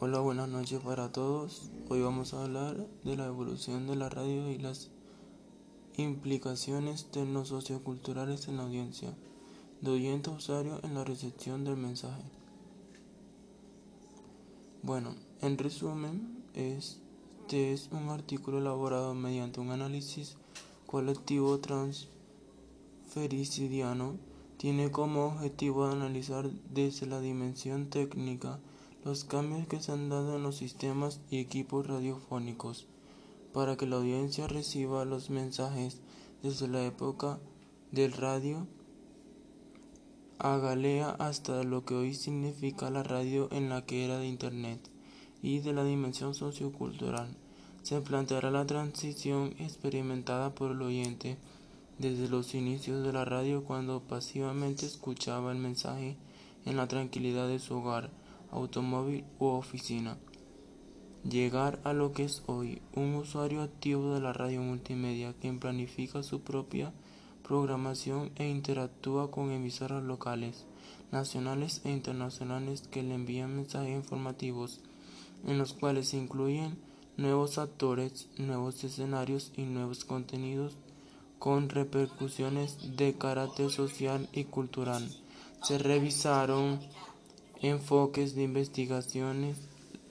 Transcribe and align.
Hola, 0.00 0.20
buenas 0.20 0.48
noches 0.48 0.78
para 0.78 1.10
todos. 1.10 1.72
Hoy 1.88 2.02
vamos 2.02 2.32
a 2.32 2.44
hablar 2.44 2.86
de 3.02 3.16
la 3.16 3.26
evolución 3.26 3.88
de 3.88 3.96
la 3.96 4.08
radio 4.08 4.48
y 4.48 4.56
las 4.56 4.92
implicaciones 5.96 7.08
tecno-socioculturales 7.10 8.46
en 8.46 8.58
la 8.58 8.62
audiencia, 8.62 9.12
de 9.80 9.90
oyente 9.90 10.30
usuario 10.30 10.78
en 10.84 10.94
la 10.94 11.02
recepción 11.02 11.64
del 11.64 11.78
mensaje. 11.78 12.22
Bueno, 14.84 15.16
en 15.40 15.58
resumen, 15.58 16.44
este 16.54 17.72
es 17.72 17.88
un 17.90 18.10
artículo 18.10 18.58
elaborado 18.58 19.14
mediante 19.14 19.58
un 19.58 19.72
análisis 19.72 20.36
colectivo 20.86 21.58
transfericidiano. 21.58 24.14
Tiene 24.58 24.92
como 24.92 25.26
objetivo 25.26 25.86
analizar 25.86 26.48
desde 26.72 27.06
la 27.06 27.18
dimensión 27.18 27.90
técnica 27.90 28.60
los 29.04 29.24
cambios 29.24 29.66
que 29.68 29.80
se 29.80 29.92
han 29.92 30.08
dado 30.08 30.36
en 30.36 30.42
los 30.42 30.56
sistemas 30.56 31.20
y 31.30 31.38
equipos 31.38 31.86
radiofónicos 31.86 32.86
para 33.52 33.76
que 33.76 33.86
la 33.86 33.96
audiencia 33.96 34.46
reciba 34.46 35.04
los 35.04 35.30
mensajes 35.30 36.00
desde 36.42 36.68
la 36.68 36.84
época 36.84 37.38
del 37.92 38.12
radio 38.12 38.66
a 40.38 40.56
Galea 40.58 41.10
hasta 41.18 41.64
lo 41.64 41.84
que 41.84 41.94
hoy 41.94 42.14
significa 42.14 42.90
la 42.90 43.02
radio 43.02 43.48
en 43.50 43.68
la 43.68 43.84
que 43.84 44.04
era 44.04 44.18
de 44.18 44.28
Internet 44.28 44.88
y 45.42 45.60
de 45.60 45.72
la 45.72 45.84
dimensión 45.84 46.34
sociocultural. 46.34 47.28
Se 47.82 48.00
planteará 48.00 48.50
la 48.50 48.66
transición 48.66 49.54
experimentada 49.58 50.54
por 50.54 50.72
el 50.72 50.82
oyente 50.82 51.38
desde 51.98 52.28
los 52.28 52.54
inicios 52.54 53.04
de 53.04 53.12
la 53.12 53.24
radio 53.24 53.64
cuando 53.64 54.00
pasivamente 54.00 54.86
escuchaba 54.86 55.50
el 55.50 55.58
mensaje 55.58 56.16
en 56.64 56.76
la 56.76 56.86
tranquilidad 56.86 57.48
de 57.48 57.58
su 57.58 57.78
hogar 57.78 58.10
automóvil 58.50 59.24
u 59.38 59.46
oficina. 59.46 60.18
Llegar 61.28 61.80
a 61.84 61.92
lo 61.92 62.12
que 62.12 62.24
es 62.24 62.42
hoy 62.46 62.80
un 62.94 63.14
usuario 63.14 63.62
activo 63.62 64.14
de 64.14 64.20
la 64.20 64.32
radio 64.32 64.62
multimedia 64.62 65.34
quien 65.40 65.58
planifica 65.58 66.22
su 66.22 66.40
propia 66.40 66.92
programación 67.42 68.30
e 68.36 68.48
interactúa 68.48 69.30
con 69.30 69.50
emisoras 69.50 70.02
locales, 70.02 70.66
nacionales 71.10 71.80
e 71.84 71.90
internacionales 71.90 72.82
que 72.90 73.02
le 73.02 73.14
envían 73.14 73.56
mensajes 73.56 73.94
informativos 73.94 74.80
en 75.46 75.58
los 75.58 75.72
cuales 75.72 76.08
se 76.08 76.18
incluyen 76.18 76.78
nuevos 77.16 77.58
actores, 77.58 78.28
nuevos 78.38 78.82
escenarios 78.84 79.52
y 79.56 79.62
nuevos 79.62 80.04
contenidos 80.04 80.76
con 81.38 81.68
repercusiones 81.68 82.96
de 82.96 83.14
carácter 83.14 83.70
social 83.70 84.28
y 84.32 84.44
cultural. 84.44 85.08
Se 85.62 85.78
revisaron 85.78 86.80
enfoques 87.60 88.36
de 88.36 88.44
investigaciones 88.44 89.56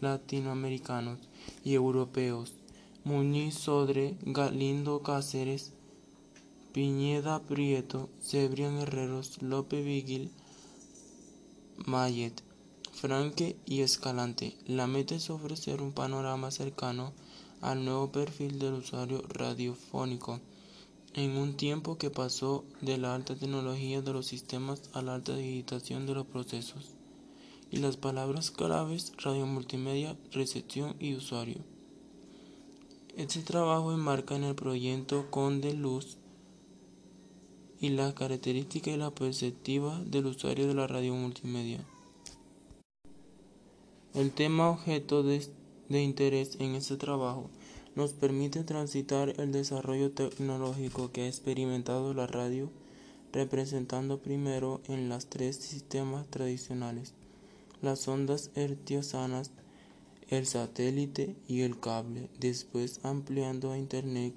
latinoamericanos 0.02 1.20
y 1.64 1.76
europeos. 1.76 2.54
Muñiz 3.06 3.56
Sodre, 3.56 4.18
Galindo 4.24 5.02
Cáceres, 5.02 5.72
Piñeda 6.74 7.40
Prieto, 7.40 8.10
Cebrián 8.22 8.78
Herreros, 8.80 9.42
Lope 9.42 9.82
Vigil, 9.82 10.30
Mayet, 11.86 12.44
Franque 12.92 13.56
y 13.66 13.82
Escalante. 13.82 14.58
La 14.66 14.88
meta 14.88 15.16
es 15.16 15.30
ofrecer 15.30 15.82
un 15.82 15.94
panorama 15.94 16.52
cercano 16.52 17.14
al 17.62 17.86
nuevo 17.86 18.12
perfil 18.12 18.60
del 18.60 18.74
usuario 18.74 19.24
radiofónico 19.30 20.42
en 21.14 21.38
un 21.38 21.56
tiempo 21.56 21.98
que 21.98 22.10
pasó 22.10 22.66
de 22.82 22.98
la 22.98 23.16
alta 23.16 23.36
tecnología 23.36 24.02
de 24.02 24.14
los 24.14 24.28
sistemas 24.28 24.82
a 24.94 25.02
la 25.02 25.16
alta 25.16 25.36
digitación 25.36 26.06
de 26.06 26.14
los 26.14 26.28
procesos 26.28 26.97
y 27.70 27.78
las 27.78 27.98
palabras 27.98 28.52
claves 28.52 29.14
radio 29.18 29.46
multimedia, 29.46 30.16
recepción 30.32 30.96
y 31.00 31.16
usuario. 31.16 31.58
Este 33.16 33.42
trabajo 33.42 33.92
enmarca 33.94 34.36
en 34.36 34.44
el 34.44 34.56
proyecto 34.56 35.30
Conde 35.32 35.74
Luz 35.74 36.18
y 37.80 37.90
las 37.90 38.14
características 38.14 38.94
y 38.94 38.98
la 38.98 39.12
perspectiva 39.12 40.00
del 40.06 40.28
usuario 40.28 40.68
de 40.68 40.76
la 40.76 40.88
radio 40.88 41.14
multimedia. 41.14 41.84
El 44.14 44.32
tema 44.32 44.70
objeto 44.70 45.24
de, 45.24 45.46
de 45.90 46.02
interés 46.02 46.58
en 46.60 46.76
este 46.76 46.96
trabajo 46.98 47.50
nos 47.96 48.14
permite 48.14 48.64
transitar 48.64 49.34
el 49.40 49.52
desarrollo 49.52 50.12
tecnológico 50.12 51.12
que 51.12 51.24
ha 51.24 51.28
experimentado 51.28 52.14
la 52.14 52.28
radio, 52.28 52.70
representando 53.34 54.20
primero 54.20 54.82
en 54.88 55.10
las 55.10 55.28
tres 55.28 55.58
sistemas 55.58 56.28
tradicionales 56.28 57.14
las 57.82 58.08
ondas 58.08 58.52
hertzianas, 58.56 59.52
el 60.30 60.46
satélite 60.46 61.36
y 61.48 61.62
el 61.62 61.80
cable, 61.80 62.30
después 62.40 63.00
ampliando 63.04 63.72
a 63.72 63.78
Internet 63.78 64.34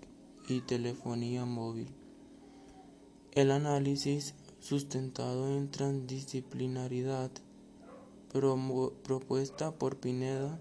y 0.48 0.60
telefonía 0.60 1.44
móvil. 1.44 1.88
El 3.32 3.50
análisis 3.50 4.34
sustentado 4.60 5.48
en 5.56 5.70
transdisciplinaridad 5.70 7.30
propuesta 9.02 9.72
por 9.72 9.96
Pineda 9.96 10.60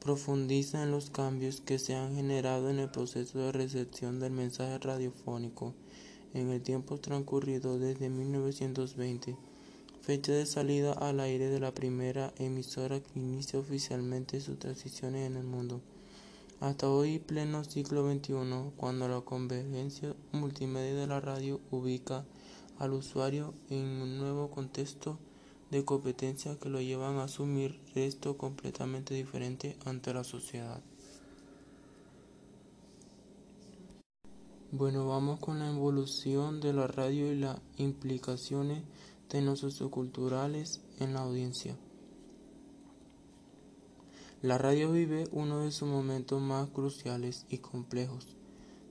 profundiza 0.00 0.84
en 0.84 0.92
los 0.92 1.10
cambios 1.10 1.60
que 1.60 1.80
se 1.80 1.96
han 1.96 2.14
generado 2.14 2.70
en 2.70 2.78
el 2.78 2.90
proceso 2.90 3.38
de 3.40 3.50
recepción 3.50 4.20
del 4.20 4.32
mensaje 4.32 4.78
radiofónico 4.78 5.74
en 6.32 6.50
el 6.50 6.62
tiempo 6.62 6.98
transcurrido 6.98 7.78
desde 7.78 8.08
1920 8.08 9.36
fecha 10.06 10.30
de 10.30 10.46
salida 10.46 10.92
al 10.92 11.18
aire 11.18 11.48
de 11.48 11.58
la 11.58 11.74
primera 11.74 12.32
emisora 12.38 13.00
que 13.00 13.18
inicia 13.18 13.58
oficialmente 13.58 14.40
sus 14.40 14.56
transiciones 14.56 15.26
en 15.26 15.36
el 15.36 15.42
mundo, 15.42 15.80
hasta 16.60 16.88
hoy 16.88 17.18
pleno 17.18 17.64
siglo 17.64 18.08
XXI, 18.08 18.70
cuando 18.76 19.08
la 19.08 19.22
convergencia 19.22 20.14
multimedia 20.30 20.94
de 20.94 21.08
la 21.08 21.18
radio 21.18 21.60
ubica 21.72 22.24
al 22.78 22.92
usuario 22.92 23.52
en 23.68 23.84
un 24.00 24.18
nuevo 24.18 24.48
contexto 24.48 25.18
de 25.72 25.84
competencia 25.84 26.56
que 26.56 26.68
lo 26.68 26.80
llevan 26.80 27.16
a 27.16 27.24
asumir 27.24 27.80
resto 27.92 28.36
completamente 28.36 29.12
diferente 29.12 29.76
ante 29.86 30.14
la 30.14 30.22
sociedad. 30.22 30.80
Bueno, 34.70 35.08
vamos 35.08 35.40
con 35.40 35.58
la 35.58 35.68
evolución 35.68 36.60
de 36.60 36.72
la 36.72 36.86
radio 36.86 37.32
y 37.32 37.36
las 37.40 37.58
implicaciones 37.76 38.84
socioculturales 39.28 40.80
en 40.98 41.14
la 41.14 41.20
audiencia. 41.20 41.76
La 44.42 44.56
radio 44.56 44.92
vive 44.92 45.28
uno 45.32 45.60
de 45.60 45.72
sus 45.72 45.88
momentos 45.88 46.40
más 46.40 46.68
cruciales 46.70 47.44
y 47.48 47.58
complejos, 47.58 48.36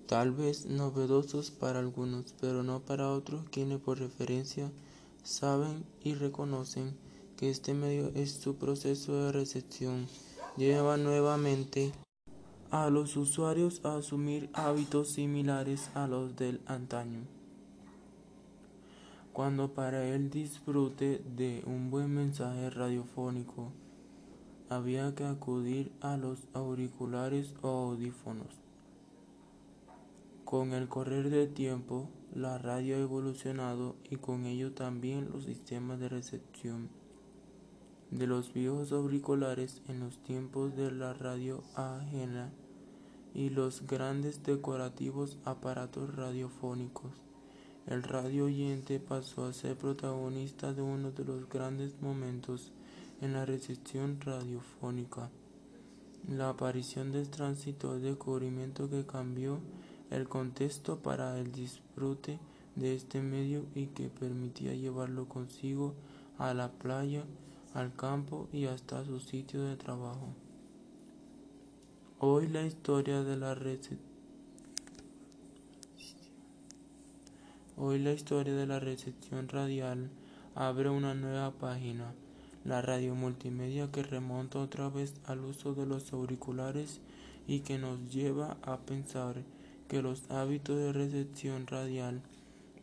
tal 0.07 0.31
vez 0.31 0.65
novedosos 0.65 1.51
para 1.51 1.79
algunos, 1.79 2.35
pero 2.41 2.63
no 2.63 2.81
para 2.81 3.11
otros 3.11 3.45
quienes 3.49 3.79
por 3.79 3.99
referencia 3.99 4.71
saben 5.23 5.85
y 6.03 6.13
reconocen 6.13 6.95
que 7.37 7.49
este 7.49 7.73
medio 7.73 8.11
es 8.15 8.31
su 8.31 8.55
proceso 8.55 9.15
de 9.15 9.31
recepción, 9.31 10.07
lleva 10.57 10.97
nuevamente 10.97 11.91
a 12.71 12.89
los 12.89 13.15
usuarios 13.15 13.81
a 13.83 13.97
asumir 13.97 14.49
hábitos 14.53 15.13
similares 15.13 15.89
a 15.95 16.07
los 16.07 16.35
del 16.35 16.61
antaño 16.65 17.34
cuando 19.35 19.73
para 19.73 20.07
el 20.07 20.29
disfrute 20.29 21.21
de 21.35 21.61
un 21.67 21.91
buen 21.91 22.09
mensaje 22.09 22.69
radiofónico 22.69 23.73
había 24.69 25.13
que 25.13 25.25
acudir 25.25 25.91
a 25.99 26.15
los 26.15 26.47
auriculares 26.53 27.53
o 27.61 27.67
audífonos. 27.67 28.47
Con 30.45 30.71
el 30.71 30.87
correr 30.87 31.29
del 31.29 31.53
tiempo, 31.53 32.07
la 32.33 32.57
radio 32.59 32.95
ha 32.95 32.99
evolucionado 32.99 33.97
y 34.09 34.15
con 34.15 34.45
ello 34.45 34.71
también 34.71 35.29
los 35.29 35.43
sistemas 35.43 35.99
de 35.99 36.07
recepción 36.07 36.87
de 38.11 38.27
los 38.27 38.53
viejos 38.53 38.93
auriculares 38.93 39.81
en 39.89 39.99
los 39.99 40.17
tiempos 40.23 40.77
de 40.77 40.91
la 40.91 41.13
radio 41.13 41.61
ajena 41.75 42.53
y 43.33 43.49
los 43.49 43.85
grandes 43.85 44.43
decorativos 44.43 45.37
aparatos 45.43 46.15
radiofónicos. 46.15 47.24
El 47.87 48.01
radio 48.01 48.45
oyente 48.45 48.99
pasó 48.99 49.45
a 49.45 49.53
ser 49.53 49.77
protagonista 49.77 50.73
de 50.73 50.81
uno 50.81 51.11
de 51.11 51.23
los 51.23 51.47
grandes 51.47 52.01
momentos 52.01 52.71
en 53.21 53.33
la 53.33 53.45
recepción 53.45 54.19
radiofónica. 54.21 55.29
La 56.27 56.49
aparición 56.49 57.11
del 57.11 57.29
tránsito 57.29 57.95
el 57.95 58.01
descubrimiento 58.01 58.89
que 58.89 59.05
cambió 59.05 59.59
el 60.09 60.27
contexto 60.27 60.97
para 60.97 61.37
el 61.39 61.51
disfrute 61.51 62.39
de 62.75 62.95
este 62.95 63.21
medio 63.21 63.67
y 63.75 63.85
que 63.87 64.09
permitía 64.09 64.73
llevarlo 64.73 65.29
consigo 65.29 65.93
a 66.39 66.55
la 66.55 66.71
playa, 66.71 67.23
al 67.75 67.95
campo 67.95 68.47
y 68.51 68.65
hasta 68.65 69.05
su 69.05 69.19
sitio 69.19 69.63
de 69.63 69.75
trabajo. 69.75 70.29
Hoy 72.17 72.47
la 72.47 72.65
historia 72.65 73.21
de 73.23 73.37
la 73.37 73.53
recepción 73.53 74.14
Hoy 77.77 77.99
la 77.99 78.13
historia 78.13 78.55
de 78.55 78.65
la 78.65 78.79
recepción 78.79 79.49
radial 79.49 80.09
abre 80.55 80.89
una 80.89 81.13
nueva 81.13 81.51
página. 81.51 82.13
la 82.63 82.81
radio 82.81 83.15
multimedia 83.15 83.91
que 83.91 84.01
remonta 84.01 84.59
otra 84.59 84.87
vez 84.87 85.13
al 85.25 85.43
uso 85.43 85.73
de 85.73 85.85
los 85.85 86.13
auriculares 86.13 87.01
y 87.47 87.59
que 87.59 87.77
nos 87.77 88.09
lleva 88.09 88.57
a 88.61 88.77
pensar 88.77 89.43
que 89.89 90.01
los 90.01 90.31
hábitos 90.31 90.77
de 90.77 90.93
recepción 90.93 91.67
radial 91.67 92.21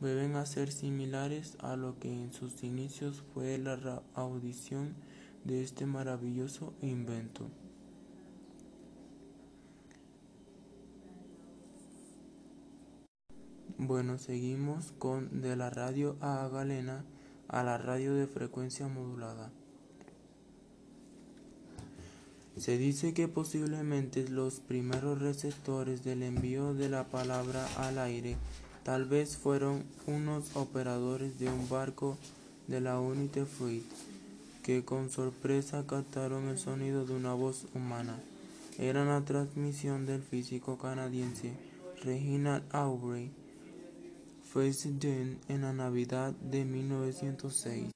deben 0.00 0.44
ser 0.44 0.70
similares 0.70 1.56
a 1.60 1.74
lo 1.74 1.98
que 1.98 2.12
en 2.12 2.34
sus 2.34 2.62
inicios 2.62 3.24
fue 3.32 3.56
la 3.56 4.02
audición 4.14 4.94
de 5.44 5.62
este 5.62 5.86
maravilloso 5.86 6.74
invento. 6.82 7.48
Bueno, 13.78 14.18
seguimos 14.18 14.92
con 14.98 15.40
de 15.40 15.56
la 15.56 15.70
radio 15.70 16.16
a 16.20 16.48
galena 16.52 17.04
a 17.48 17.62
la 17.62 17.78
radio 17.78 18.14
de 18.14 18.26
frecuencia 18.26 18.88
modulada. 18.88 19.50
Se 22.56 22.76
dice 22.76 23.14
que 23.14 23.28
posiblemente 23.28 24.28
los 24.28 24.60
primeros 24.60 25.20
receptores 25.20 26.04
del 26.04 26.22
envío 26.22 26.74
de 26.74 26.88
la 26.88 27.04
palabra 27.04 27.66
al 27.76 27.98
aire 27.98 28.36
tal 28.84 29.06
vez 29.06 29.36
fueron 29.36 29.84
unos 30.06 30.54
operadores 30.56 31.38
de 31.38 31.48
un 31.48 31.68
barco 31.68 32.18
de 32.68 32.80
la 32.80 33.00
Unity 33.00 33.44
Fleet 33.44 33.84
que 34.62 34.84
con 34.84 35.10
sorpresa 35.10 35.86
captaron 35.86 36.48
el 36.48 36.58
sonido 36.58 37.04
de 37.04 37.14
una 37.14 37.34
voz 37.34 37.66
humana. 37.74 38.18
Era 38.78 39.02
una 39.02 39.24
transmisión 39.24 40.06
del 40.06 40.22
físico 40.22 40.78
canadiense 40.78 41.52
Reginald 42.02 42.64
Aubrey 42.70 43.41
Face 44.52 44.86
en 45.48 45.62
la 45.62 45.72
Navidad 45.72 46.34
de 46.34 46.66
1906. 46.66 47.90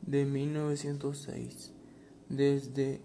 De 0.00 0.24
1906. 0.24 1.72
Desde 2.30 3.02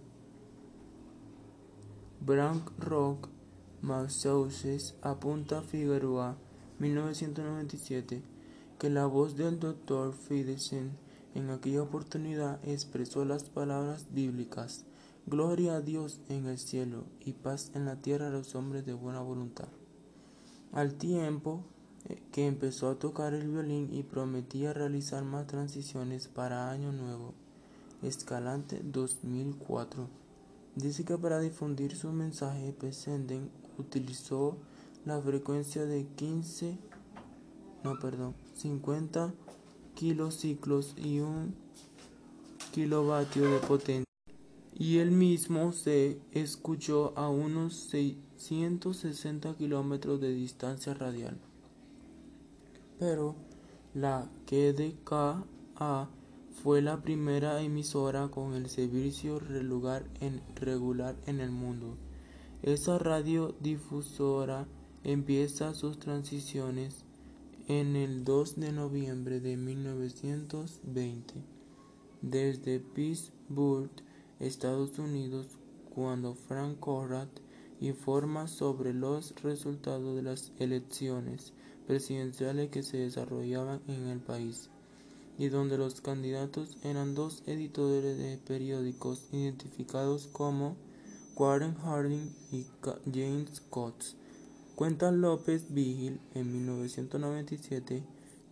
Brank 2.22 2.72
Rock, 2.80 3.28
Massachusetts, 3.82 4.96
apunta 5.02 5.62
Figueroa, 5.62 6.38
1997, 6.80 8.24
que 8.80 8.90
la 8.90 9.08
voz 9.08 9.36
del 9.36 9.60
Dr. 9.60 10.14
Fidesen 10.14 10.92
en 11.34 11.50
aquella 11.50 11.84
oportunidad 11.84 12.66
expresó 12.66 13.26
las 13.26 13.44
palabras 13.44 14.08
bíblicas, 14.14 14.86
Gloria 15.26 15.76
a 15.76 15.82
Dios 15.82 16.22
en 16.30 16.46
el 16.46 16.58
cielo 16.58 17.04
y 17.20 17.34
paz 17.34 17.72
en 17.74 17.84
la 17.84 17.98
tierra 17.98 18.28
a 18.28 18.32
los 18.32 18.56
hombres 18.56 18.86
de 18.86 18.94
buena 18.94 19.20
voluntad. 19.20 19.68
Al 20.72 20.94
tiempo 20.94 21.66
que 22.32 22.48
empezó 22.48 22.90
a 22.90 23.00
tocar 23.00 23.34
el 23.34 23.48
violín 23.48 23.90
y 23.92 24.04
prometía 24.04 24.74
realizar 24.74 25.24
más 25.24 25.48
transiciones 25.48 26.28
para 26.28 26.70
Año 26.70 26.92
Nuevo. 26.92 27.34
Escalante 28.04 28.82
2004. 28.84 30.08
Dice 30.76 31.06
que 31.06 31.18
para 31.18 31.40
difundir 31.40 31.96
su 31.96 32.12
mensaje, 32.12 32.74
Pesenden 32.74 33.50
utilizó 33.78 34.58
la 35.06 35.22
frecuencia 35.22 35.86
de 35.86 36.06
15, 36.06 36.78
no, 37.84 37.98
perdón, 38.00 38.36
50 38.56 39.34
kilociclos 39.96 40.94
y 40.98 41.20
un 41.20 41.56
kilovatio 42.74 43.50
de 43.50 43.60
potencia. 43.60 44.06
Y 44.78 44.98
él 44.98 45.12
mismo 45.12 45.72
se 45.72 46.20
escuchó 46.32 47.14
a 47.16 47.30
unos 47.30 47.76
660 47.76 49.56
kilómetros 49.56 50.20
de 50.20 50.34
distancia 50.34 50.94
radial. 50.94 51.40
Pero 53.00 53.36
la 53.94 54.30
KDKA 54.46 56.10
fue 56.64 56.82
la 56.82 57.02
primera 57.02 57.62
emisora 57.62 58.30
con 58.30 58.54
el 58.54 58.70
servicio 58.70 59.40
regular 59.40 60.06
en, 60.20 60.42
regular 60.56 61.16
en 61.26 61.40
el 61.40 61.52
mundo. 61.52 61.98
Esa 62.64 62.98
radiodifusora 62.98 64.68
empieza 65.04 65.74
sus 65.74 66.00
transiciones 66.00 67.06
en 67.68 67.96
el 67.96 68.24
2 68.24 68.60
de 68.60 68.72
noviembre 68.72 69.40
de 69.40 69.58
1920 69.58 71.56
desde 72.22 72.80
Pittsburgh, 72.80 73.92
Estados 74.40 74.98
Unidos, 74.98 75.60
cuando 75.94 76.34
Frank 76.34 76.80
Conrad 76.80 77.28
informa 77.80 78.48
sobre 78.48 78.94
los 78.94 79.36
resultados 79.44 80.16
de 80.16 80.24
las 80.24 80.52
elecciones 80.58 81.54
presidenciales 81.88 82.70
que 82.70 82.84
se 82.84 82.98
desarrollaban 82.98 83.82
en 83.88 84.08
el 84.08 84.20
país 84.20 84.70
y 85.38 85.50
donde 85.50 85.78
los 85.78 86.02
candidatos 86.02 86.78
eran 86.84 87.16
dos 87.16 87.44
editores 87.46 88.18
de 88.18 88.38
periódicos 88.38 89.28
identificados 89.32 90.28
como 90.32 90.76
Warren 91.36 91.76
Harding 91.76 92.34
y 92.52 92.66
James 93.14 93.62
Coates. 93.70 94.16
Cuenta 94.76 95.12
López 95.12 95.74
Vigil 95.74 96.20
en 96.34 96.52
1997 96.52 98.04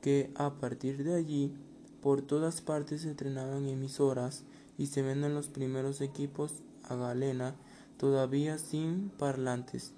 que 0.02 0.32
a 0.36 0.54
partir 0.56 1.04
de 1.04 1.16
allí 1.16 1.54
por 2.02 2.22
todas 2.22 2.62
partes 2.62 3.02
se 3.02 3.10
entrenaban 3.10 3.68
emisoras 3.68 4.44
y 4.78 4.88
se 4.88 5.02
venden 5.02 5.34
los 5.34 5.48
primeros 5.48 6.02
equipos 6.02 6.56
a 6.84 6.96
galena 6.96 7.56
todavía 7.98 8.58
sin 8.58 9.10
parlantes 9.18 9.94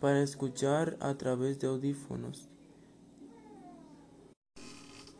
para 0.00 0.22
escuchar 0.22 0.98
a 1.00 1.14
través 1.14 1.60
de 1.60 1.68
audífonos. 1.68 2.51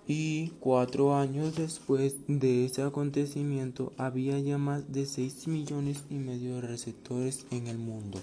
Y 0.09 0.49
cuatro 0.59 1.15
años 1.15 1.55
después 1.55 2.17
de 2.27 2.65
ese 2.65 2.83
acontecimiento 2.83 3.93
había 3.97 4.39
ya 4.41 4.59
más 4.59 4.93
de 4.93 5.07
6 5.07 5.47
millones 5.47 6.03
y 6.11 6.15
medio 6.15 6.57
de 6.57 6.63
receptores 6.63 7.47
en 7.53 7.69
el 7.69 7.79
mundo. 7.79 8.19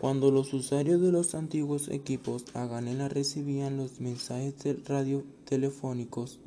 Cuando 0.00 0.30
los 0.30 0.52
usuarios 0.54 1.02
de 1.02 1.12
los 1.12 1.34
antiguos 1.34 1.88
equipos 1.88 2.44
a 2.54 2.66
Ganela 2.66 3.08
recibían 3.08 3.76
los 3.76 4.00
mensajes 4.00 4.54
radiotelefónicos 4.86 6.38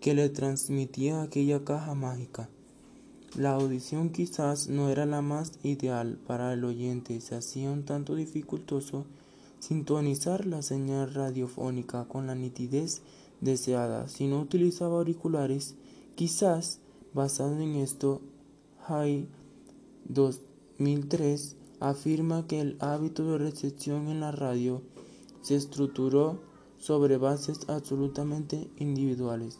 que 0.00 0.14
le 0.14 0.28
transmitía 0.28 1.22
aquella 1.22 1.64
caja 1.64 1.94
mágica, 1.94 2.48
la 3.36 3.52
audición 3.52 4.10
quizás 4.10 4.68
no 4.68 4.90
era 4.90 5.06
la 5.06 5.22
más 5.22 5.52
ideal 5.62 6.18
para 6.26 6.52
el 6.52 6.64
oyente, 6.64 7.20
se 7.20 7.36
hacía 7.36 7.70
un 7.70 7.84
tanto 7.84 8.14
dificultoso 8.14 9.06
sintonizar 9.60 10.46
la 10.46 10.62
señal 10.62 11.14
radiofónica 11.14 12.06
con 12.06 12.26
la 12.26 12.34
nitidez 12.34 13.02
deseada 13.40 14.08
si 14.08 14.26
no 14.26 14.40
utilizaba 14.40 14.96
auriculares. 14.96 15.76
Quizás, 16.14 16.80
basado 17.14 17.58
en 17.60 17.76
esto, 17.76 18.20
Hay 18.86 19.28
2003 20.08 21.56
afirma 21.78 22.46
que 22.46 22.60
el 22.60 22.76
hábito 22.80 23.30
de 23.30 23.38
recepción 23.38 24.08
en 24.08 24.20
la 24.20 24.32
radio 24.32 24.82
se 25.42 25.56
estructuró 25.56 26.40
sobre 26.78 27.18
bases 27.18 27.68
absolutamente 27.68 28.70
individuales. 28.76 29.58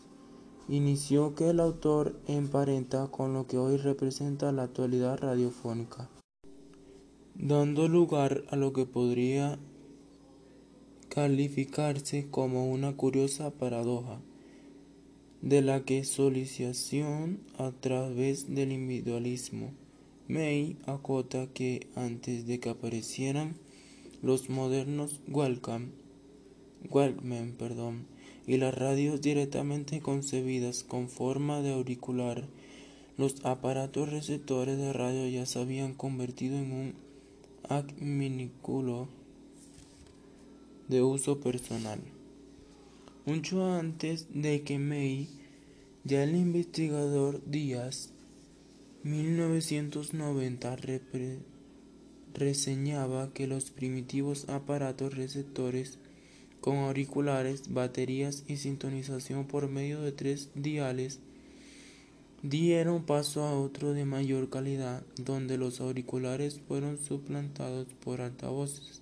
Inició 0.69 1.35
que 1.35 1.51
el 1.51 1.61
autor 1.61 2.21
emparenta 2.27 3.09
con 3.09 3.35
lo 3.35 3.47
que 3.47 3.59
hoy 3.59 3.77
representa 3.77 4.53
la 4.53 4.65
actualidad 4.65 5.19
radiofónica, 5.19 6.09
dando 7.35 7.89
lugar 7.89 8.45
a 8.51 8.57
lo 8.57 8.73
que 8.73 8.87
podría 8.87 9.59
calificarse 11.11 12.29
como 12.31 12.71
una 12.71 12.97
curiosa 12.97 13.51
paradoja, 13.51 14.21
de 15.43 15.61
la 15.61 15.85
que 15.85 16.05
solicitación 16.05 17.41
a 17.59 17.73
través 17.73 18.55
del 18.55 18.71
individualismo. 18.71 19.73
May 20.29 20.77
acota 20.87 21.49
que 21.53 21.89
antes 21.97 22.47
de 22.47 22.61
que 22.61 22.69
aparecieran 22.69 23.57
los 24.23 24.51
modernos 24.51 25.21
Walkman, 25.29 25.91
y 28.47 28.57
las 28.59 28.73
radios 28.73 29.21
directamente 29.21 29.99
concebidas 29.99 30.85
con 30.85 31.09
forma 31.09 31.61
de 31.61 31.73
auricular, 31.73 32.47
los 33.19 33.45
aparatos 33.45 34.11
receptores 34.11 34.79
de 34.79 34.93
radio 34.93 35.29
ya 35.29 35.45
se 35.45 35.59
habían 35.59 35.93
convertido 35.93 36.57
en 36.57 36.71
un 36.71 36.95
adminículo 37.69 39.09
de 40.91 41.03
uso 41.03 41.41
personal. 41.41 42.01
Mucho 43.25 43.65
antes 43.73 44.27
de 44.35 44.63
que 44.63 44.79
May, 44.79 45.29
ya 46.05 46.25
el 46.25 46.35
investigador 46.35 47.41
Díaz 47.47 48.13
1990 49.05 50.77
reseñaba 52.35 53.33
que 53.33 53.47
los 53.47 53.71
primitivos 53.71 54.49
aparatos 54.49 55.15
receptores 55.15 55.99
con 56.61 56.77
auriculares, 56.79 57.73
baterías 57.73 58.45
y 58.49 58.57
sintonización 58.57 59.47
por 59.47 59.69
medio 59.69 60.03
de 60.03 60.13
tres 60.13 60.51
diales 60.55 61.21
dieron 62.43 63.05
paso 63.05 63.45
a 63.45 63.59
otro 63.59 63.93
de 63.93 64.05
mayor 64.05 64.51
calidad, 64.51 65.03
donde 65.17 65.57
los 65.57 65.81
auriculares 65.81 66.61
fueron 66.67 66.99
suplantados 66.99 67.87
por 68.05 68.21
altavoces. 68.21 69.00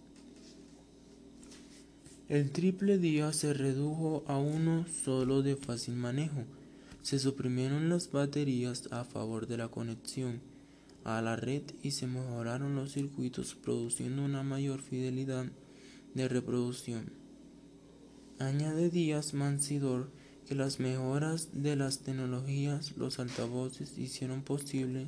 El 2.28 2.50
triple 2.50 2.98
día 2.98 3.32
se 3.32 3.54
redujo 3.54 4.22
a 4.26 4.36
uno 4.36 4.84
solo 5.02 5.40
de 5.40 5.56
fácil 5.56 5.94
manejo, 5.96 6.44
Se 7.00 7.18
suprimieron 7.18 7.88
las 7.88 8.12
baterías 8.12 8.92
a 8.92 9.04
favor 9.04 9.46
de 9.46 9.56
la 9.56 9.68
conexión 9.68 10.42
a 11.04 11.22
la 11.22 11.36
red 11.36 11.62
y 11.82 11.92
se 11.92 12.06
mejoraron 12.06 12.74
los 12.74 12.92
circuitos 12.92 13.54
produciendo 13.54 14.22
una 14.22 14.42
mayor 14.42 14.82
fidelidad 14.82 15.46
de 16.12 16.28
reproducción. 16.28 17.10
Añade 18.38 18.90
Díaz 18.90 19.32
Mansidor 19.32 20.10
que 20.46 20.54
las 20.54 20.80
mejoras 20.80 21.48
de 21.54 21.76
las 21.76 22.00
tecnologías, 22.00 22.94
los 22.98 23.20
altavoces 23.20 23.96
hicieron 23.96 24.42
posible 24.42 25.06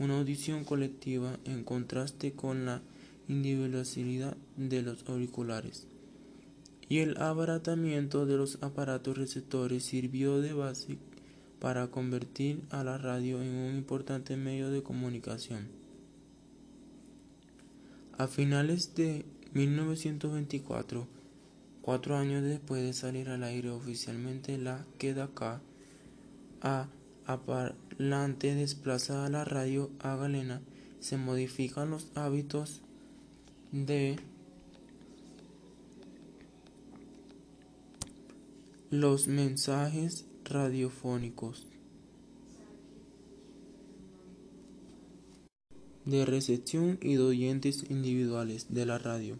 una 0.00 0.18
audición 0.18 0.64
colectiva 0.64 1.38
en 1.44 1.62
contraste 1.62 2.32
con 2.32 2.66
la 2.66 2.82
individualidad 3.28 4.36
de 4.56 4.82
los 4.82 5.08
auriculares. 5.08 5.86
Y 6.88 6.98
el 6.98 7.20
abaratamiento 7.20 8.26
de 8.26 8.36
los 8.36 8.62
aparatos 8.62 9.18
receptores 9.18 9.84
sirvió 9.84 10.40
de 10.40 10.52
base 10.52 10.98
para 11.58 11.88
convertir 11.88 12.62
a 12.70 12.84
la 12.84 12.98
radio 12.98 13.42
en 13.42 13.54
un 13.54 13.76
importante 13.76 14.36
medio 14.36 14.70
de 14.70 14.82
comunicación. 14.82 15.68
A 18.18 18.28
finales 18.28 18.94
de 18.94 19.26
1924, 19.52 21.06
cuatro 21.82 22.16
años 22.16 22.42
después 22.44 22.82
de 22.82 22.92
salir 22.92 23.28
al 23.28 23.42
aire 23.42 23.70
oficialmente 23.70 24.58
la 24.58 24.86
Queda 24.98 25.30
a 26.62 26.88
aparlante 27.26 28.54
desplazada 28.54 29.28
la 29.28 29.44
radio 29.44 29.90
a 29.98 30.16
galena, 30.16 30.62
se 31.00 31.16
modifican 31.16 31.90
los 31.90 32.10
hábitos 32.16 32.82
de 33.72 34.16
los 39.00 39.28
mensajes 39.28 40.24
radiofónicos 40.44 41.66
de 46.06 46.24
recepción 46.24 46.98
y 47.02 47.16
de 47.16 47.22
oyentes 47.22 47.84
individuales 47.90 48.68
de 48.70 48.86
la 48.86 48.96
radio. 48.96 49.36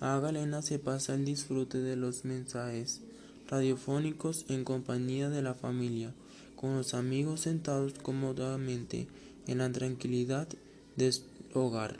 A 0.00 0.18
Galena 0.20 0.62
se 0.62 0.78
pasa 0.78 1.14
el 1.14 1.26
disfrute 1.26 1.78
de 1.78 1.96
los 1.96 2.24
mensajes 2.24 3.02
radiofónicos 3.48 4.46
en 4.48 4.64
compañía 4.64 5.28
de 5.28 5.42
la 5.42 5.52
familia, 5.54 6.14
con 6.56 6.74
los 6.74 6.94
amigos 6.94 7.40
sentados 7.40 7.92
cómodamente 8.00 9.06
en 9.46 9.58
la 9.58 9.70
tranquilidad 9.70 10.48
del 10.96 11.12
hogar, 11.52 11.98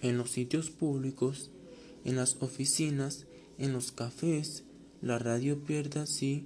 en 0.00 0.16
los 0.16 0.30
sitios 0.30 0.70
públicos, 0.70 1.50
en 2.06 2.16
las 2.16 2.36
oficinas, 2.40 3.26
en 3.58 3.74
los 3.74 3.92
cafés, 3.92 4.62
la 5.06 5.20
radio 5.20 5.56
pierde 5.60 6.00
así 6.00 6.42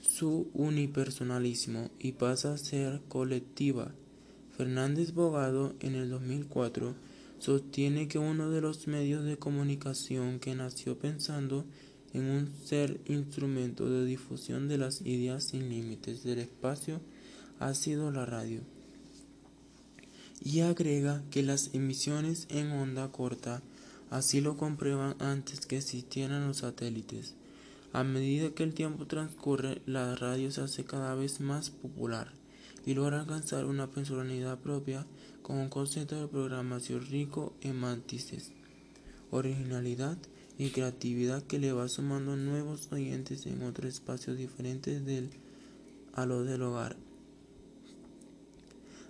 su 0.00 0.48
unipersonalismo 0.52 1.90
y 2.00 2.12
pasa 2.12 2.52
a 2.52 2.58
ser 2.58 3.00
colectiva. 3.08 3.92
Fernández 4.56 5.12
Bogado 5.14 5.74
en 5.78 5.94
el 5.94 6.10
2004 6.10 6.94
sostiene 7.38 8.08
que 8.08 8.18
uno 8.18 8.50
de 8.50 8.60
los 8.60 8.88
medios 8.88 9.24
de 9.24 9.36
comunicación 9.36 10.40
que 10.40 10.56
nació 10.56 10.98
pensando 10.98 11.64
en 12.12 12.24
un 12.24 12.50
ser 12.64 13.00
instrumento 13.06 13.88
de 13.88 14.04
difusión 14.06 14.66
de 14.66 14.78
las 14.78 15.02
ideas 15.02 15.44
sin 15.44 15.68
límites 15.68 16.24
del 16.24 16.40
espacio 16.40 17.00
ha 17.60 17.74
sido 17.74 18.10
la 18.10 18.26
radio. 18.26 18.62
Y 20.42 20.60
agrega 20.60 21.22
que 21.30 21.44
las 21.44 21.74
emisiones 21.74 22.48
en 22.50 22.72
onda 22.72 23.12
corta 23.12 23.62
así 24.10 24.40
lo 24.40 24.56
comprueban 24.56 25.16
antes 25.20 25.66
que 25.66 25.78
existieran 25.78 26.46
los 26.46 26.58
satélites. 26.58 27.34
A 27.92 28.04
medida 28.04 28.50
que 28.50 28.62
el 28.62 28.74
tiempo 28.74 29.06
transcurre, 29.06 29.80
la 29.86 30.14
radio 30.14 30.50
se 30.50 30.60
hace 30.60 30.84
cada 30.84 31.14
vez 31.14 31.40
más 31.40 31.70
popular 31.70 32.32
y 32.84 32.94
logra 32.94 33.20
alcanzar 33.20 33.64
una 33.64 33.88
personalidad 33.90 34.58
propia 34.58 35.06
con 35.42 35.56
un 35.56 35.68
concepto 35.68 36.20
de 36.20 36.28
programación 36.28 37.04
rico 37.06 37.54
en 37.60 37.76
matices, 37.76 38.52
originalidad 39.30 40.18
y 40.58 40.70
creatividad 40.70 41.42
que 41.42 41.58
le 41.58 41.72
va 41.72 41.88
sumando 41.88 42.36
nuevos 42.36 42.88
oyentes 42.92 43.46
en 43.46 43.62
otros 43.62 43.94
espacios 43.94 44.38
diferentes 44.38 45.02
a 46.14 46.26
lo 46.26 46.44
del 46.44 46.62
hogar. 46.62 46.96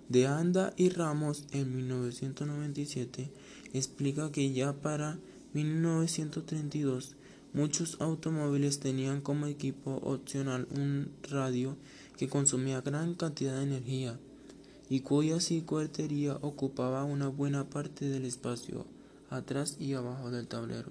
De 0.09 0.27
Anda 0.27 0.73
y 0.77 0.89
Ramos 0.89 1.45
en 1.53 1.77
1997 1.77 3.31
explica 3.73 4.31
que 4.33 4.53
ya 4.53 4.73
para 4.73 5.19
1932 5.53 7.17
Muchos 7.57 7.97
automóviles 8.03 8.81
tenían 8.81 9.23
como 9.23 9.47
equipo 9.47 9.93
opcional 10.05 10.69
un 10.73 11.11
radio 11.31 11.75
que 12.19 12.29
consumía 12.29 12.83
gran 12.83 13.15
cantidad 13.15 13.57
de 13.57 13.63
energía 13.63 14.19
y 14.91 15.01
cuya 15.01 15.41
circuitería 15.41 16.37
ocupaba 16.43 17.05
una 17.05 17.29
buena 17.29 17.65
parte 17.65 18.11
del 18.11 18.27
espacio 18.27 18.85
atrás 19.31 19.79
y 19.81 19.95
abajo 19.95 20.31
del 20.31 20.47
tablero. 20.47 20.91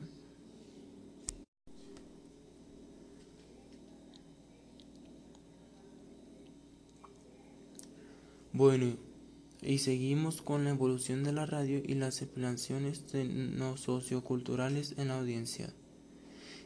Bueno, 8.53 8.95
y 9.65 9.79
seguimos 9.79 10.41
con 10.41 10.63
la 10.63 10.69
evolución 10.69 11.23
de 11.23 11.33
la 11.33 11.45
radio 11.45 11.81
y 11.83 11.95
las 11.95 12.21
explicaciones 12.21 13.03
no 13.13 13.77
socioculturales 13.77 14.93
en 14.97 15.07
la 15.07 15.19
audiencia. 15.19 15.73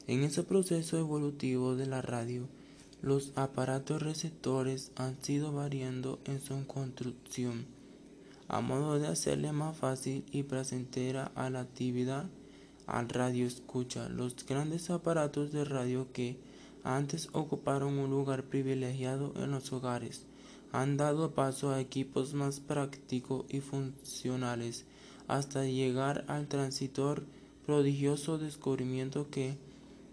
En 0.08 0.24
ese 0.24 0.44
proceso 0.44 0.98
evolutivo 0.98 1.76
de 1.76 1.86
la 1.86 2.02
radio, 2.02 2.48
los 3.02 3.32
aparatos 3.36 4.02
receptores 4.02 4.92
han 4.96 5.22
sido 5.24 5.54
variando 5.54 6.20
en 6.26 6.42
su 6.42 6.68
construcción, 6.68 7.66
a 8.50 8.60
modo 8.60 9.00
de 9.00 9.08
hacerle 9.08 9.54
más 9.54 9.78
fácil 9.78 10.26
y 10.32 10.44
placentera 10.44 11.32
a 11.36 11.50
la 11.50 11.62
actividad 11.62 12.30
al 12.86 13.08
radio 13.08 13.46
escucha. 13.46 14.10
Los 14.10 14.46
grandes 14.46 14.90
aparatos 14.90 15.52
de 15.52 15.64
radio 15.64 16.12
que 16.12 16.38
antes 16.84 17.30
ocuparon 17.34 17.98
un 18.00 18.10
lugar 18.10 18.44
privilegiado 18.44 19.34
en 19.38 19.52
los 19.52 19.72
hogares 19.72 20.26
han 20.72 20.98
dado 20.98 21.32
paso 21.32 21.72
a 21.72 21.80
equipos 21.80 22.34
más 22.34 22.60
prácticos 22.60 23.46
y 23.50 23.62
funcionales 23.62 24.86
hasta 25.28 25.66
llegar 25.66 26.26
al 26.28 26.48
transitor 26.48 27.24
prodigioso 27.66 28.38
descubrimiento 28.38 29.30
que 29.30 29.58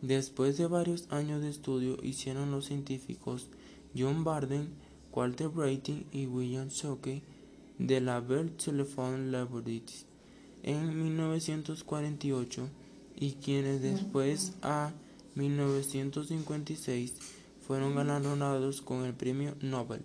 Después 0.02 0.58
de 0.58 0.66
varios 0.66 1.10
años 1.10 1.42
de 1.42 1.48
estudio 1.48 1.96
hicieron 2.02 2.50
los 2.50 2.66
científicos 2.66 3.48
John 3.96 4.24
Barden, 4.24 4.68
Walter 5.12 5.48
Brattain 5.48 6.06
y 6.12 6.26
William 6.26 6.68
Shockley 6.68 7.22
de 7.78 8.00
la 8.02 8.20
Bell 8.20 8.52
Telephone 8.52 9.30
Laboratories 9.30 10.04
en 10.62 11.02
1948 11.02 12.68
y 13.16 13.32
quienes 13.32 13.80
después 13.80 14.52
a 14.60 14.92
1956 15.34 17.14
fueron 17.66 17.94
galardonados 17.94 18.82
con 18.82 19.04
el 19.04 19.14
premio 19.14 19.54
Nobel. 19.60 20.02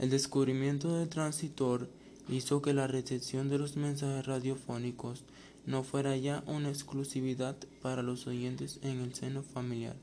El 0.00 0.08
descubrimiento 0.08 0.96
del 0.96 1.10
transitor 1.10 1.86
hizo 2.26 2.62
que 2.62 2.72
la 2.72 2.86
recepción 2.86 3.50
de 3.50 3.58
los 3.58 3.76
mensajes 3.76 4.24
radiofónicos 4.24 5.24
no 5.66 5.82
fuera 5.82 6.16
ya 6.16 6.42
una 6.46 6.70
exclusividad 6.70 7.54
para 7.82 8.02
los 8.02 8.26
oyentes 8.26 8.78
en 8.80 9.00
el 9.00 9.12
seno 9.12 9.42
familiar, 9.42 9.94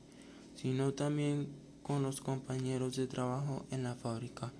sino 0.54 0.92
también 0.94 1.48
con 1.82 2.04
los 2.04 2.20
compañeros 2.20 2.94
de 2.94 3.08
trabajo 3.08 3.66
en 3.72 3.82
la 3.82 3.96
fábrica 3.96 4.52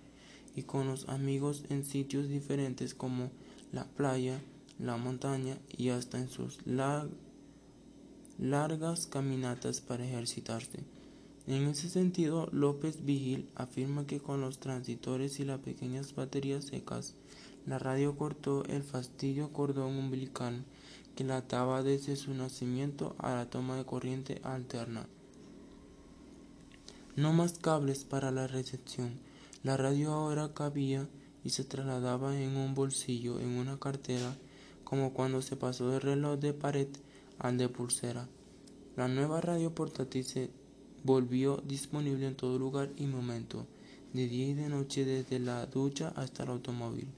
y 0.56 0.64
con 0.64 0.88
los 0.88 1.08
amigos 1.08 1.62
en 1.68 1.84
sitios 1.84 2.28
diferentes 2.28 2.92
como 2.96 3.30
la 3.70 3.84
playa, 3.84 4.40
la 4.80 4.96
montaña 4.96 5.56
y 5.76 5.90
hasta 5.90 6.18
en 6.18 6.28
sus 6.28 6.58
largas 8.38 9.06
caminatas 9.06 9.80
para 9.80 10.04
ejercitarse. 10.04 10.97
En 11.48 11.66
ese 11.66 11.88
sentido, 11.88 12.50
López 12.52 13.06
Vigil 13.06 13.48
afirma 13.54 14.06
que 14.06 14.20
con 14.20 14.42
los 14.42 14.58
transitores 14.58 15.40
y 15.40 15.46
las 15.46 15.60
pequeñas 15.60 16.14
baterías 16.14 16.66
secas, 16.66 17.14
la 17.64 17.78
radio 17.78 18.14
cortó 18.18 18.64
el 18.66 18.82
fastidio 18.82 19.50
cordón 19.50 19.96
umbilical 19.96 20.62
que 21.16 21.24
la 21.24 21.38
ataba 21.38 21.82
desde 21.82 22.16
su 22.16 22.34
nacimiento 22.34 23.16
a 23.18 23.34
la 23.34 23.48
toma 23.48 23.78
de 23.78 23.86
corriente 23.86 24.42
alterna. 24.44 25.06
No 27.16 27.32
más 27.32 27.58
cables 27.58 28.04
para 28.04 28.30
la 28.30 28.46
recepción. 28.46 29.18
La 29.62 29.78
radio 29.78 30.12
ahora 30.12 30.52
cabía 30.52 31.08
y 31.44 31.50
se 31.50 31.64
trasladaba 31.64 32.38
en 32.38 32.58
un 32.58 32.74
bolsillo, 32.74 33.40
en 33.40 33.56
una 33.56 33.80
cartera, 33.80 34.36
como 34.84 35.14
cuando 35.14 35.40
se 35.40 35.56
pasó 35.56 35.88
del 35.88 36.02
reloj 36.02 36.38
de 36.38 36.52
pared 36.52 36.88
al 37.38 37.56
de 37.56 37.70
pulsera. 37.70 38.28
La 38.96 39.08
nueva 39.08 39.40
radio 39.40 39.74
portátil 39.74 40.24
se 40.24 40.50
volvió 41.08 41.62
disponible 41.66 42.26
en 42.26 42.34
todo 42.34 42.58
lugar 42.58 42.90
y 42.98 43.06
momento, 43.06 43.66
de 44.12 44.28
día 44.28 44.48
y 44.48 44.52
de 44.52 44.68
noche, 44.68 45.06
desde 45.06 45.38
la 45.38 45.64
ducha 45.64 46.12
hasta 46.16 46.42
el 46.42 46.50
automóvil, 46.50 47.08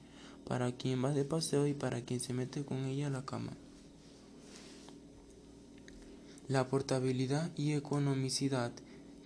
para 0.46 0.70
quien 0.70 1.04
va 1.04 1.10
de 1.10 1.24
paseo 1.24 1.66
y 1.66 1.74
para 1.74 2.00
quien 2.02 2.20
se 2.20 2.32
mete 2.32 2.64
con 2.64 2.84
ella 2.84 3.08
a 3.08 3.10
la 3.10 3.24
cama. 3.24 3.52
La 6.46 6.68
portabilidad 6.68 7.50
y 7.56 7.72
economicidad 7.72 8.70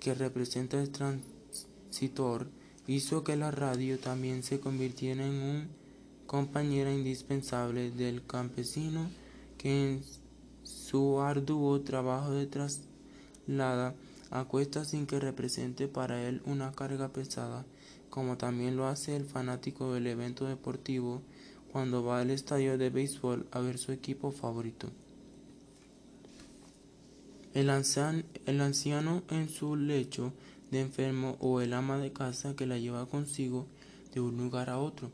que 0.01 0.15
representa 0.15 0.81
el 0.81 0.89
transitor 0.89 2.49
hizo 2.87 3.23
que 3.23 3.37
la 3.37 3.51
radio 3.51 3.99
también 3.99 4.43
se 4.43 4.61
convirtiera 4.61 5.27
en 5.27 5.43
un 5.43 5.69
compañera 6.27 6.91
indispensable 6.91 7.91
del 7.91 8.25
campesino 8.27 9.11
que 9.59 9.91
en 9.91 10.03
su 10.63 11.21
arduo 11.21 11.83
trabajo 11.83 12.33
de 12.33 12.47
traslada 12.47 13.95
a 14.35 14.45
cuesta 14.47 14.85
sin 14.85 15.07
que 15.07 15.21
represente 15.21 15.87
para 15.87 16.27
él 16.27 16.43
una 16.45 16.73
carga 16.73 17.09
pesada, 17.09 17.65
como 18.11 18.37
también 18.37 18.77
lo 18.77 18.89
hace 18.89 19.15
el 19.15 19.25
fanático 19.25 19.95
del 19.95 20.09
evento 20.09 20.47
deportivo 20.47 21.23
cuando 21.71 22.05
va 22.05 22.21
al 22.21 22.31
estadio 22.31 22.77
de 22.77 22.91
béisbol 22.91 23.47
a 23.53 23.61
ver 23.61 23.79
su 23.79 23.93
equipo 23.93 24.33
favorito. 24.33 24.89
El, 27.53 27.71
el 28.47 28.61
anciano 28.61 29.23
en 29.31 29.49
su 29.49 29.77
lecho 29.77 30.33
de 30.73 30.81
enfermo 30.81 31.37
o 31.39 31.61
el 31.61 31.73
ama 31.73 31.99
de 31.99 32.13
casa 32.13 32.57
que 32.57 32.67
la 32.67 32.79
lleva 32.79 33.07
consigo 33.07 33.67
de 34.13 34.21
un 34.21 34.37
lugar 34.37 34.69
a 34.69 34.81
otro, 34.81 35.13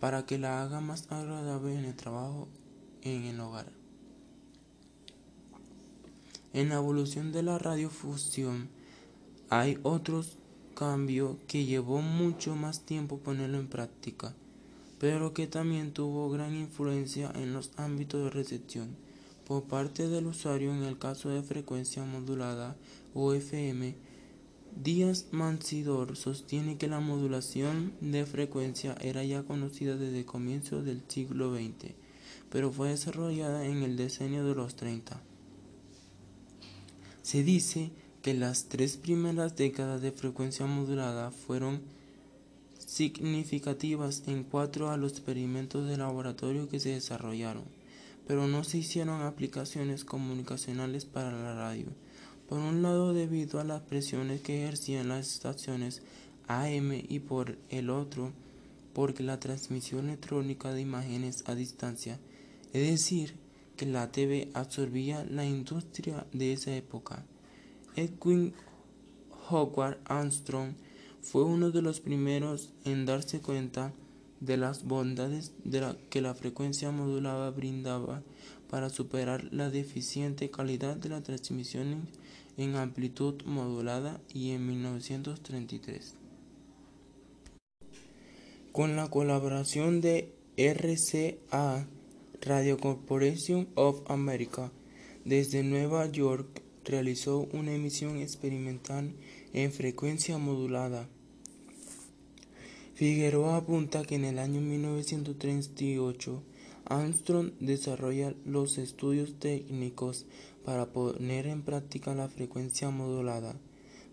para 0.00 0.24
que 0.24 0.38
la 0.38 0.62
haga 0.62 0.80
más 0.80 1.12
agradable 1.12 1.74
en 1.74 1.84
el 1.84 1.94
trabajo 1.94 2.48
en 3.02 3.24
el 3.24 3.38
hogar. 3.38 3.75
En 6.56 6.70
la 6.70 6.76
evolución 6.76 7.32
de 7.32 7.42
la 7.42 7.58
radiofusión 7.58 8.70
hay 9.50 9.78
otros 9.82 10.38
cambio 10.74 11.36
que 11.46 11.66
llevó 11.66 12.00
mucho 12.00 12.56
más 12.56 12.86
tiempo 12.86 13.18
ponerlo 13.18 13.58
en 13.58 13.68
práctica, 13.68 14.34
pero 14.98 15.34
que 15.34 15.46
también 15.46 15.92
tuvo 15.92 16.30
gran 16.30 16.56
influencia 16.56 17.30
en 17.34 17.52
los 17.52 17.72
ámbitos 17.76 18.24
de 18.24 18.30
recepción 18.30 18.96
por 19.46 19.64
parte 19.64 20.08
del 20.08 20.28
usuario 20.28 20.72
en 20.72 20.84
el 20.84 20.98
caso 20.98 21.28
de 21.28 21.42
frecuencia 21.42 22.06
modulada 22.06 22.74
o 23.12 23.34
FM. 23.34 23.94
Díaz 24.82 25.26
Mansidor 25.32 26.16
sostiene 26.16 26.78
que 26.78 26.88
la 26.88 27.00
modulación 27.00 27.92
de 28.00 28.24
frecuencia 28.24 28.96
era 29.02 29.22
ya 29.24 29.42
conocida 29.42 29.96
desde 29.96 30.24
comienzos 30.24 30.86
del 30.86 31.02
siglo 31.06 31.54
XX, 31.54 31.92
pero 32.48 32.72
fue 32.72 32.88
desarrollada 32.88 33.66
en 33.66 33.82
el 33.82 33.98
decenio 33.98 34.42
de 34.46 34.54
los 34.54 34.74
30. 34.76 35.22
Se 37.26 37.42
dice 37.42 37.90
que 38.22 38.34
las 38.34 38.66
tres 38.66 38.96
primeras 38.96 39.56
décadas 39.56 40.00
de 40.00 40.12
frecuencia 40.12 40.64
modulada 40.64 41.32
fueron 41.32 41.80
significativas 42.78 44.22
en 44.28 44.44
cuanto 44.44 44.90
a 44.90 44.96
los 44.96 45.10
experimentos 45.10 45.88
de 45.88 45.96
laboratorio 45.96 46.68
que 46.68 46.78
se 46.78 46.90
desarrollaron 46.90 47.64
pero 48.28 48.46
no 48.46 48.62
se 48.62 48.78
hicieron 48.78 49.22
aplicaciones 49.22 50.04
comunicacionales 50.04 51.04
para 51.04 51.32
la 51.32 51.56
radio. 51.56 51.86
Por 52.48 52.58
un 52.58 52.80
lado 52.80 53.12
debido 53.12 53.58
a 53.58 53.64
las 53.64 53.82
presiones 53.82 54.40
que 54.40 54.62
ejercían 54.62 55.08
las 55.08 55.32
estaciones 55.34 56.02
AM 56.46 56.92
y 57.08 57.18
por 57.18 57.58
el 57.70 57.90
otro 57.90 58.30
porque 58.94 59.24
la 59.24 59.40
transmisión 59.40 60.10
electrónica 60.10 60.72
de 60.72 60.80
imágenes 60.80 61.42
a 61.46 61.56
distancia, 61.56 62.20
es 62.72 62.88
decir, 62.88 63.34
que 63.76 63.86
la 63.86 64.10
TV 64.10 64.48
absorbía 64.54 65.24
la 65.24 65.44
industria 65.44 66.26
de 66.32 66.52
esa 66.52 66.74
época. 66.74 67.24
Edwin 67.94 68.54
Howard 69.48 69.98
Armstrong 70.04 70.74
fue 71.22 71.44
uno 71.44 71.70
de 71.70 71.82
los 71.82 72.00
primeros 72.00 72.72
en 72.84 73.06
darse 73.06 73.40
cuenta 73.40 73.92
de 74.40 74.56
las 74.56 74.84
bondades 74.84 75.52
de 75.64 75.96
que 76.10 76.20
la 76.20 76.34
frecuencia 76.34 76.90
modulada 76.90 77.50
brindaba 77.50 78.22
para 78.68 78.90
superar 78.90 79.44
la 79.52 79.70
deficiente 79.70 80.50
calidad 80.50 80.96
de 80.96 81.08
la 81.08 81.22
transmisión 81.22 82.08
en 82.56 82.76
amplitud 82.76 83.42
modulada 83.44 84.20
y 84.32 84.50
en 84.50 84.66
1933. 84.66 86.14
Con 88.72 88.96
la 88.96 89.08
colaboración 89.08 90.00
de 90.00 90.34
RCA 90.56 91.86
Radio 92.42 92.78
Corporation 92.78 93.68
of 93.74 94.02
America 94.08 94.70
desde 95.24 95.62
Nueva 95.62 96.06
York 96.06 96.62
realizó 96.84 97.48
una 97.52 97.72
emisión 97.74 98.18
experimental 98.18 99.12
en 99.52 99.72
frecuencia 99.72 100.38
modulada. 100.38 101.08
Figueroa 102.94 103.56
apunta 103.56 104.04
que 104.04 104.14
en 104.14 104.24
el 104.24 104.38
año 104.38 104.60
1938 104.60 106.42
Armstrong 106.84 107.52
desarrolla 107.58 108.34
los 108.44 108.78
estudios 108.78 109.34
técnicos 109.38 110.26
para 110.64 110.86
poner 110.86 111.46
en 111.46 111.62
práctica 111.62 112.14
la 112.14 112.28
frecuencia 112.28 112.90
modulada, 112.90 113.56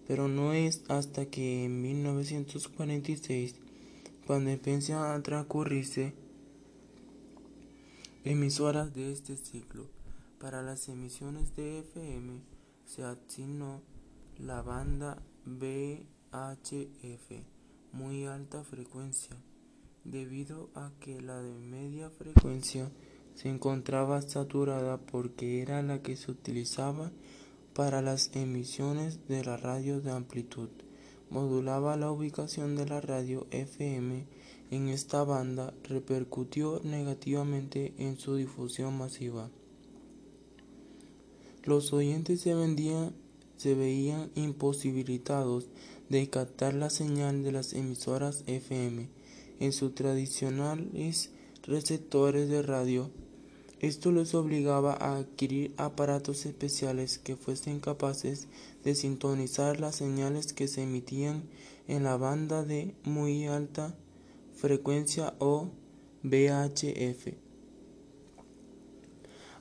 pero 0.08 0.28
no 0.28 0.54
es 0.54 0.84
hasta 0.88 1.28
que 1.28 1.66
en 1.66 1.82
1946, 1.82 3.56
cuando 4.26 4.50
empieza 4.50 5.14
a 5.14 5.22
transcurrirse 5.22 6.14
emisoras 8.26 8.94
de 8.94 9.12
este 9.12 9.36
ciclo, 9.36 9.90
para 10.40 10.62
las 10.62 10.88
emisiones 10.88 11.56
de 11.58 11.80
FM 11.80 12.42
se 12.86 13.04
asignó 13.04 13.82
la 14.38 14.62
banda 14.62 15.22
VHF 15.46 17.32
muy 17.92 18.26
alta 18.26 18.64
frecuencia, 18.64 19.36
debido 20.06 20.70
a 20.74 20.92
que 21.02 21.22
la 21.22 21.42
de 21.42 21.54
media 21.60 22.10
frecuencia 22.10 22.90
se 23.36 23.50
encontraba 23.50 24.22
saturada 24.22 24.98
porque 24.98 25.62
era 25.62 25.82
la 25.82 26.02
que 26.02 26.16
se 26.16 26.32
utilizaba 26.32 27.12
para 27.74 28.02
las 28.02 28.34
emisiones 28.36 29.28
de 29.28 29.44
la 29.44 29.58
radio 29.58 30.00
de 30.00 30.12
amplitud. 30.12 30.70
Modulaba 31.30 31.98
la 31.98 32.12
ubicación 32.12 32.76
de 32.76 32.86
la 32.86 33.02
radio 33.02 33.48
FM 33.52 34.28
en 34.74 34.90
esta 34.90 35.24
banda 35.24 35.74
repercutió 35.84 36.82
negativamente 36.84 37.94
en 38.00 38.18
su 38.18 38.36
difusión 38.36 38.98
masiva. 38.98 39.52
Los 41.64 41.94
oyentes 41.94 42.42
se, 42.42 42.56
se 43.58 43.76
veían 43.76 44.32
imposibilitados 44.34 45.70
de 46.10 46.28
captar 46.30 46.74
la 46.74 46.90
señal 46.90 47.44
de 47.44 47.52
las 47.52 47.74
emisoras 47.74 48.44
FM 48.48 49.10
en 49.60 49.72
sus 49.72 49.94
tradicionales 49.94 51.30
receptores 51.62 52.50
de 52.50 52.64
radio. 52.64 53.12
Esto 53.80 54.12
les 54.12 54.34
obligaba 54.34 54.94
a 54.94 55.18
adquirir 55.18 55.74
aparatos 55.78 56.46
especiales 56.46 57.20
que 57.20 57.36
fuesen 57.36 57.80
capaces 57.80 58.48
de 58.84 58.96
sintonizar 58.96 59.80
las 59.80 59.98
señales 59.98 60.54
que 60.54 60.68
se 60.68 60.84
emitían 60.84 61.44
en 61.88 62.04
la 62.04 62.18
banda 62.18 62.64
de 62.64 62.96
muy 63.04 63.46
alta 63.46 63.96
frecuencia 64.64 65.34
o 65.40 65.72
VHF. 66.24 67.34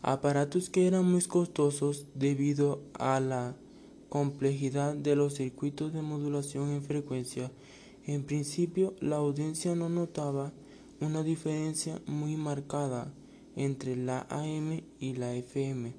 Aparatos 0.01 0.71
que 0.71 0.87
eran 0.87 1.11
muy 1.11 1.23
costosos 1.23 2.07
debido 2.15 2.85
a 2.95 3.19
la 3.19 3.57
complejidad 4.09 4.95
de 4.95 5.17
los 5.17 5.35
circuitos 5.35 5.93
de 5.93 6.03
modulación 6.03 6.71
en 6.71 6.85
frecuencia, 6.85 7.51
en 8.07 8.23
principio 8.23 8.95
la 9.01 9.17
audiencia 9.17 9.75
no 9.75 9.89
notaba 9.89 10.53
una 11.01 11.25
diferencia 11.25 12.01
muy 12.07 12.37
marcada 12.37 13.13
entre 13.57 13.97
la 13.97 14.29
AM 14.31 14.83
y 15.01 15.15
la 15.15 15.35
FM. 15.35 15.95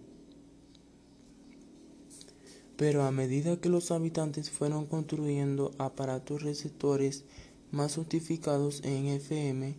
Pero 2.78 3.04
a 3.04 3.12
medida 3.12 3.60
que 3.60 3.68
los 3.68 3.92
habitantes 3.92 4.50
fueron 4.50 4.86
construyendo 4.86 5.72
aparatos 5.78 6.42
receptores 6.42 7.26
más 7.74 7.94
sofisticados 7.94 8.82
en 8.84 9.08
FM 9.08 9.76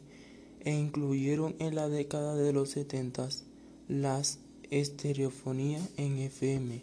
e 0.61 0.75
incluyeron 0.75 1.55
en 1.61 1.75
la 1.75 1.89
década 1.89 2.35
de 2.35 2.53
los 2.53 2.71
70 2.71 3.29
las 3.89 4.41
estereofonía 4.71 5.81
en 5.97 6.19
FM. 6.19 6.83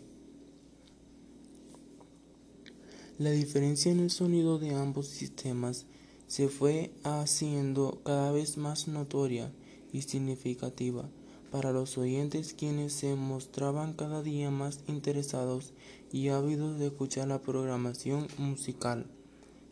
La 3.18 3.32
diferencia 3.32 3.92
en 3.92 4.00
el 4.00 4.10
sonido 4.10 4.58
de 4.58 4.74
ambos 4.74 5.08
sistemas 5.08 5.86
se 6.28 6.48
fue 6.48 6.92
haciendo 7.04 8.02
cada 8.06 8.32
vez 8.32 8.58
más 8.58 8.88
notoria 8.88 9.52
y 9.92 10.04
significativa 10.04 11.10
para 11.52 11.74
los 11.74 11.98
oyentes 11.98 12.54
quienes 12.54 12.94
se 12.94 13.16
mostraban 13.16 13.94
cada 13.94 14.24
día 14.24 14.50
más 14.50 14.80
interesados 14.88 15.74
y 16.14 16.30
ávidos 16.30 16.80
de 16.80 16.88
escuchar 16.88 17.28
la 17.28 17.42
programación 17.42 18.28
musical 18.38 19.08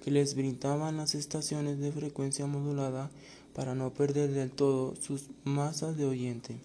que 0.09 0.15
les 0.15 0.33
brindaban 0.33 0.97
las 0.97 1.13
estaciones 1.13 1.77
de 1.79 1.91
frecuencia 1.91 2.47
modulada 2.47 3.11
para 3.53 3.75
no 3.75 3.93
perder 3.93 4.31
del 4.31 4.49
todo 4.49 4.95
sus 4.95 5.29
masas 5.43 5.97
de 5.97 6.05
oyentes. 6.05 6.55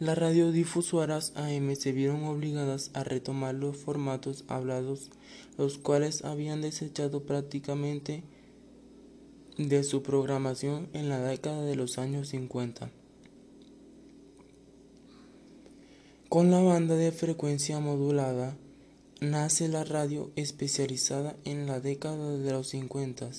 Las 0.00 0.18
radiodifusoras 0.18 1.32
AM 1.36 1.74
se 1.76 1.92
vieron 1.92 2.24
obligadas 2.24 2.90
a 2.92 3.04
retomar 3.04 3.54
los 3.54 3.78
formatos 3.78 4.44
hablados, 4.48 5.08
los 5.56 5.78
cuales 5.78 6.26
habían 6.26 6.60
desechado 6.60 7.22
prácticamente 7.22 8.22
de 9.56 9.82
su 9.82 10.02
programación 10.02 10.90
en 10.92 11.08
la 11.08 11.20
década 11.20 11.62
de 11.62 11.74
los 11.74 11.96
años 11.96 12.28
50. 12.28 12.90
Con 16.28 16.50
la 16.50 16.60
banda 16.60 16.96
de 16.96 17.12
frecuencia 17.12 17.80
modulada, 17.80 18.58
nace 19.20 19.68
la 19.68 19.84
radio 19.84 20.30
especializada 20.36 21.36
en 21.44 21.66
la 21.66 21.80
década 21.80 22.36
de 22.36 22.52
los 22.52 22.68
50 22.68 23.30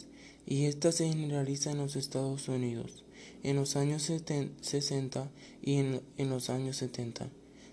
y 0.45 0.65
esta 0.65 0.91
se 0.91 1.07
generaliza 1.09 1.71
en 1.71 1.77
los 1.77 1.95
Estados 1.95 2.47
Unidos 2.47 3.03
en 3.43 3.55
los 3.55 3.75
años 3.75 4.03
60 4.03 5.31
y 5.61 5.75
en, 5.75 6.29
los 6.29 6.49
años 6.49 6.77
70. 6.77 7.29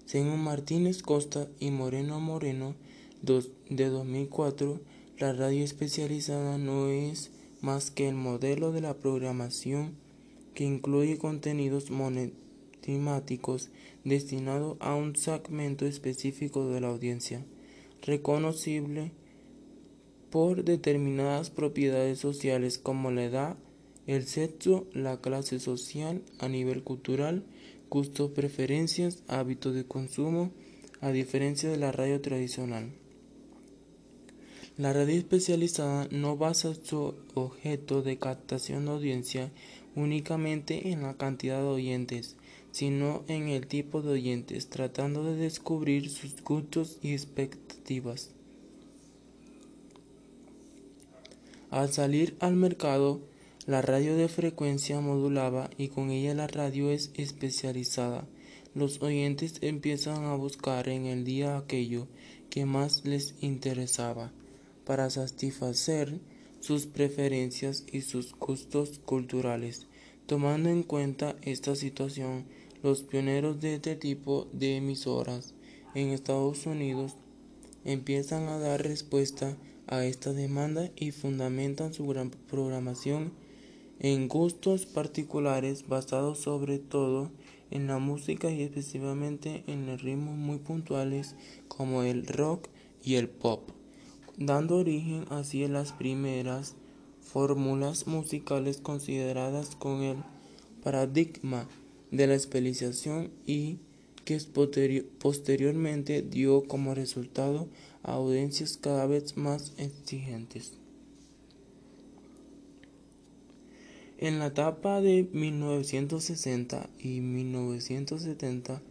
Según 0.07 0.43
Martínez 0.43 1.03
Costa 1.03 1.49
y 1.61 1.71
Moreno 1.71 2.21
Moreno 2.21 2.75
de 3.23 3.89
2004, 3.89 4.81
la 5.19 5.33
radio 5.33 5.65
especializada 5.65 6.59
no 6.59 6.89
es 6.89 7.31
más 7.61 7.91
que 7.91 8.09
el 8.09 8.15
modelo 8.15 8.73
de 8.73 8.81
la 8.81 8.95
programación 8.95 9.95
que 10.55 10.65
incluye 10.65 11.19
contenidos 11.19 11.91
monotemáticos 11.91 13.69
destinados 14.05 14.77
a 14.81 14.95
un 14.95 15.17
segmento 15.17 15.87
específico 15.87 16.69
de 16.69 16.81
la 16.81 16.89
audiencia, 16.89 17.45
reconocible 18.03 19.13
por 20.31 20.65
determinadas 20.65 21.51
propiedades 21.51 22.19
sociales 22.19 22.79
como 22.79 23.11
la 23.11 23.25
edad, 23.25 23.57
el 24.07 24.27
sexo, 24.27 24.87
la 24.93 25.21
clase 25.21 25.61
social, 25.61 26.23
a 26.39 26.49
nivel 26.49 26.83
cultural, 26.83 27.45
gustos, 27.91 28.31
preferencias, 28.31 29.23
hábitos 29.29 29.75
de 29.75 29.85
consumo, 29.85 30.51
a 31.01 31.11
diferencia 31.11 31.71
de 31.71 31.77
la 31.77 31.93
radio 31.93 32.21
tradicional. 32.21 32.93
La 34.77 34.93
radio 34.93 35.17
especializada 35.17 36.07
no 36.11 36.37
basa 36.37 36.73
su 36.75 37.15
objeto 37.35 38.03
de 38.03 38.19
captación 38.19 38.85
de 38.85 38.93
audiencia 38.93 39.51
únicamente 39.97 40.91
en 40.91 41.03
la 41.03 41.17
cantidad 41.17 41.59
de 41.59 41.67
oyentes, 41.67 42.37
sino 42.71 43.25
en 43.27 43.49
el 43.49 43.67
tipo 43.67 44.03
de 44.03 44.13
oyentes, 44.13 44.69
tratando 44.69 45.25
de 45.25 45.37
descubrir 45.37 46.11
sus 46.11 46.41
gustos 46.43 46.99
y 47.03 47.13
expectativas. 47.13 47.68
Al 51.71 51.91
salir 51.91 52.37
al 52.41 52.55
mercado, 52.55 53.21
la 53.67 53.81
radio 53.81 54.15
de 54.15 54.29
frecuencia 54.29 55.01
modulada 55.01 55.71
y 55.79 55.89
con 55.89 56.11
ella 56.11 56.35
la 56.35 56.47
radio 56.49 56.91
es 56.91 57.11
especializada. 57.15 58.27
Los 58.75 59.01
oyentes 59.01 59.55
empiezan 59.63 60.25
a 60.25 60.35
buscar 60.35 60.91
en 60.91 61.07
el 61.07 61.25
día 61.25 61.57
aquello 61.57 62.09
que 62.51 62.67
más 62.67 63.07
les 63.07 63.35
interesaba 63.41 64.33
para 64.85 65.09
satisfacer 65.09 66.21
sus 66.61 66.87
preferencias 66.87 67.85
y 67.91 68.03
sus 68.03 68.35
gustos 68.35 68.99
culturales. 68.99 69.87
Tomando 70.27 70.69
en 70.69 70.83
cuenta 70.83 71.37
esta 71.41 71.75
situación, 71.75 72.45
los 72.83 73.03
pioneros 73.03 73.61
de 73.61 73.77
este 73.77 73.97
tipo 73.97 74.47
de 74.53 74.77
emisoras 74.77 75.55
en 75.95 76.11
Estados 76.11 76.67
Unidos 76.67 77.17
empiezan 77.89 78.49
a 78.49 78.59
dar 78.59 78.83
respuesta 78.83 79.57
a 79.87 80.05
esta 80.05 80.35
demanda 80.35 80.91
y 80.95 81.11
fundamentan 81.11 81.95
su 81.95 82.07
programación 82.51 83.33
en 83.99 84.29
gustos 84.29 84.85
particulares 84.85 85.89
basados 85.89 86.39
sobre 86.39 86.79
todo 86.79 87.31
en 87.71 87.87
la 87.87 87.99
música 87.99 88.51
y 88.51 88.63
específicamente 88.63 89.65
en 89.67 89.99
ritmos 89.99 90.37
muy 90.37 90.59
puntuales 90.59 91.35
como 91.67 92.03
el 92.03 92.27
rock 92.27 92.69
y 93.03 93.15
el 93.15 93.31
pop, 93.31 93.71
dando 94.37 94.77
origen 94.77 95.25
así 95.31 95.65
a 95.65 95.69
las 95.69 95.93
primeras 95.93 96.77
fórmulas 97.23 98.07
musicales 98.07 98.83
consideradas 98.83 99.77
con 99.77 100.03
el 100.03 100.19
paradigma 100.83 101.67
de 102.11 102.27
la 102.27 102.35
especialización 102.35 103.31
y 103.47 103.79
que 104.29 104.39
posteriormente 105.19 106.21
dio 106.21 106.65
como 106.65 106.95
resultado 106.95 107.67
audiencias 108.03 108.77
cada 108.77 109.07
vez 109.07 109.39
más 109.39 109.73
exigentes. 109.79 110.75
En 114.19 114.39
la 114.39 114.49
etapa 114.49 115.01
de 115.01 115.27
1960 115.33 116.91
y 116.99 117.23
1970, 117.23 118.83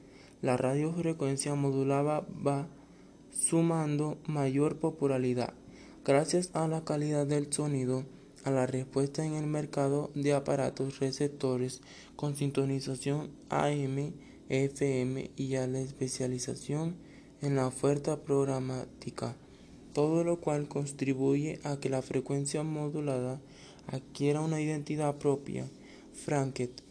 la 0.41 0.58
radiofrecuencia 0.58 1.54
modulada 1.54 2.26
va 2.43 2.67
sumando 3.32 4.17
mayor 4.26 4.80
popularidad 4.80 5.54
gracias 6.04 6.50
a 6.54 6.67
la 6.67 6.84
calidad 6.84 7.28
del 7.28 7.54
sonido, 7.54 8.06
a 8.43 8.50
la 8.50 8.65
respuesta 8.65 9.23
en 9.23 9.36
el 9.36 9.45
mercado 9.45 10.10
de 10.15 10.34
aparatos 10.34 10.97
receptores 10.97 11.82
con 12.15 12.36
sintonización 12.36 13.30
AM, 13.50 14.13
FM 14.50 15.32
y 15.36 15.56
a 15.56 15.68
la 15.68 15.80
especialización 15.80 16.96
en 17.42 17.56
la 17.56 17.68
oferta 17.68 18.22
programática, 18.22 19.36
todo 19.94 20.24
lo 20.24 20.40
cual 20.40 20.68
contribuye 20.68 21.60
a 21.64 21.80
que 21.80 21.90
la 21.90 22.02
frecuencia 22.02 22.64
modulada 22.64 23.40
adquiera 23.88 24.42
una 24.42 24.62
identidad 24.62 25.18
propia. 25.18 25.70
Franket 26.14 26.84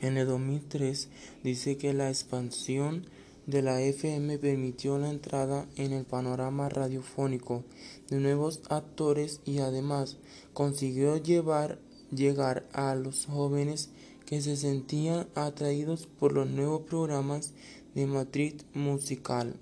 en 0.00 0.18
el 0.18 0.26
2003 0.26 1.08
dice 1.42 1.76
que 1.76 1.94
la 1.94 2.08
expansión 2.08 3.06
de 3.46 3.62
la 3.62 3.80
FM 3.80 4.38
permitió 4.38 4.98
la 4.98 5.10
entrada 5.10 5.66
en 5.76 5.92
el 5.92 6.04
panorama 6.04 6.68
radiofónico 6.68 7.64
de 8.08 8.18
nuevos 8.18 8.62
actores 8.68 9.40
y 9.44 9.58
además 9.58 10.16
consiguió 10.52 11.16
llevar, 11.16 11.78
llegar 12.10 12.66
a 12.72 12.94
los 12.94 13.26
jóvenes 13.26 13.90
que 14.26 14.40
se 14.40 14.56
sentían 14.56 15.26
atraídos 15.34 16.06
por 16.06 16.32
los 16.32 16.48
nuevos 16.48 16.82
programas 16.82 17.52
de 17.94 18.06
matriz 18.06 18.56
musical. 18.74 19.54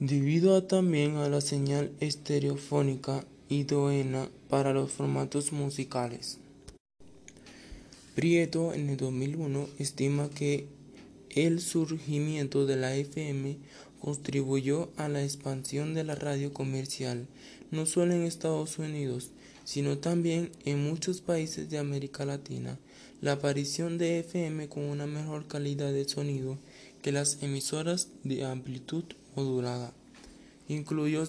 Debido 0.00 0.56
a 0.56 0.68
también 0.68 1.16
a 1.16 1.28
la 1.28 1.40
señal 1.40 1.90
estereofónica 2.00 3.24
idónea 3.48 4.28
para 4.48 4.72
los 4.72 4.92
formatos 4.92 5.52
musicales. 5.52 6.38
Prieto 8.14 8.74
en 8.74 8.90
el 8.90 8.96
2001 8.96 9.68
estima 9.78 10.28
que 10.28 10.66
el 11.30 11.60
surgimiento 11.60 12.66
de 12.66 12.76
la 12.76 12.94
FM 12.94 13.56
contribuyó 14.00 14.90
a 14.96 15.08
la 15.08 15.22
expansión 15.22 15.94
de 15.94 16.04
la 16.04 16.14
radio 16.14 16.52
comercial, 16.52 17.26
no 17.70 17.86
solo 17.86 18.14
en 18.14 18.22
Estados 18.22 18.78
Unidos, 18.78 19.30
sino 19.68 19.98
también 19.98 20.50
en 20.64 20.82
muchos 20.82 21.20
países 21.20 21.68
de 21.68 21.76
América 21.76 22.24
Latina. 22.24 22.78
La 23.20 23.32
aparición 23.32 23.98
de 23.98 24.20
FM 24.20 24.70
con 24.70 24.84
una 24.84 25.06
mejor 25.06 25.46
calidad 25.46 25.92
de 25.92 26.08
sonido 26.08 26.56
que 27.02 27.12
las 27.12 27.42
emisoras 27.42 28.08
de 28.24 28.46
amplitud 28.46 29.04
modulada. 29.36 29.92
Incluyó 30.68 31.24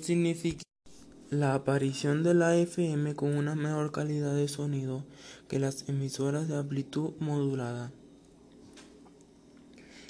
la 1.29 1.53
aparición 1.53 2.23
de 2.23 2.33
la 2.33 2.55
FM 2.55 3.13
con 3.13 3.35
una 3.35 3.55
mejor 3.55 3.91
calidad 3.91 4.33
de 4.33 4.47
sonido 4.47 5.03
que 5.49 5.59
las 5.59 5.89
emisoras 5.89 6.47
de 6.47 6.55
amplitud 6.55 7.09
modulada. 7.19 7.91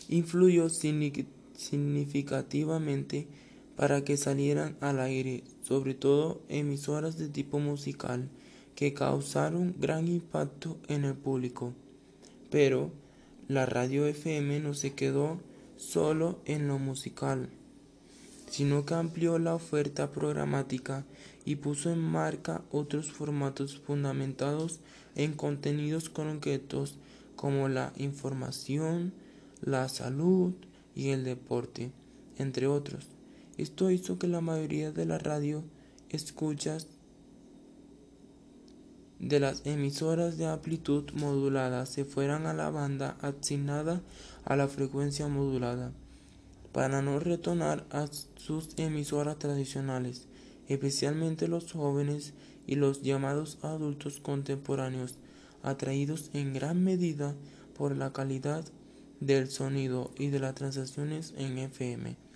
Influyó 0.08 0.70
significativamente 0.70 3.26
para 3.76 4.04
que 4.04 4.18
salieran 4.18 4.78
al 4.82 5.00
aire, 5.00 5.44
sobre 5.70 5.94
todo 5.94 6.42
emisoras 6.50 7.20
de 7.20 7.30
tipo 7.30 7.60
musical, 7.60 8.28
que 8.74 8.96
causaron 8.96 9.76
gran 9.78 10.08
impacto 10.08 10.80
en 10.88 11.06
el 11.06 11.14
público. 11.14 11.74
Pero 12.50 12.92
la 13.48 13.68
radio 13.68 14.08
FM 14.08 14.62
no 14.62 14.74
se 14.74 14.96
quedó 14.96 15.40
solo 15.78 16.40
en 16.46 16.68
lo 16.68 16.80
musical, 16.80 17.50
sino 18.50 18.84
que 18.84 18.96
amplió 18.96 19.38
la 19.38 19.54
oferta 19.54 20.12
programática 20.12 21.06
y 21.46 21.58
puso 21.58 21.92
en 21.92 22.00
marca 22.00 22.64
otros 22.72 23.12
formatos 23.12 23.78
fundamentados 23.78 24.80
en 25.14 25.34
contenidos 25.34 26.10
concretos 26.10 26.96
como 27.36 27.70
la 27.70 27.94
información, 27.96 29.14
la 29.62 29.88
salud 29.88 30.52
y 30.96 31.10
el 31.10 31.24
deporte, 31.24 31.92
entre 32.40 32.66
otros. 32.66 33.19
Esto 33.60 33.92
hizo 33.92 34.18
que 34.18 34.28
la 34.28 34.40
mayoría 34.40 34.94
de 34.94 35.06
la 35.06 35.18
radio 35.18 35.66
escuchas 36.08 36.88
de 39.20 39.42
las 39.42 39.66
emisoras 39.66 40.38
de 40.38 40.46
amplitud 40.46 41.12
modulada 41.12 41.86
se 41.86 42.06
fueran 42.06 42.46
a 42.46 42.54
la 42.54 42.70
banda 42.70 43.18
asignada 43.20 44.02
a 44.46 44.56
la 44.56 44.70
frecuencia 44.70 45.28
modulada, 45.28 45.92
para 46.72 47.02
no 47.02 47.20
retornar 47.20 47.86
a 47.90 48.08
sus 48.38 48.70
emisoras 48.78 49.38
tradicionales, 49.40 50.30
especialmente 50.70 51.50
los 51.50 51.70
jóvenes 51.74 52.34
y 52.66 52.76
los 52.76 53.02
llamados 53.02 53.58
adultos 53.62 54.22
contemporáneos, 54.22 55.16
atraídos 55.64 56.30
en 56.32 56.54
gran 56.54 56.82
medida 56.82 57.36
por 57.78 57.98
la 57.98 58.14
calidad 58.14 58.64
del 59.20 59.50
sonido 59.50 60.12
y 60.18 60.28
de 60.28 60.40
las 60.40 60.56
transacciones 60.56 61.34
en 61.36 61.58
FM. 61.58 62.29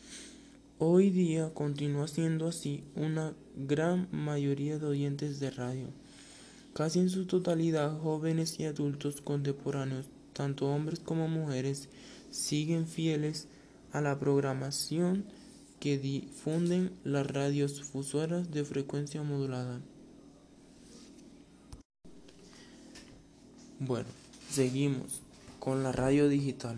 Hoy 0.80 1.10
día 1.12 1.54
continúa 1.54 2.08
siendo 2.08 2.48
así 2.48 2.84
una 2.96 3.34
gran 3.56 4.08
mayoría 4.12 4.80
de 4.80 4.86
oyentes 4.86 5.40
de 5.40 5.52
radio 5.52 5.88
casi 6.74 7.00
en 7.00 7.10
su 7.10 7.26
totalidad 7.26 8.00
jóvenes 8.00 8.60
y 8.60 8.66
adultos 8.66 9.22
contemporáneos, 9.22 10.08
tanto 10.34 10.68
hombres 10.68 11.00
como 11.00 11.28
mujeres, 11.28 11.90
siguen 12.32 12.88
fieles 12.88 13.48
a 13.92 14.02
la 14.02 14.20
programación 14.20 15.26
que 15.80 15.98
difunden 16.00 16.92
las 17.04 17.28
radios 17.28 17.84
fusoras 17.84 18.52
de 18.52 18.66
frecuencia 18.66 19.22
modulada. 19.22 19.82
Bueno, 23.80 24.08
seguimos 24.50 25.22
con 25.60 25.84
la 25.84 25.92
radio 25.92 26.28
digital. 26.30 26.78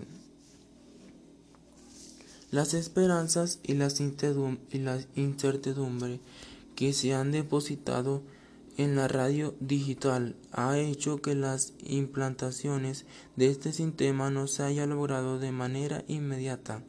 Las 2.56 2.74
esperanzas 2.74 3.60
y 3.64 3.74
la 3.74 3.90
incertidumbre 5.18 6.22
que 6.78 6.94
se 6.94 7.14
han 7.14 7.34
depositado 7.34 8.22
en 8.78 8.96
la 8.96 9.10
radio 9.10 9.56
digital 9.60 10.38
ha 10.54 10.78
hecho 10.80 11.22
que 11.22 11.36
las 11.36 11.74
implantaciones 11.84 13.04
de 13.36 13.48
este 13.48 13.74
sistema 13.74 14.30
no 14.32 14.48
se 14.48 14.64
haya 14.64 14.86
logrado 14.86 15.38
de 15.38 15.52
manera 15.52 16.06
inmediata. 16.08 16.82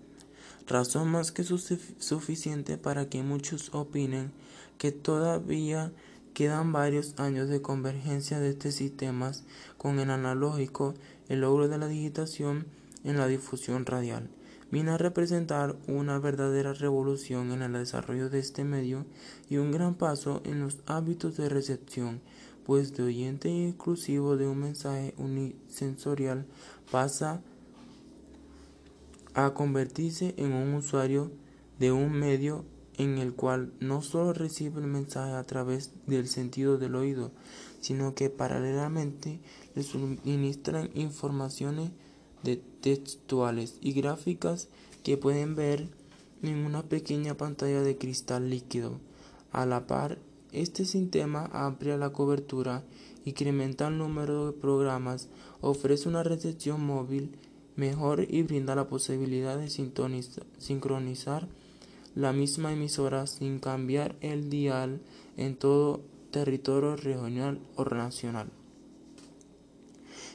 Razón 0.69 1.09
más 1.09 1.33
que 1.33 1.43
suficiente 1.43 2.79
para 2.79 3.09
que 3.09 3.25
muchos 3.25 3.75
opinen 3.75 4.31
que 4.79 4.93
todavía 4.93 5.91
quedan 6.33 6.73
varios 6.73 7.15
años 7.19 7.49
de 7.49 7.61
convergencia 7.61 8.39
de 8.39 8.51
estos 8.51 8.75
sistemas 8.75 9.43
con 9.79 9.99
el 9.99 10.11
analógico, 10.11 10.95
el 11.29 11.41
logro 11.41 11.67
de 11.67 11.79
la 11.79 11.89
digitación 11.89 12.67
en 13.03 13.19
la 13.19 13.27
difusión 13.27 13.85
radial 13.85 14.31
viene 14.71 14.91
a 14.91 14.99
representar 14.99 15.77
una 15.87 16.19
verdadera 16.19 16.73
revolución 16.73 17.53
en 17.53 17.63
el 17.63 17.73
desarrollo 17.73 18.29
de 18.29 18.41
este 18.41 18.65
medio 18.65 19.07
y 19.49 19.59
un 19.59 19.71
gran 19.71 19.95
paso 19.95 20.43
en 20.45 20.61
los 20.61 20.79
hábitos 20.87 21.37
de 21.37 21.49
recepción, 21.49 22.21
pues 22.65 22.97
de 22.97 23.05
oyente 23.05 23.69
exclusivo 23.69 24.37
de 24.37 24.49
un 24.49 24.59
mensaje 24.59 25.15
unisensorial 25.19 26.47
pasa 26.91 27.41
a 29.35 29.55
convertirse 29.55 30.35
en 30.37 30.53
un 30.53 30.75
usuario 30.75 31.31
de 31.79 31.93
un 31.93 32.13
medio 32.13 32.65
en 32.99 33.19
el 33.19 33.35
cual 33.35 33.73
no 33.81 34.03
solo 34.03 34.33
recibe 34.33 34.81
el 34.81 34.87
mensaje 34.87 35.33
a 35.33 35.45
través 35.45 35.93
del 36.07 36.27
sentido 36.29 36.79
del 36.79 36.95
oído, 36.95 37.31
sino 37.81 38.15
que 38.15 38.31
paralelamente 38.31 39.41
le 39.75 39.83
suministran 39.83 40.91
informaciones 40.95 41.91
textuales 42.55 43.79
y 43.81 43.93
gráficas 43.93 44.69
que 45.03 45.17
pueden 45.17 45.57
ver 45.57 45.89
en 46.43 46.65
una 46.65 46.83
pequeña 46.83 47.35
pantalla 47.35 47.83
de 47.83 47.99
cristal 47.99 48.51
líquido. 48.51 49.01
A 49.53 49.67
la 49.67 49.87
par, 49.87 50.19
este 50.53 50.85
sistema 50.85 51.51
amplia 51.53 51.97
la 51.97 52.11
cobertura, 52.11 52.85
incrementa 53.25 53.89
el 53.89 53.99
número 53.99 54.47
de 54.47 54.53
programas, 54.53 55.29
ofrece 55.61 56.09
una 56.09 56.23
recepción 56.23 56.85
móvil 56.85 57.33
mejor 57.75 58.27
y 58.29 58.43
brinda 58.43 58.75
la 58.75 58.89
posibilidad 58.89 59.59
de 59.59 59.69
sincronizar 59.69 61.49
la 62.15 62.33
misma 62.33 62.73
emisora 62.73 63.27
sin 63.27 63.59
cambiar 63.59 64.17
el 64.21 64.49
dial 64.49 65.01
en 65.37 65.57
todo 65.57 66.01
territorio 66.31 66.97
regional 66.97 67.61
o 67.77 67.85
nacional. 67.85 68.49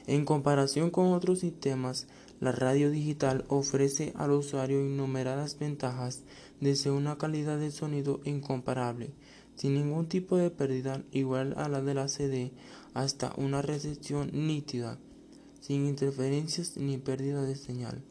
En 0.07 0.25
comparación 0.25 0.89
con 0.89 1.13
otros 1.13 1.39
sistemas, 1.39 2.07
la 2.39 2.51
radio 2.51 2.89
digital 2.89 3.45
ofrece 3.47 4.13
al 4.15 4.31
usuario 4.31 4.81
innumerables 4.81 5.59
ventajas 5.59 6.23
desde 6.59 6.91
una 6.91 7.17
calidad 7.17 7.59
de 7.59 7.71
sonido 7.71 8.19
incomparable, 8.25 9.11
sin 9.55 9.75
ningún 9.75 10.07
tipo 10.07 10.37
de 10.37 10.49
pérdida 10.49 11.03
igual 11.11 11.53
a 11.57 11.69
la 11.69 11.81
de 11.81 11.93
la 11.93 12.07
CD, 12.07 12.51
hasta 12.93 13.33
una 13.37 13.61
recepción 13.61 14.31
nítida 14.33 14.97
sin 15.61 15.85
interferencias 15.85 16.75
ni 16.75 16.97
pérdida 16.97 17.43
de 17.43 17.55
señal. 17.55 18.01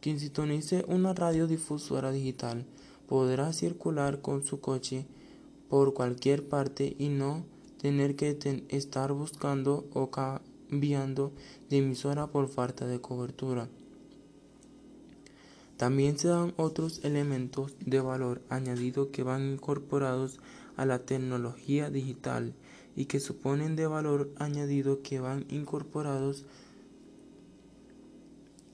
Quien 0.00 0.20
sintonice 0.20 0.84
una 0.88 1.12
radiodifusora 1.12 2.12
digital 2.12 2.64
podrá 3.08 3.52
circular 3.52 4.22
con 4.22 4.44
su 4.44 4.60
coche 4.60 5.06
por 5.68 5.92
cualquier 5.92 6.48
parte 6.48 6.94
y 6.98 7.08
no 7.08 7.44
tener 7.78 8.16
que 8.16 8.38
estar 8.68 9.12
buscando 9.12 9.86
o 9.92 10.10
cambiando 10.74 11.32
de 11.70 11.78
emisora 11.78 12.26
por 12.26 12.48
falta 12.48 12.84
de 12.84 13.00
cobertura. 13.00 13.68
También 15.76 16.18
se 16.18 16.26
dan 16.26 16.52
otros 16.56 17.04
elementos 17.04 17.76
de 17.78 18.00
valor 18.00 18.42
añadido 18.48 19.12
que 19.12 19.22
van 19.22 19.52
incorporados 19.52 20.40
a 20.76 20.84
la 20.84 20.98
tecnología 20.98 21.90
digital 21.90 22.54
y 22.96 23.04
que 23.04 23.20
suponen 23.20 23.76
de 23.76 23.86
valor 23.86 24.32
añadido 24.36 25.00
que 25.02 25.20
van 25.20 25.46
incorporados 25.48 26.44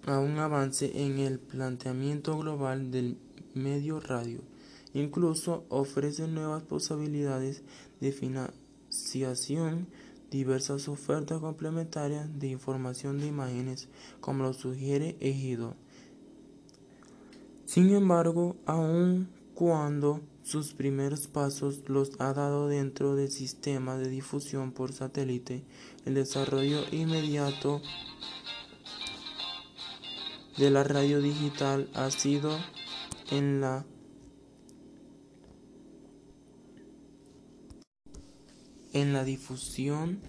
a 0.06 0.20
un 0.20 0.38
avance 0.38 1.04
en 1.04 1.18
el 1.18 1.38
planteamiento 1.38 2.38
global 2.38 2.90
del 2.90 3.18
medio 3.52 4.00
radio. 4.00 4.40
Incluso 4.94 5.64
ofrece 5.68 6.28
nuevas 6.28 6.62
posibilidades 6.62 7.62
de 8.00 8.12
financiación, 8.12 9.86
diversas 10.30 10.88
ofertas 10.88 11.40
complementarias 11.40 12.38
de 12.38 12.48
información 12.48 13.18
de 13.18 13.26
imágenes, 13.26 13.88
como 14.20 14.44
lo 14.44 14.52
sugiere 14.52 15.16
Ejido. 15.20 15.74
Sin 17.66 17.90
embargo, 17.90 18.56
aun 18.66 19.28
cuando 19.54 20.20
sus 20.42 20.72
primeros 20.72 21.28
pasos 21.28 21.82
los 21.88 22.12
ha 22.18 22.32
dado 22.32 22.66
dentro 22.66 23.14
del 23.14 23.30
sistema 23.30 23.96
de 23.96 24.08
difusión 24.08 24.72
por 24.72 24.92
satélite, 24.92 25.62
el 26.04 26.14
desarrollo 26.14 26.80
inmediato 26.90 27.80
de 30.56 30.70
la 30.70 30.82
radio 30.82 31.20
digital 31.20 31.88
ha 31.94 32.10
sido 32.10 32.50
en 33.30 33.60
la 33.60 33.84
en 38.92 39.12
la 39.12 39.24
difusión 39.24 40.20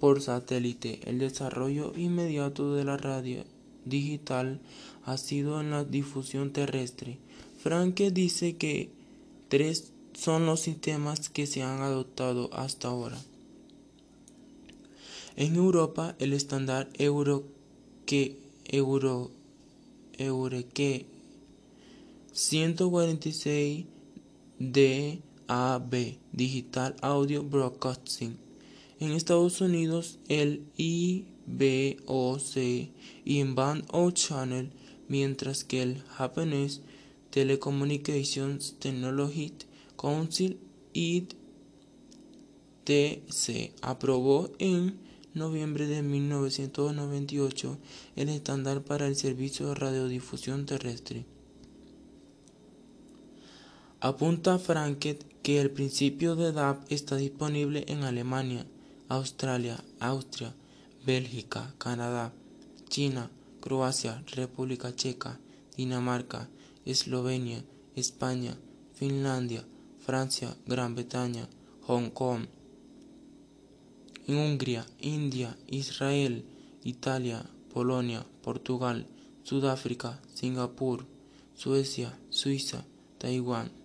por 0.00 0.20
satélite. 0.20 1.00
El 1.08 1.18
desarrollo 1.18 1.92
inmediato 1.96 2.74
de 2.74 2.84
la 2.84 2.96
radio 2.96 3.44
digital 3.84 4.60
ha 5.04 5.16
sido 5.16 5.60
en 5.60 5.70
la 5.70 5.84
difusión 5.84 6.52
terrestre. 6.52 7.18
Franke 7.62 8.10
dice 8.10 8.56
que 8.56 8.90
tres 9.48 9.92
son 10.12 10.46
los 10.46 10.60
sistemas 10.60 11.30
que 11.30 11.46
se 11.46 11.62
han 11.62 11.80
adoptado 11.80 12.52
hasta 12.52 12.88
ahora. 12.88 13.18
En 15.36 15.56
Europa, 15.56 16.14
el 16.18 16.32
estándar 16.32 16.88
euro 16.98 17.44
que 18.06 18.38
euro 18.66 19.30
Eureke 20.18 21.06
146 22.32 23.86
DAB 24.58 26.16
Digital 26.32 26.94
Audio 27.02 27.42
Broadcasting. 27.42 28.36
En 29.00 29.10
Estados 29.10 29.60
Unidos, 29.60 30.20
el 30.28 30.62
IBOC 30.76 32.56
Inbound 33.24 33.84
O 33.90 34.12
Channel, 34.12 34.70
mientras 35.08 35.64
que 35.64 35.82
el 35.82 36.02
Japanese 36.04 36.82
Telecommunications 37.30 38.76
Technology 38.78 39.52
Council 40.00 40.60
ITC 40.92 41.34
aprobó 43.82 44.50
en 44.60 45.00
noviembre 45.34 45.88
de 45.88 46.02
1998 46.02 47.78
el 48.14 48.28
estándar 48.28 48.84
para 48.84 49.08
el 49.08 49.16
servicio 49.16 49.66
de 49.68 49.74
radiodifusión 49.74 50.64
terrestre. 50.64 51.26
Apunta 54.00 54.58
Franket 54.58 55.24
que 55.42 55.60
el 55.60 55.70
principio 55.70 56.36
de 56.36 56.52
DAB 56.52 56.84
está 56.88 57.16
disponible 57.16 57.84
en 57.88 58.02
Alemania, 58.02 58.66
Australia, 59.08 59.82
Austria, 60.00 60.54
Bélgica, 61.04 61.74
Canadá, 61.78 62.32
China, 62.88 63.30
Croacia, 63.60 64.22
República 64.34 64.94
Checa, 64.94 65.38
Dinamarca, 65.76 66.48
Eslovenia, 66.84 67.62
España, 67.96 68.56
Finlandia, 68.94 69.64
Francia, 70.04 70.56
Gran 70.66 70.94
Bretaña, 70.94 71.48
Hong 71.86 72.10
Kong, 72.10 72.46
Hungría, 74.26 74.86
India, 75.00 75.56
Israel, 75.66 76.44
Italia, 76.82 77.44
Polonia, 77.72 78.24
Portugal, 78.42 79.06
Sudáfrica, 79.42 80.20
Singapur, 80.32 81.06
Suecia, 81.54 82.18
Suiza, 82.30 82.84
Taiwán. 83.18 83.83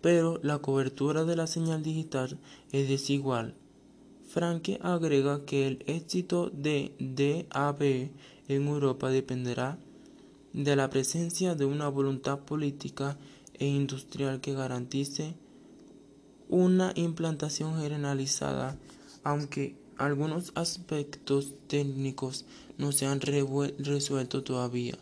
Pero 0.00 0.38
la 0.42 0.58
cobertura 0.58 1.24
de 1.24 1.36
la 1.36 1.46
señal 1.46 1.82
digital 1.82 2.38
es 2.72 2.88
desigual. 2.88 3.54
Franke 4.26 4.78
agrega 4.82 5.44
que 5.44 5.66
el 5.66 5.84
éxito 5.86 6.50
de 6.50 6.94
DAB 6.98 8.10
en 8.48 8.66
Europa 8.66 9.10
dependerá 9.10 9.78
de 10.52 10.76
la 10.76 10.90
presencia 10.90 11.54
de 11.54 11.64
una 11.64 11.88
voluntad 11.88 12.40
política 12.40 13.18
e 13.54 13.66
industrial 13.66 14.40
que 14.40 14.54
garantice 14.54 15.34
una 16.48 16.92
implantación 16.94 17.80
generalizada, 17.80 18.78
aunque 19.22 19.76
algunos 19.98 20.52
aspectos 20.54 21.54
técnicos 21.66 22.44
no 22.78 22.92
se 22.92 23.06
han 23.06 23.20
resuelto 23.20 24.44
todavía, 24.44 24.96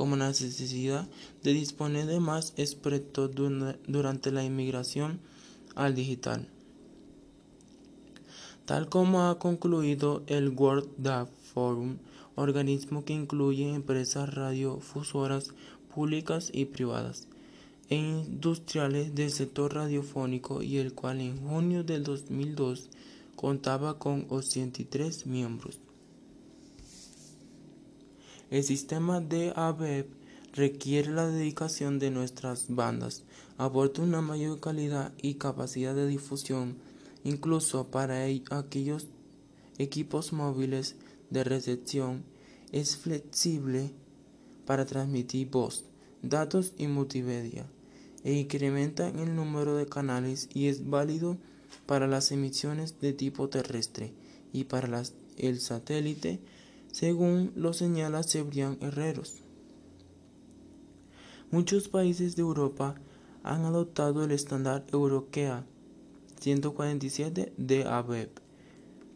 como 0.00 0.16
la 0.16 0.28
necesidad 0.28 1.06
de 1.42 1.52
disponer 1.52 2.06
de 2.06 2.20
más 2.20 2.54
expertos 2.56 3.32
durante 3.86 4.30
la 4.30 4.42
inmigración 4.42 5.20
al 5.74 5.94
digital. 5.94 6.48
Tal 8.64 8.88
como 8.88 9.28
ha 9.28 9.38
concluido 9.38 10.22
el 10.26 10.48
World 10.56 10.88
Data 10.96 11.30
Forum, 11.52 11.98
organismo 12.34 13.04
que 13.04 13.12
incluye 13.12 13.74
empresas 13.74 14.32
radiofusoras 14.32 15.50
públicas 15.94 16.48
y 16.50 16.64
privadas 16.64 17.28
e 17.90 17.96
industriales 17.96 19.14
del 19.14 19.30
sector 19.30 19.74
radiofónico 19.74 20.62
y 20.62 20.78
el 20.78 20.94
cual 20.94 21.20
en 21.20 21.46
junio 21.46 21.84
del 21.84 22.04
2002 22.04 22.88
contaba 23.36 23.98
con 23.98 24.24
83 24.30 25.26
miembros. 25.26 25.78
El 28.50 28.64
sistema 28.64 29.20
de 29.20 29.52
ABEP 29.54 30.08
requiere 30.52 31.12
la 31.12 31.28
dedicación 31.28 32.00
de 32.00 32.10
nuestras 32.10 32.66
bandas, 32.68 33.22
aporta 33.58 34.02
una 34.02 34.22
mayor 34.22 34.58
calidad 34.58 35.12
y 35.22 35.34
capacidad 35.34 35.94
de 35.94 36.08
difusión, 36.08 36.76
incluso 37.22 37.86
para 37.86 38.24
aquellos 38.50 39.06
equipos 39.78 40.32
móviles 40.32 40.96
de 41.30 41.44
recepción, 41.44 42.24
es 42.72 42.96
flexible 42.96 43.92
para 44.66 44.84
transmitir 44.84 45.48
voz, 45.48 45.84
datos 46.22 46.72
y 46.76 46.88
multimedia, 46.88 47.66
e 48.24 48.32
incrementa 48.32 49.08
el 49.08 49.36
número 49.36 49.76
de 49.76 49.86
canales 49.86 50.48
y 50.52 50.66
es 50.66 50.90
válido 50.90 51.38
para 51.86 52.08
las 52.08 52.32
emisiones 52.32 53.00
de 53.00 53.12
tipo 53.12 53.48
terrestre 53.48 54.12
y 54.52 54.64
para 54.64 55.02
el 55.36 55.60
satélite, 55.60 56.40
según 56.92 57.52
lo 57.54 57.72
señala 57.72 58.22
Cebrián 58.22 58.78
Herreros. 58.80 59.42
Muchos 61.50 61.88
países 61.88 62.36
de 62.36 62.42
Europa 62.42 62.94
han 63.42 63.64
adoptado 63.64 64.24
el 64.24 64.30
estándar 64.30 64.84
Euroquea 64.92 65.64
147 66.40 67.52
de 67.56 67.84
ABEP, 67.84 68.38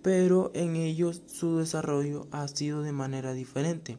pero 0.02 0.50
en 0.54 0.76
ellos 0.76 1.22
su 1.26 1.58
desarrollo 1.58 2.26
ha 2.30 2.46
sido 2.48 2.82
de 2.82 2.92
manera 2.92 3.32
diferente. 3.32 3.98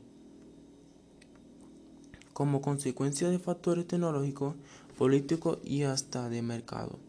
Como 2.33 2.61
consecuencia 2.61 3.29
de 3.29 3.39
factores 3.39 3.87
tecnológicos, 3.87 4.55
políticos 4.97 5.59
y 5.63 5.83
hasta 5.83 6.29
de 6.29 6.41
mercado. 6.41 6.99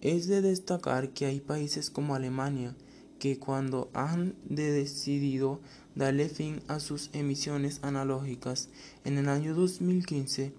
Es 0.00 0.28
de 0.28 0.40
destacar 0.40 1.10
que 1.10 1.26
hay 1.26 1.40
países 1.40 1.90
como 1.90 2.14
Alemania 2.14 2.76
que 3.18 3.38
cuando 3.38 3.90
han 3.94 4.34
decidido 4.44 5.60
darle 5.94 6.28
fin 6.28 6.62
a 6.68 6.80
sus 6.80 7.10
emisiones 7.12 7.80
analógicas 7.82 8.68
en 9.04 9.18
el 9.18 9.28
año 9.28 9.54
2015, 9.54 10.52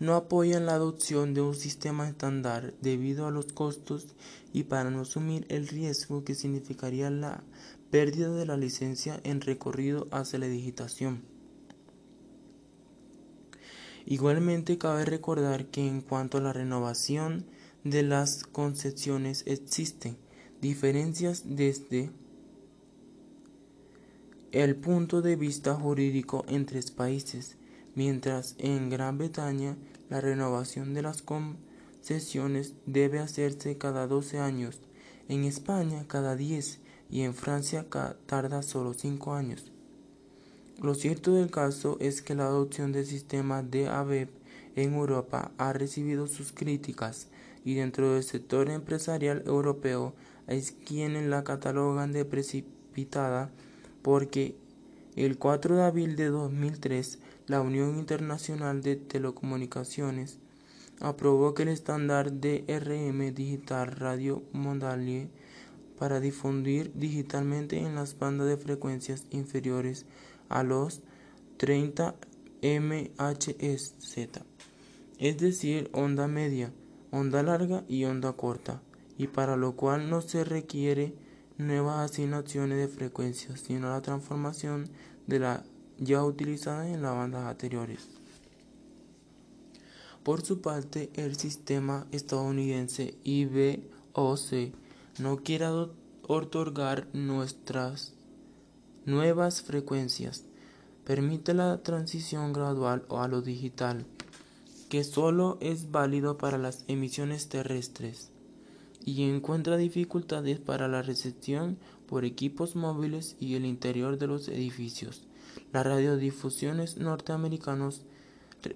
no 0.00 0.14
apoyan 0.14 0.66
la 0.66 0.74
adopción 0.74 1.34
de 1.34 1.40
un 1.40 1.56
sistema 1.56 2.08
estándar 2.08 2.72
debido 2.80 3.26
a 3.26 3.32
los 3.32 3.52
costos 3.52 4.06
y 4.52 4.64
para 4.64 4.90
no 4.90 5.00
asumir 5.00 5.44
el 5.48 5.66
riesgo 5.66 6.24
que 6.24 6.36
significaría 6.36 7.10
la 7.10 7.42
pérdida 7.90 8.30
de 8.30 8.46
la 8.46 8.56
licencia 8.56 9.20
en 9.24 9.40
recorrido 9.40 10.06
hacia 10.12 10.38
la 10.38 10.46
digitación. 10.46 11.22
Igualmente 14.06 14.78
cabe 14.78 15.04
recordar 15.04 15.66
que 15.66 15.86
en 15.86 16.00
cuanto 16.00 16.38
a 16.38 16.40
la 16.40 16.52
renovación 16.52 17.44
de 17.84 18.02
las 18.02 18.44
concesiones 18.44 19.44
existen 19.46 20.16
diferencias 20.60 21.42
desde 21.46 22.10
el 24.52 24.76
punto 24.76 25.22
de 25.22 25.36
vista 25.36 25.74
jurídico 25.74 26.44
entre 26.48 26.80
países, 26.82 27.56
mientras 27.94 28.56
en 28.58 28.90
Gran 28.90 29.18
Bretaña 29.18 29.76
la 30.08 30.20
renovación 30.20 30.94
de 30.94 31.02
las 31.02 31.22
concesiones 31.22 32.74
debe 32.86 33.18
hacerse 33.18 33.76
cada 33.76 34.06
12 34.06 34.38
años, 34.38 34.80
en 35.28 35.44
España 35.44 36.04
cada 36.08 36.34
10 36.34 36.80
y 37.10 37.22
en 37.22 37.34
Francia 37.34 37.86
tarda 38.26 38.62
solo 38.62 38.94
5 38.94 39.34
años. 39.34 39.70
Lo 40.80 40.94
cierto 40.94 41.34
del 41.34 41.50
caso 41.50 41.96
es 42.00 42.22
que 42.22 42.34
la 42.34 42.46
adopción 42.46 42.92
del 42.92 43.04
sistema 43.04 43.62
de 43.62 43.88
ABEP 43.88 44.30
en 44.76 44.94
Europa 44.94 45.50
ha 45.58 45.72
recibido 45.72 46.26
sus 46.26 46.52
críticas 46.52 47.28
y 47.68 47.74
dentro 47.74 48.14
del 48.14 48.22
sector 48.22 48.70
empresarial 48.70 49.42
europeo 49.44 50.14
hay 50.46 50.62
quienes 50.86 51.26
la 51.26 51.44
catalogan 51.44 52.12
de 52.12 52.24
precipitada 52.24 53.50
porque 54.00 54.56
el 55.16 55.36
4 55.36 55.76
de 55.76 55.82
abril 55.82 56.16
de 56.16 56.28
2003 56.28 57.18
la 57.46 57.60
Unión 57.60 57.98
Internacional 57.98 58.80
de 58.80 58.96
Telecomunicaciones 58.96 60.38
aprobó 61.00 61.52
que 61.52 61.64
el 61.64 61.68
estándar 61.68 62.40
DRM 62.40 63.34
Digital 63.34 63.88
Radio 63.88 64.42
Mondalie 64.52 65.28
para 65.98 66.20
difundir 66.20 66.90
digitalmente 66.94 67.80
en 67.80 67.96
las 67.96 68.18
bandas 68.18 68.48
de 68.48 68.56
frecuencias 68.56 69.26
inferiores 69.28 70.06
a 70.48 70.62
los 70.62 71.02
30 71.58 72.14
MHz, 72.62 73.56
es 75.18 75.36
decir, 75.36 75.90
onda 75.92 76.28
media, 76.28 76.72
onda 77.10 77.42
larga 77.42 77.84
y 77.88 78.04
onda 78.04 78.32
corta, 78.32 78.80
y 79.16 79.26
para 79.28 79.56
lo 79.56 79.76
cual 79.76 80.10
no 80.10 80.20
se 80.20 80.44
requiere 80.44 81.14
nuevas 81.56 82.10
asignaciones 82.10 82.78
de 82.78 82.88
frecuencias, 82.88 83.60
sino 83.60 83.90
la 83.90 84.02
transformación 84.02 84.88
de 85.26 85.40
la 85.40 85.64
ya 85.98 86.24
utilizada 86.24 86.88
en 86.88 87.02
las 87.02 87.14
bandas 87.14 87.44
anteriores. 87.44 88.08
Por 90.22 90.44
su 90.44 90.60
parte, 90.60 91.10
el 91.14 91.36
sistema 91.36 92.06
estadounidense 92.12 93.14
IBOC 93.24 94.72
no 95.18 95.38
quiere 95.38 95.66
otorgar 96.26 97.08
nuestras 97.14 98.12
nuevas 99.06 99.62
frecuencias. 99.62 100.44
Permite 101.04 101.54
la 101.54 101.82
transición 101.82 102.52
gradual 102.52 103.06
a 103.08 103.26
lo 103.26 103.40
digital, 103.40 104.04
que 104.88 105.04
solo 105.04 105.58
es 105.60 105.90
válido 105.90 106.38
para 106.38 106.58
las 106.58 106.84
emisiones 106.88 107.48
terrestres, 107.48 108.30
y 109.04 109.22
encuentra 109.24 109.76
dificultades 109.76 110.58
para 110.58 110.88
la 110.88 111.02
recepción 111.02 111.78
por 112.06 112.24
equipos 112.24 112.76
móviles 112.76 113.36
y 113.38 113.54
el 113.54 113.64
interior 113.64 114.18
de 114.18 114.26
los 114.26 114.48
edificios. 114.48 115.22
Las 115.72 115.86
radiodifusiones 115.86 116.96
norteamericanos 116.96 118.02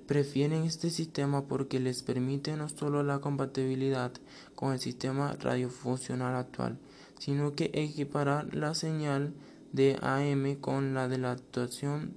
prefieren 0.07 0.64
este 0.64 0.90
sistema 0.90 1.42
porque 1.48 1.81
les 1.81 2.03
permite 2.03 2.57
no 2.57 2.68
solo 2.68 3.03
la 3.03 3.20
compatibilidad 3.20 4.12
con 4.55 4.72
el 4.72 4.79
sistema 4.79 5.35
radiofuncional 5.40 6.37
actual, 6.37 6.79
sino 7.18 7.55
que 7.55 7.70
equiparar 7.75 8.55
la 8.55 8.75
señal 8.75 9.33
de 9.72 9.98
AM 10.03 10.57
con 10.57 10.94
la 10.94 11.09
de 11.09 11.18
la 11.18 11.33
actuación 11.33 12.14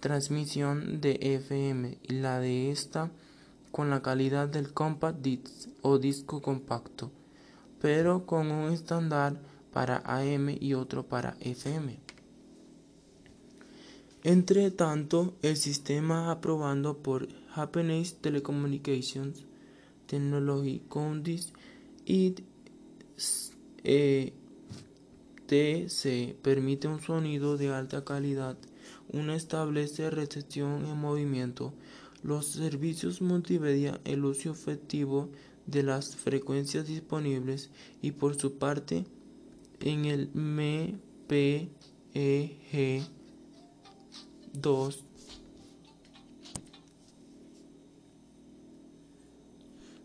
transmisión 0.00 1.00
de 1.00 1.18
FM 1.20 1.98
y 2.02 2.12
la 2.14 2.40
de 2.40 2.70
esta 2.70 3.10
con 3.70 3.90
la 3.90 4.02
calidad 4.02 4.48
del 4.48 4.72
compact 4.72 5.20
disc 5.20 5.68
o 5.82 5.98
disco 5.98 6.42
compacto, 6.42 7.10
pero 7.80 8.26
con 8.26 8.50
un 8.50 8.72
estándar 8.72 9.40
para 9.72 10.02
AM 10.04 10.56
y 10.60 10.74
otro 10.74 11.06
para 11.06 11.36
FM. 11.40 12.00
Entre 14.22 14.70
tanto, 14.70 15.34
el 15.42 15.56
sistema 15.56 16.30
aprobado 16.30 16.98
por 16.98 17.28
Japanese 17.54 18.16
Telecommunications 18.20 19.44
Technology 20.06 20.82
Council 20.90 21.40
y 22.04 22.34
eh, 23.84 24.32
TC 25.46 26.34
permite 26.42 26.88
un 26.88 27.00
sonido 27.00 27.56
de 27.56 27.72
alta 27.72 28.04
calidad, 28.04 28.56
una 29.12 29.34
establece 29.34 30.10
recepción 30.10 30.84
en 30.86 30.96
movimiento, 30.96 31.72
los 32.22 32.46
servicios 32.46 33.22
multimedia, 33.22 34.00
el 34.04 34.24
uso 34.24 34.50
efectivo 34.50 35.30
de 35.66 35.82
las 35.82 36.16
frecuencias 36.16 36.86
disponibles 36.86 37.70
y 38.02 38.12
por 38.12 38.38
su 38.38 38.58
parte 38.58 39.04
en 39.80 40.04
el 40.04 40.30
MPEG 40.34 41.78
2 44.52 45.04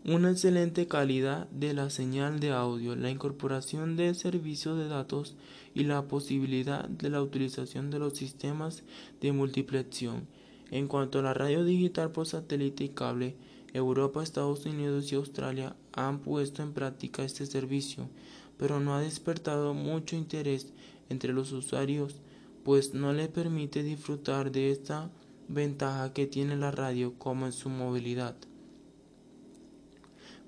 una 0.08 0.30
excelente 0.30 0.86
calidad 0.86 1.48
de 1.50 1.74
la 1.74 1.90
señal 1.90 2.38
de 2.38 2.52
audio, 2.52 2.94
la 2.94 3.10
incorporación 3.10 3.96
de 3.96 4.14
servicios 4.14 4.78
de 4.78 4.86
datos 4.86 5.34
y 5.76 5.84
la 5.84 6.08
posibilidad 6.08 6.88
de 6.88 7.10
la 7.10 7.20
utilización 7.20 7.90
de 7.90 7.98
los 7.98 8.14
sistemas 8.14 8.82
de 9.20 9.32
multiplexión. 9.32 10.26
En 10.70 10.88
cuanto 10.88 11.18
a 11.18 11.22
la 11.22 11.34
radio 11.34 11.66
digital 11.66 12.12
por 12.12 12.26
satélite 12.26 12.84
y 12.84 12.88
cable, 12.88 13.36
Europa, 13.74 14.22
Estados 14.22 14.64
Unidos 14.64 15.12
y 15.12 15.16
Australia 15.16 15.76
han 15.92 16.20
puesto 16.20 16.62
en 16.62 16.72
práctica 16.72 17.24
este 17.24 17.44
servicio, 17.44 18.08
pero 18.56 18.80
no 18.80 18.94
ha 18.94 19.02
despertado 19.02 19.74
mucho 19.74 20.16
interés 20.16 20.72
entre 21.10 21.34
los 21.34 21.52
usuarios, 21.52 22.22
pues 22.64 22.94
no 22.94 23.12
le 23.12 23.28
permite 23.28 23.82
disfrutar 23.82 24.52
de 24.52 24.70
esta 24.70 25.10
ventaja 25.46 26.14
que 26.14 26.26
tiene 26.26 26.56
la 26.56 26.70
radio 26.70 27.12
como 27.18 27.44
en 27.44 27.52
su 27.52 27.68
movilidad. 27.68 28.34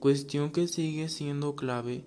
Cuestión 0.01 0.53
que 0.53 0.69
sigue 0.69 1.11
siendo 1.11 1.55
clave 1.55 2.03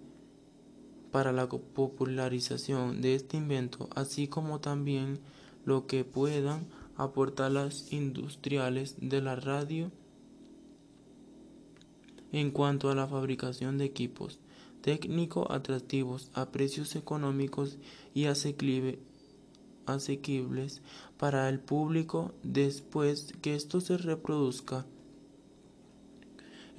para 1.11 1.31
la 1.31 1.47
popularización 1.47 3.01
de 3.01 3.15
este 3.15 3.37
invento, 3.37 3.89
así 3.95 4.27
como 4.27 4.59
también 4.59 5.19
lo 5.65 5.87
que 5.87 6.03
puedan 6.03 6.65
aportar 6.95 7.51
las 7.51 7.91
industriales 7.91 8.95
de 8.99 9.21
la 9.21 9.35
radio 9.35 9.91
en 12.31 12.51
cuanto 12.51 12.89
a 12.89 12.95
la 12.95 13.07
fabricación 13.07 13.77
de 13.77 13.85
equipos 13.85 14.39
técnicos 14.81 15.47
atractivos 15.49 16.29
a 16.33 16.51
precios 16.51 16.95
económicos 16.95 17.77
y 18.13 18.25
asequibles 18.25 18.97
para 21.17 21.47
el 21.49 21.59
público 21.59 22.33
después 22.43 23.33
que 23.41 23.55
esto 23.55 23.79
se 23.81 23.97
reproduzca. 23.97 24.85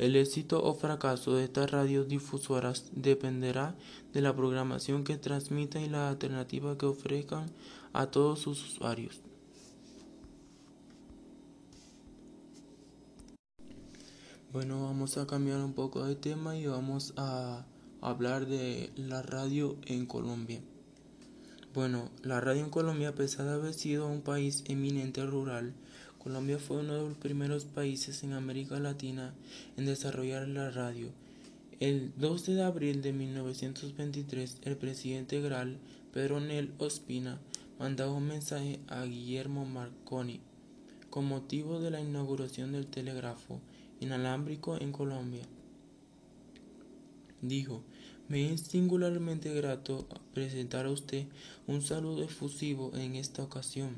El 0.02 0.16
éxito 0.16 0.60
o 0.60 0.74
fracaso 0.74 1.36
de 1.36 1.44
estas 1.44 1.70
radiodifusoras 1.70 2.90
dependerá 2.90 3.76
de 4.12 4.20
la 4.20 4.34
programación 4.34 5.04
que 5.04 5.16
transmitan 5.16 5.82
y 5.82 5.88
la 5.88 6.08
alternativa 6.08 6.76
que 6.76 6.86
ofrezcan 6.86 7.52
a 7.92 8.06
todos 8.06 8.40
sus 8.40 8.64
usuarios. 8.64 9.20
Bueno, 14.52 14.82
vamos 14.82 15.18
a 15.18 15.26
cambiar 15.28 15.60
un 15.60 15.72
poco 15.72 16.04
de 16.04 16.16
tema 16.16 16.56
y 16.56 16.66
vamos 16.66 17.14
a 17.16 17.64
hablar 18.00 18.46
de 18.46 18.90
la 18.96 19.22
radio 19.22 19.76
en 19.86 20.06
Colombia. 20.06 20.60
Bueno, 21.74 22.10
la 22.24 22.40
radio 22.40 22.64
en 22.64 22.70
Colombia, 22.70 23.10
a 23.10 23.14
pesar 23.14 23.46
de 23.46 23.52
haber 23.52 23.72
sido 23.72 24.08
un 24.08 24.22
país 24.22 24.64
eminente 24.66 25.24
rural, 25.24 25.74
Colombia 26.22 26.60
fue 26.60 26.78
uno 26.78 26.94
de 26.94 27.08
los 27.08 27.18
primeros 27.18 27.64
países 27.64 28.22
en 28.22 28.32
América 28.32 28.78
Latina 28.78 29.34
en 29.76 29.86
desarrollar 29.86 30.46
la 30.46 30.70
radio. 30.70 31.08
El 31.80 32.12
12 32.16 32.54
de 32.54 32.62
abril 32.62 33.02
de 33.02 33.12
1923, 33.12 34.58
el 34.62 34.76
presidente 34.76 35.40
Gral 35.40 35.78
Pedro 36.12 36.38
Nel 36.38 36.72
Ospina 36.78 37.40
mandó 37.80 38.14
un 38.14 38.28
mensaje 38.28 38.78
a 38.86 39.02
Guillermo 39.04 39.64
Marconi 39.64 40.40
con 41.10 41.24
motivo 41.24 41.80
de 41.80 41.90
la 41.90 42.00
inauguración 42.00 42.70
del 42.70 42.86
telégrafo 42.86 43.60
inalámbrico 43.98 44.80
en 44.80 44.92
Colombia. 44.92 45.42
Dijo, 47.40 47.82
me 48.28 48.52
es 48.52 48.60
singularmente 48.60 49.52
grato 49.52 50.06
presentar 50.34 50.86
a 50.86 50.90
usted 50.90 51.26
un 51.66 51.82
saludo 51.82 52.22
efusivo 52.22 52.92
en 52.94 53.16
esta 53.16 53.42
ocasión, 53.42 53.96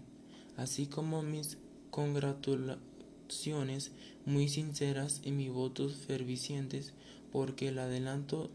así 0.57 0.87
como 0.87 1.23
mis 1.23 1.59
congratulaciones 1.95 3.93
muy 4.27 4.49
sinceras 4.49 5.21
y 5.23 5.31
mis 5.31 5.53
votos 5.53 5.95
fervicientes, 5.95 6.93
porque 7.31 7.69
el 7.69 7.79
adelanto 7.79 8.51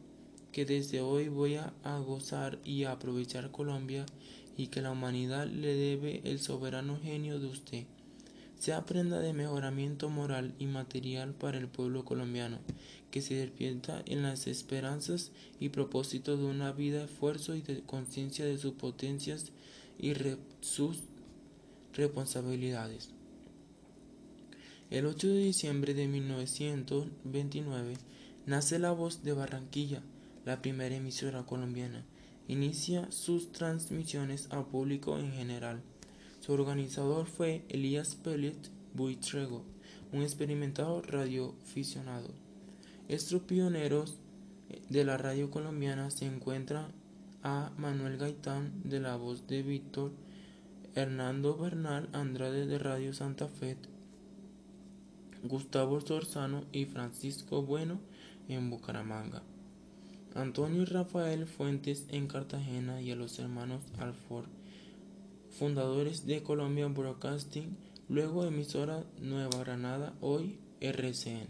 que 0.52 0.66
desde 0.66 1.00
hoy 1.00 1.30
voy 1.30 1.56
a, 1.56 1.72
gozar 2.06 2.60
y 2.66 2.84
aprovechar 2.84 3.50
Colombia 3.50 4.06
y 4.58 4.68
que 4.68 4.82
la 4.82 4.92
humanidad 4.92 5.48
le 5.48 5.74
debe 5.74 6.20
el 6.26 6.42
soberano 6.42 7.00
genio 7.02 7.40
de 7.40 7.48
usted 7.48 7.86
sea 8.58 8.86
prenda 8.86 9.22
de 9.22 9.32
mejoramiento 9.32 10.10
moral 10.10 10.54
y 10.60 10.66
material 10.66 11.34
para 11.34 11.58
el 11.58 11.70
pueblo 11.70 12.04
colombiano, 12.04 12.60
que 13.10 13.22
se 13.22 13.36
despierta 13.36 14.04
en 14.06 14.22
las 14.22 14.48
esperanzas 14.48 15.32
y 15.62 15.70
propósitos 15.70 16.40
de 16.40 16.46
una 16.46 16.74
vida, 16.74 17.06
esfuerzo 17.06 17.56
y 17.56 17.62
de 17.62 17.80
conciencia 17.84 18.44
de 18.44 18.58
sus 18.58 18.74
potencias 18.74 19.54
y 19.98 20.12
sus 20.60 20.98
responsabilidades. 21.94 23.12
El 24.90 25.06
8 25.06 25.28
de 25.28 25.44
diciembre 25.44 25.94
de 25.94 26.08
1929 26.08 27.94
nace 28.48 28.80
La 28.80 28.90
Voz 28.92 29.22
de 29.22 29.34
Barranquilla, 29.34 30.02
la 30.46 30.64
primera 30.64 30.96
emisora 30.96 31.46
colombiana. 31.46 32.04
Inicia 32.48 33.12
sus 33.12 33.52
transmisiones 33.52 34.48
al 34.50 34.66
público 34.66 35.20
en 35.20 35.32
general. 35.32 35.84
Su 36.40 36.54
organizador 36.54 37.28
fue 37.28 37.62
Elías 37.70 38.16
Pellet 38.16 38.58
Buitrego, 38.96 39.64
un 40.12 40.24
experimentado 40.24 41.04
radioaficionado. 41.04 42.30
Estos 43.08 43.44
pioneros 43.44 44.18
de 44.90 45.04
la 45.04 45.18
radio 45.18 45.52
colombiana 45.52 46.10
se 46.10 46.26
encuentran 46.26 46.88
a 47.44 47.72
Manuel 47.78 48.18
Gaitán 48.18 48.82
de 48.84 49.00
la 49.00 49.18
voz 49.18 49.46
de 49.46 49.62
Víctor, 49.62 50.14
Hernando 50.96 51.56
Bernal 51.56 52.10
Andrade 52.12 52.66
de 52.66 52.80
Radio 52.80 53.14
Santa 53.14 53.48
Fe, 53.48 53.78
Gustavo 55.44 56.02
Sorzano 56.02 56.64
y 56.72 56.86
Francisco 56.86 57.62
Bueno 57.62 58.00
en 58.48 58.70
Bucaramanga, 58.70 59.44
Antonio 60.36 60.82
y 60.82 60.86
Rafael 60.86 61.46
Fuentes 61.46 62.06
en 62.10 62.28
Cartagena 62.28 63.02
y 63.02 63.12
a 63.12 63.16
los 63.16 63.40
hermanos 63.40 63.82
Alford 64.00 64.48
fundadores 65.50 66.26
de 66.26 66.42
Colombia 66.42 66.88
Broadcasting, 66.88 67.76
luego 68.08 68.46
emisora 68.46 69.04
Nueva 69.20 69.60
Granada, 69.60 70.14
hoy 70.22 70.58
RCN. 70.80 71.48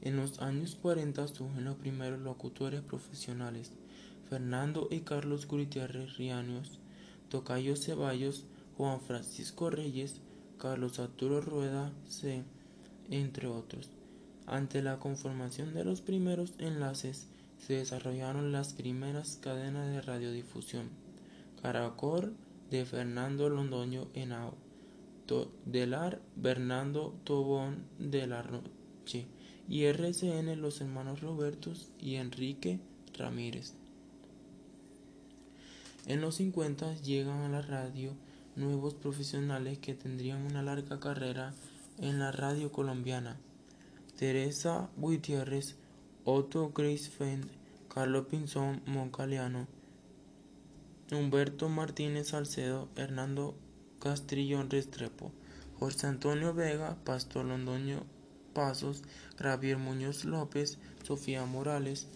En 0.00 0.16
los 0.16 0.38
años 0.40 0.78
40 0.80 1.28
surgen 1.28 1.64
los 1.64 1.76
primeros 1.76 2.20
locutores 2.20 2.80
profesionales, 2.80 3.72
Fernando 4.30 4.88
y 4.90 5.00
Carlos 5.00 5.46
Gutiérrez 5.46 6.16
Riaños, 6.16 6.78
Tocayo 7.28 7.76
Ceballos, 7.76 8.46
Juan 8.78 9.00
Francisco 9.02 9.68
Reyes, 9.68 10.22
Carlos 10.60 10.98
Arturo 10.98 11.40
Rueda 11.40 11.90
C., 12.08 12.44
entre 13.10 13.48
otros. 13.48 13.90
Ante 14.46 14.82
la 14.82 14.98
conformación 14.98 15.74
de 15.74 15.84
los 15.84 16.02
primeros 16.02 16.52
enlaces, 16.58 17.26
se 17.58 17.74
desarrollaron 17.74 18.52
las 18.52 18.74
primeras 18.74 19.38
cadenas 19.40 19.88
de 19.90 20.02
radiodifusión. 20.02 20.88
Caracol 21.62 22.34
de 22.70 22.84
Fernando 22.84 23.48
Londoño 23.48 24.08
Henao, 24.14 24.54
Delar 25.64 26.20
Bernardo 26.34 27.14
Tobón 27.22 27.84
de 27.98 28.26
la 28.26 28.42
Roche 28.42 29.26
y 29.68 29.84
RCN 29.84 30.60
los 30.60 30.80
hermanos 30.80 31.20
Robertos 31.20 31.88
y 32.00 32.16
Enrique 32.16 32.80
Ramírez. 33.16 33.74
En 36.06 36.20
los 36.20 36.36
50 36.36 36.96
llegan 37.02 37.42
a 37.42 37.48
la 37.48 37.62
radio 37.62 38.14
nuevos 38.56 38.94
profesionales 38.94 39.78
que 39.78 39.94
tendrían 39.94 40.42
una 40.42 40.62
larga 40.62 41.00
carrera 41.00 41.54
en 41.98 42.18
la 42.18 42.32
radio 42.32 42.72
colombiana. 42.72 43.36
Teresa 44.16 44.90
Gutiérrez, 44.96 45.76
Otto 46.24 46.72
Fend, 46.72 47.50
Carlos 47.88 48.26
Pinzón 48.26 48.82
Moncaliano, 48.86 49.66
Humberto 51.10 51.68
Martínez 51.68 52.28
Salcedo, 52.28 52.88
Hernando 52.96 53.54
Castrillón 53.98 54.70
Restrepo, 54.70 55.32
José 55.78 56.06
Antonio 56.06 56.54
Vega, 56.54 56.96
Pastor 57.04 57.46
Londoño 57.46 58.04
Pasos, 58.52 59.02
Javier 59.36 59.78
Muñoz 59.78 60.24
López, 60.24 60.78
Sofía 61.02 61.44
Morales, 61.46 62.06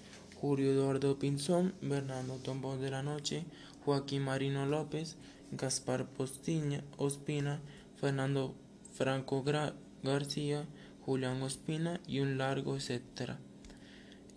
Julio 0.41 0.73
Eduardo 0.73 1.19
Pinzón, 1.19 1.75
Bernardo 1.81 2.37
Tombón 2.37 2.81
de 2.81 2.91
la 2.91 3.03
Noche, 3.03 3.45
Joaquín 3.85 4.23
Marino 4.23 4.67
López, 4.67 5.17
Gaspar 5.57 6.07
Postiña, 6.07 6.85
Ospina, 6.97 7.61
Fernando 7.97 8.55
Franco 8.93 9.45
García, 10.03 10.67
Julián 11.01 11.43
Ospina 11.43 12.01
y 12.07 12.21
un 12.21 12.39
largo 12.39 12.77
etcétera. 12.77 13.39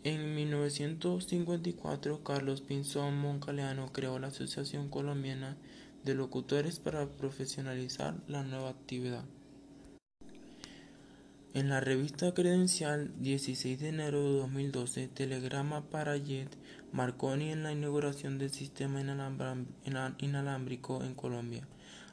En 0.04 0.36
1954, 0.36 2.24
Carlos 2.24 2.62
Pinzón 2.62 3.18
Moncaleano 3.18 3.92
creó 3.92 4.20
la 4.20 4.28
Asociación 4.28 4.90
Colombiana 4.90 5.58
de 6.06 6.16
Locutores 6.16 6.80
para 6.80 7.08
profesionalizar 7.08 8.16
la 8.28 8.44
nueva 8.44 8.70
actividad. 8.70 9.26
En 11.54 11.70
la 11.70 11.80
revista 11.80 12.34
Credencial, 12.34 13.12
16 13.20 13.80
de 13.80 13.90
enero 13.90 14.22
de 14.22 14.40
2012, 14.40 15.08
telegrama 15.08 15.90
para 15.90 16.18
Jet 16.18 16.50
Marconi 16.92 17.52
en 17.52 17.64
la 17.64 17.72
inauguración 17.72 18.38
del 18.38 18.52
sistema 18.52 19.02
inalámbrico 20.20 21.04
en 21.04 21.16
Colombia, 21.16 21.68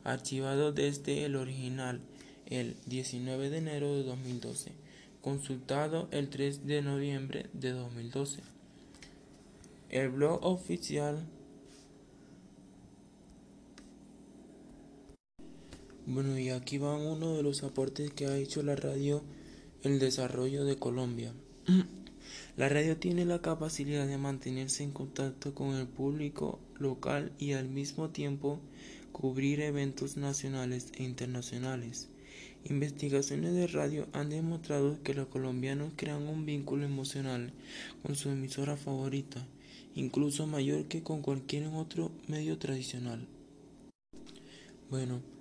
archivado 0.04 0.72
desde 0.72 1.24
el 1.24 1.36
original 1.36 2.00
el 2.46 2.76
19 2.86 3.50
de 3.50 3.58
enero 3.58 3.94
de 3.94 4.04
2012 4.04 4.84
consultado 5.24 6.06
el 6.10 6.28
3 6.28 6.66
de 6.66 6.82
noviembre 6.82 7.46
de 7.54 7.70
2012. 7.70 8.42
El 9.88 10.10
blog 10.10 10.44
oficial 10.44 11.24
Bueno, 16.06 16.38
y 16.38 16.50
aquí 16.50 16.76
va 16.76 16.98
uno 16.98 17.34
de 17.34 17.42
los 17.42 17.62
aportes 17.62 18.12
que 18.12 18.26
ha 18.26 18.36
hecho 18.36 18.62
la 18.62 18.76
radio 18.76 19.22
el 19.82 19.98
desarrollo 19.98 20.64
de 20.64 20.76
Colombia. 20.76 21.32
La 22.56 22.68
radio 22.68 22.96
tiene 22.96 23.24
la 23.24 23.42
capacidad 23.42 24.06
de 24.06 24.16
mantenerse 24.16 24.84
en 24.84 24.92
contacto 24.92 25.54
con 25.54 25.74
el 25.74 25.86
público 25.86 26.60
local 26.78 27.32
y 27.38 27.52
al 27.52 27.68
mismo 27.68 28.10
tiempo 28.10 28.60
cubrir 29.12 29.60
eventos 29.60 30.16
nacionales 30.16 30.92
e 30.96 31.02
internacionales. 31.02 32.08
Investigaciones 32.64 33.54
de 33.54 33.66
radio 33.66 34.06
han 34.12 34.30
demostrado 34.30 35.02
que 35.02 35.14
los 35.14 35.26
colombianos 35.28 35.92
crean 35.96 36.28
un 36.28 36.46
vínculo 36.46 36.84
emocional 36.84 37.52
con 38.02 38.14
su 38.14 38.30
emisora 38.30 38.76
favorita, 38.76 39.46
incluso 39.94 40.46
mayor 40.46 40.84
que 40.84 41.02
con 41.02 41.22
cualquier 41.22 41.66
otro 41.66 42.12
medio 42.28 42.56
tradicional. 42.58 43.26
Bueno, 44.90 45.33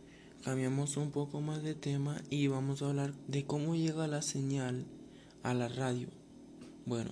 cambiamos 0.44 0.98
un 0.98 1.12
poco 1.12 1.40
más 1.40 1.64
de 1.64 1.74
tema 1.74 2.22
y 2.30 2.48
vamos 2.48 2.82
a 2.82 2.90
hablar 2.90 3.14
de 3.28 3.46
cómo 3.46 3.76
llega 3.76 4.08
la 4.08 4.22
señal 4.22 4.86
a 5.42 5.54
la 5.54 5.70
radio. 5.70 6.10
Bueno, 6.86 7.12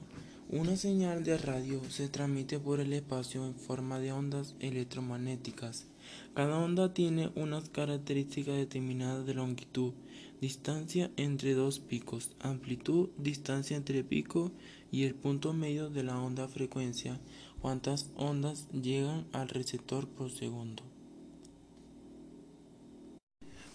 una 0.50 0.76
señal 0.76 1.24
de 1.24 1.38
radio 1.38 1.82
se 1.90 2.10
transmite 2.10 2.60
por 2.60 2.82
el 2.82 2.92
espacio 2.92 3.46
en 3.46 3.56
forma 3.56 4.00
de 4.00 4.12
ondas 4.12 4.56
electromagnéticas. 4.60 5.88
Cada 6.34 6.58
onda 6.58 6.94
tiene 6.94 7.32
unas 7.36 7.70
características 7.70 8.58
determinadas 8.58 9.26
de 9.26 9.34
longitud, 9.34 9.94
distancia 10.42 11.10
entre 11.16 11.54
dos 11.54 11.80
picos, 11.80 12.32
amplitud, 12.42 13.12
distancia 13.18 13.78
entre 13.78 14.04
pico 14.04 14.52
y 14.92 15.04
el 15.04 15.16
punto 15.16 15.54
medio 15.54 15.90
de 15.90 16.04
la 16.04 16.20
onda 16.20 16.50
frecuencia, 16.50 17.18
cuántas 17.62 18.10
ondas 18.18 18.68
llegan 18.74 19.26
al 19.32 19.48
receptor 19.48 20.06
por 20.10 20.32
segundo. 20.32 20.91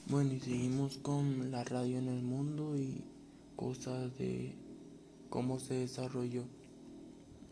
Bueno, 0.08 0.34
y 0.34 0.38
seguimos 0.38 0.98
con 0.98 1.50
la 1.50 1.64
radio 1.64 1.98
en 1.98 2.06
el 2.06 2.22
mundo 2.22 2.78
y 2.78 3.02
cosas 3.56 4.16
de 4.18 4.52
cómo 5.30 5.58
se 5.58 5.74
desarrolló. 5.74 6.44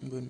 Bueno, 0.00 0.28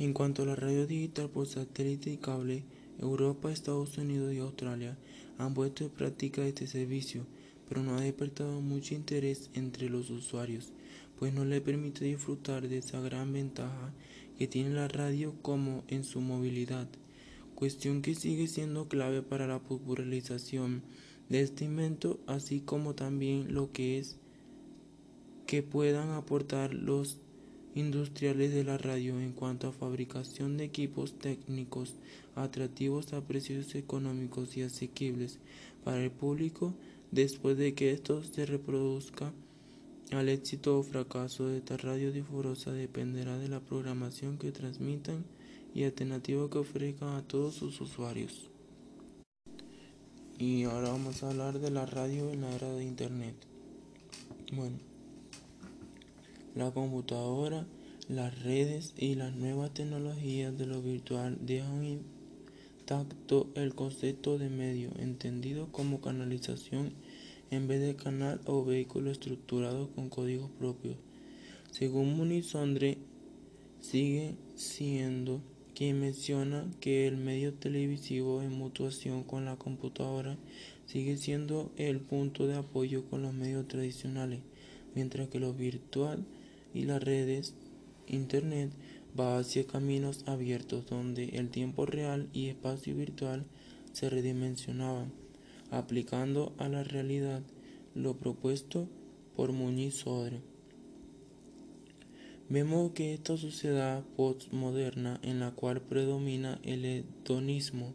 en 0.00 0.12
cuanto 0.12 0.42
a 0.42 0.46
la 0.46 0.56
radio 0.56 0.88
digital 0.88 1.30
por 1.30 1.46
satélite 1.46 2.10
y 2.10 2.16
cable, 2.16 2.64
Europa, 2.98 3.52
Estados 3.52 3.96
Unidos 3.96 4.34
y 4.34 4.38
Australia 4.38 4.98
han 5.38 5.54
puesto 5.54 5.84
en 5.84 5.90
práctica 5.90 6.44
este 6.44 6.66
servicio, 6.66 7.24
pero 7.68 7.80
no 7.84 7.94
ha 7.94 8.00
despertado 8.00 8.60
mucho 8.60 8.96
interés 8.96 9.48
entre 9.54 9.88
los 9.88 10.10
usuarios, 10.10 10.72
pues 11.16 11.32
no 11.32 11.44
le 11.44 11.60
permite 11.60 12.04
disfrutar 12.06 12.66
de 12.66 12.78
esa 12.78 13.00
gran 13.00 13.32
ventaja 13.32 13.92
que 14.36 14.48
tiene 14.48 14.70
la 14.70 14.88
radio 14.88 15.32
como 15.42 15.84
en 15.86 16.02
su 16.02 16.20
movilidad, 16.20 16.88
cuestión 17.54 18.02
que 18.02 18.16
sigue 18.16 18.48
siendo 18.48 18.88
clave 18.88 19.22
para 19.22 19.46
la 19.46 19.60
popularización 19.60 20.82
de 21.28 21.50
invento, 21.60 22.20
así 22.26 22.60
como 22.60 22.94
también 22.94 23.52
lo 23.52 23.72
que 23.72 23.98
es 23.98 24.18
que 25.46 25.62
puedan 25.62 26.10
aportar 26.10 26.74
los 26.74 27.18
industriales 27.74 28.54
de 28.54 28.64
la 28.64 28.78
radio 28.78 29.20
en 29.20 29.32
cuanto 29.32 29.68
a 29.68 29.72
fabricación 29.72 30.56
de 30.56 30.64
equipos 30.64 31.18
técnicos 31.18 31.94
atractivos 32.34 33.12
a 33.12 33.20
precios 33.20 33.74
económicos 33.74 34.56
y 34.56 34.62
asequibles 34.62 35.38
para 35.84 36.02
el 36.02 36.10
público 36.10 36.74
después 37.10 37.56
de 37.58 37.74
que 37.74 37.92
esto 37.92 38.22
se 38.24 38.46
reproduzca 38.46 39.32
al 40.12 40.28
éxito 40.28 40.78
o 40.78 40.82
fracaso 40.84 41.48
de 41.48 41.58
esta 41.58 41.76
radiodifusosa 41.76 42.72
dependerá 42.72 43.38
de 43.38 43.48
la 43.48 43.60
programación 43.60 44.38
que 44.38 44.52
transmitan 44.52 45.24
y 45.74 45.82
alternativa 45.82 46.48
que 46.48 46.58
ofrezcan 46.58 47.16
a 47.16 47.22
todos 47.22 47.56
sus 47.56 47.80
usuarios. 47.80 48.55
Y 50.38 50.64
ahora 50.64 50.90
vamos 50.90 51.22
a 51.22 51.30
hablar 51.30 51.60
de 51.60 51.70
la 51.70 51.86
radio 51.86 52.30
en 52.30 52.42
la 52.42 52.54
era 52.54 52.70
de 52.70 52.84
internet. 52.84 53.34
Bueno, 54.52 54.76
la 56.54 56.70
computadora, 56.72 57.66
las 58.08 58.42
redes 58.42 58.92
y 58.98 59.14
las 59.14 59.34
nuevas 59.34 59.72
tecnologías 59.72 60.58
de 60.58 60.66
lo 60.66 60.82
virtual 60.82 61.38
dejan 61.40 61.84
intacto 61.84 63.48
el 63.54 63.74
concepto 63.74 64.36
de 64.36 64.50
medio, 64.50 64.90
entendido 64.98 65.72
como 65.72 66.02
canalización 66.02 66.92
en 67.50 67.66
vez 67.66 67.80
de 67.80 67.96
canal 67.96 68.38
o 68.44 68.62
vehículo 68.62 69.10
estructurado 69.10 69.88
con 69.94 70.10
códigos 70.10 70.50
propios. 70.50 70.96
Según 71.70 72.14
Munizondre, 72.14 72.98
sigue 73.80 74.34
siendo 74.54 75.40
quien 75.76 76.00
menciona 76.00 76.66
que 76.80 77.06
el 77.06 77.18
medio 77.18 77.52
televisivo 77.52 78.40
en 78.40 78.50
mutuación 78.50 79.24
con 79.24 79.44
la 79.44 79.56
computadora 79.56 80.38
sigue 80.86 81.18
siendo 81.18 81.70
el 81.76 82.00
punto 82.00 82.46
de 82.46 82.56
apoyo 82.56 83.04
con 83.10 83.20
los 83.20 83.34
medios 83.34 83.68
tradicionales, 83.68 84.40
mientras 84.94 85.28
que 85.28 85.38
lo 85.38 85.52
virtual 85.52 86.24
y 86.72 86.84
las 86.84 87.02
redes 87.02 87.52
Internet 88.06 88.70
va 89.20 89.38
hacia 89.38 89.66
caminos 89.66 90.24
abiertos 90.26 90.86
donde 90.86 91.36
el 91.36 91.50
tiempo 91.50 91.84
real 91.84 92.30
y 92.32 92.46
espacio 92.46 92.96
virtual 92.96 93.44
se 93.92 94.08
redimensionaban, 94.08 95.12
aplicando 95.70 96.54
a 96.56 96.70
la 96.70 96.84
realidad 96.84 97.42
lo 97.94 98.16
propuesto 98.16 98.88
por 99.36 99.52
Muñiz 99.52 99.96
Sodre. 99.96 100.40
Vemos 102.48 102.92
que 102.92 103.12
esta 103.12 103.36
sociedad 103.36 104.04
postmoderna 104.16 105.18
en 105.24 105.40
la 105.40 105.50
cual 105.50 105.80
predomina 105.80 106.60
el 106.62 106.84
hedonismo 106.84 107.92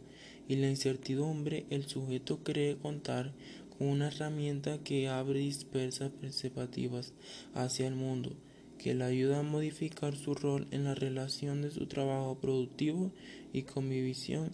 y 0.50 0.58
la 0.58 0.70
incertidumbre, 0.70 1.66
el 1.70 1.86
sujeto 1.88 2.44
cree 2.44 2.76
contar 2.76 3.32
con 3.70 3.88
una 3.88 4.10
herramienta 4.10 4.80
que 4.84 5.08
abre 5.08 5.40
dispersas 5.40 6.12
perspectivas 6.12 7.14
hacia 7.54 7.88
el 7.88 7.96
mundo, 7.96 8.34
que 8.78 8.94
le 8.94 9.06
ayuda 9.06 9.40
a 9.40 9.44
modificar 9.44 10.18
su 10.18 10.36
rol 10.36 10.68
en 10.72 10.84
la 10.84 10.96
relación 10.96 11.62
de 11.62 11.72
su 11.72 11.86
trabajo 11.86 12.38
productivo 12.42 13.14
y 13.54 13.62
convivisión. 13.62 14.52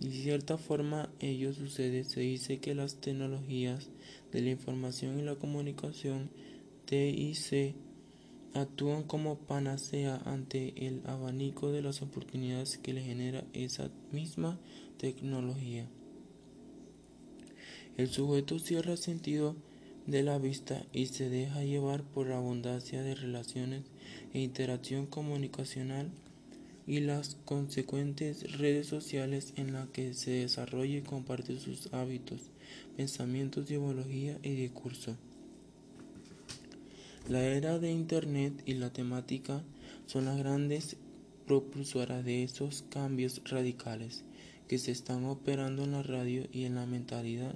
De 0.00 0.10
cierta 0.10 0.58
forma 0.58 1.10
ello 1.20 1.52
sucede, 1.52 2.02
se 2.02 2.22
dice 2.22 2.58
que 2.58 2.74
las 2.74 2.96
tecnologías 2.96 3.88
de 4.32 4.40
la 4.40 4.50
información 4.50 5.20
y 5.20 5.22
la 5.22 5.36
comunicación 5.36 6.28
TIC 6.86 7.76
actúan 8.60 9.02
como 9.02 9.38
panacea 9.38 10.20
ante 10.24 10.86
el 10.86 11.02
abanico 11.06 11.70
de 11.70 11.82
las 11.82 12.02
oportunidades 12.02 12.78
que 12.78 12.92
le 12.92 13.02
genera 13.02 13.44
esa 13.52 13.90
misma 14.12 14.58
tecnología. 14.98 15.86
El 17.96 18.08
sujeto 18.08 18.58
cierra 18.58 18.96
sentido 18.96 19.56
de 20.06 20.22
la 20.22 20.38
vista 20.38 20.86
y 20.92 21.06
se 21.06 21.28
deja 21.28 21.64
llevar 21.64 22.02
por 22.02 22.28
la 22.28 22.38
abundancia 22.38 23.02
de 23.02 23.14
relaciones 23.14 23.82
e 24.32 24.40
interacción 24.40 25.06
comunicacional 25.06 26.10
y 26.86 27.00
las 27.00 27.36
consecuentes 27.44 28.56
redes 28.56 28.86
sociales 28.86 29.52
en 29.56 29.74
las 29.74 29.88
que 29.88 30.14
se 30.14 30.30
desarrolla 30.30 30.96
y 30.96 31.02
comparte 31.02 31.58
sus 31.58 31.92
hábitos, 31.92 32.50
pensamientos, 32.96 33.70
ideología 33.70 34.38
y 34.42 34.54
discurso. 34.54 35.16
La 37.28 37.44
era 37.44 37.78
de 37.78 37.92
Internet 37.92 38.62
y 38.64 38.72
la 38.72 38.90
temática 38.90 39.62
son 40.06 40.24
las 40.24 40.38
grandes 40.38 40.96
propulsoras 41.46 42.24
de 42.24 42.42
esos 42.42 42.86
cambios 42.88 43.42
radicales 43.44 44.24
que 44.66 44.78
se 44.78 44.92
están 44.92 45.26
operando 45.26 45.84
en 45.84 45.92
la 45.92 46.02
radio 46.02 46.44
y 46.52 46.64
en 46.64 46.74
la 46.74 46.86
mentalidad 46.86 47.54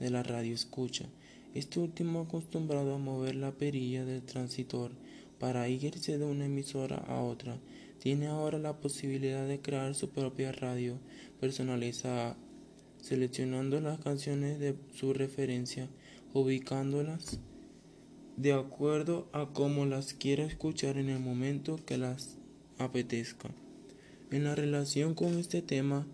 de 0.00 0.10
la 0.10 0.24
radio 0.24 0.52
escucha 0.52 1.04
este 1.54 1.78
último 1.78 2.22
acostumbrado 2.22 2.96
a 2.96 2.98
mover 2.98 3.36
la 3.36 3.52
perilla 3.52 4.04
del 4.04 4.22
transitor 4.22 4.90
para 5.38 5.68
irse 5.68 6.18
de 6.18 6.24
una 6.24 6.46
emisora 6.46 6.96
a 6.96 7.20
otra, 7.20 7.60
tiene 8.00 8.26
ahora 8.26 8.58
la 8.58 8.80
posibilidad 8.80 9.46
de 9.46 9.60
crear 9.60 9.94
su 9.94 10.08
propia 10.10 10.50
radio 10.50 10.98
personalizada, 11.38 12.36
seleccionando 13.00 13.80
las 13.80 14.00
canciones 14.00 14.58
de 14.58 14.74
su 14.92 15.12
referencia, 15.12 15.88
ubicándolas 16.34 17.38
de 18.36 18.52
acuerdo 18.52 19.28
a 19.32 19.46
cómo 19.52 19.86
las 19.86 20.14
quiera 20.14 20.44
escuchar 20.44 20.96
en 20.96 21.08
el 21.08 21.20
momento 21.20 21.78
que 21.84 21.98
las 21.98 22.38
apetezca. 22.78 23.50
En 24.30 24.44
la 24.44 24.54
relación 24.54 25.14
con 25.14 25.38
este 25.38 25.62
tema, 25.62 26.06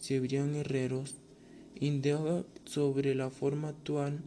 Cibrián 0.00 0.54
Herreros 0.54 1.16
indaga 1.78 2.44
sobre 2.64 3.14
la 3.14 3.30
forma 3.30 3.68
actual 3.68 4.20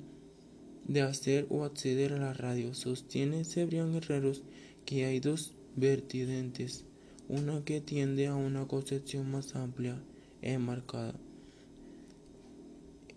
de 0.88 1.02
hacer 1.02 1.48
o 1.50 1.64
acceder 1.64 2.14
a 2.14 2.20
la 2.20 2.34
radio. 2.34 2.74
Sostiene 2.74 3.46
Cebrián 3.46 3.96
Herreros 3.96 4.44
que 4.86 5.06
hay 5.06 5.20
dos 5.20 5.54
vertientes, 5.76 6.86
una 7.28 7.64
que 7.64 7.82
tiende 7.82 8.28
a 8.28 8.36
una 8.36 8.68
concepción 8.68 9.32
más 9.32 9.56
amplia 9.56 10.00
e 10.42 10.58
marcada 10.58 11.16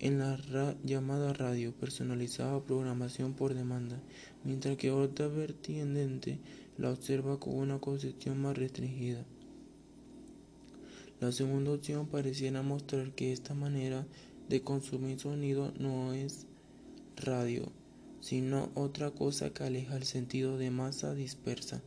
en 0.03 0.19
la 0.19 0.37
llamada 0.83 1.33
radio 1.33 1.73
personalizada 1.73 2.61
programación 2.65 3.35
por 3.35 3.55
demanda, 3.55 4.03
mientras 4.43 4.77
que 4.77 4.91
otra 4.91 5.29
vertiente 5.29 6.41
la 6.77 6.91
observa 6.91 7.39
con 7.39 7.55
una 7.55 7.79
concepción 7.79 8.43
más 8.43 8.59
restringida. 8.59 9.25
La 11.21 11.31
segunda 11.31 11.71
opción 11.71 12.09
pareciera 12.09 12.63
mostrar 12.63 13.13
que 13.13 13.33
esta 13.33 13.55
manera 13.55 14.05
de 14.49 14.61
consumir 14.63 15.21
sonido 15.21 15.73
no 15.79 16.13
es 16.13 16.47
radio, 17.17 17.71
sino 18.21 18.71
otra 18.75 19.13
cosa 19.13 19.51
que 19.51 19.63
aleja 19.63 19.97
el 19.97 20.03
sentido 20.03 20.59
de 20.59 20.73
masa 20.73 21.15
dispersa, 21.15 21.81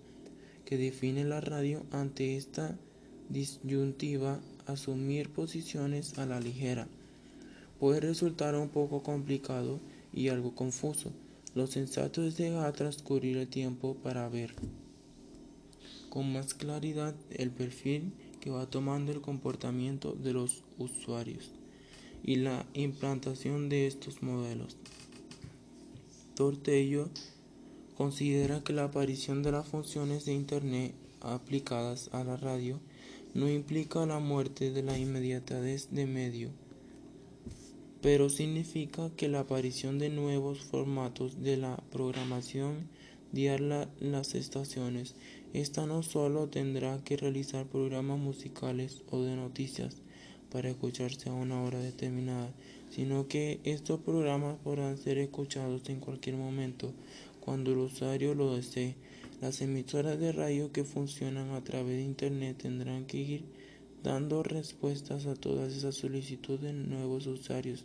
que 0.64 0.78
define 0.78 1.26
la 1.26 1.42
radio 1.42 1.86
ante 1.92 2.38
esta 2.38 2.80
disyuntiva 3.28 4.40
asumir 4.68 5.32
posiciones 5.32 6.18
a 6.18 6.26
la 6.26 6.40
ligera. 6.40 6.88
Puede 7.80 8.00
resultar 8.00 8.56
un 8.56 8.70
poco 8.70 9.04
complicado 9.04 9.80
y 10.14 10.30
algo 10.30 10.56
confuso. 10.56 11.12
Lo 11.54 11.68
sensato 11.68 12.24
es 12.24 12.38
dejar 12.38 12.74
transcurrir 12.74 13.38
el 13.38 13.48
tiempo 13.48 13.96
para 13.96 14.28
ver 14.30 14.54
con 16.10 16.32
más 16.32 16.54
claridad 16.54 17.14
el 17.32 17.52
perfil 17.52 18.14
que 18.40 18.50
va 18.50 18.70
tomando 18.70 19.12
el 19.12 19.22
comportamiento 19.22 20.14
de 20.14 20.32
los 20.32 20.64
usuarios 20.78 21.52
y 22.24 22.38
la 22.38 22.66
implantación 22.74 23.70
de 23.70 23.88
estos 23.88 24.24
modelos. 24.24 24.78
Tortello 26.36 27.10
considera 27.98 28.64
que 28.64 28.74
la 28.74 28.86
aparición 28.86 29.44
de 29.44 29.52
las 29.52 29.68
funciones 29.68 30.26
de 30.26 30.34
Internet 30.34 30.94
aplicadas 31.22 32.10
a 32.14 32.24
la 32.24 32.38
radio 32.38 32.80
no 33.34 33.50
implica 33.50 34.06
la 34.06 34.20
muerte 34.20 34.72
de 34.72 34.84
la 34.84 34.98
inmediatez 34.98 35.90
de 35.92 36.06
medio, 36.06 36.50
pero 38.06 38.30
significa 38.30 39.10
que 39.18 39.28
la 39.28 39.40
aparición 39.40 39.98
de 39.98 40.12
nuevos 40.12 40.60
formatos 40.60 41.42
de 41.42 41.58
la 41.58 41.78
programación 41.92 42.88
diaria 43.32 43.90
las 44.00 44.36
estaciones. 44.36 45.16
Esta 45.54 45.88
no 45.88 46.04
solo 46.04 46.48
tendrá 46.48 47.04
que 47.04 47.18
realizar 47.18 47.66
programas 47.66 48.20
musicales 48.20 49.02
o 49.10 49.24
de 49.24 49.36
noticias 49.36 50.04
para 50.52 50.70
escucharse 50.70 51.30
a 51.30 51.34
una 51.34 51.64
hora 51.64 51.80
determinada, 51.80 52.54
sino 52.92 53.28
que 53.28 53.60
estos 53.64 54.00
programas 54.02 54.58
podrán 54.64 55.00
ser 55.00 55.18
escuchados 55.18 55.90
en 55.90 56.00
cualquier 56.00 56.36
momento 56.36 56.94
cuando 57.40 57.72
el 57.72 57.80
usuario 57.80 58.36
lo 58.36 58.56
desee. 58.56 58.94
Las 59.42 59.62
emisoras 59.62 60.20
de 60.20 60.32
radio 60.32 60.72
que 60.72 60.84
funcionan 60.84 61.50
a 61.54 61.64
través 61.64 61.98
de 61.98 62.04
Internet 62.04 62.58
tendrán 62.62 63.06
que 63.06 63.18
ir 63.18 63.46
dando 64.06 64.44
respuestas 64.44 65.26
a 65.26 65.34
todas 65.34 65.74
esas 65.74 65.96
solicitudes 65.96 66.62
de 66.62 66.74
nuevos 66.74 67.26
usuarios, 67.26 67.84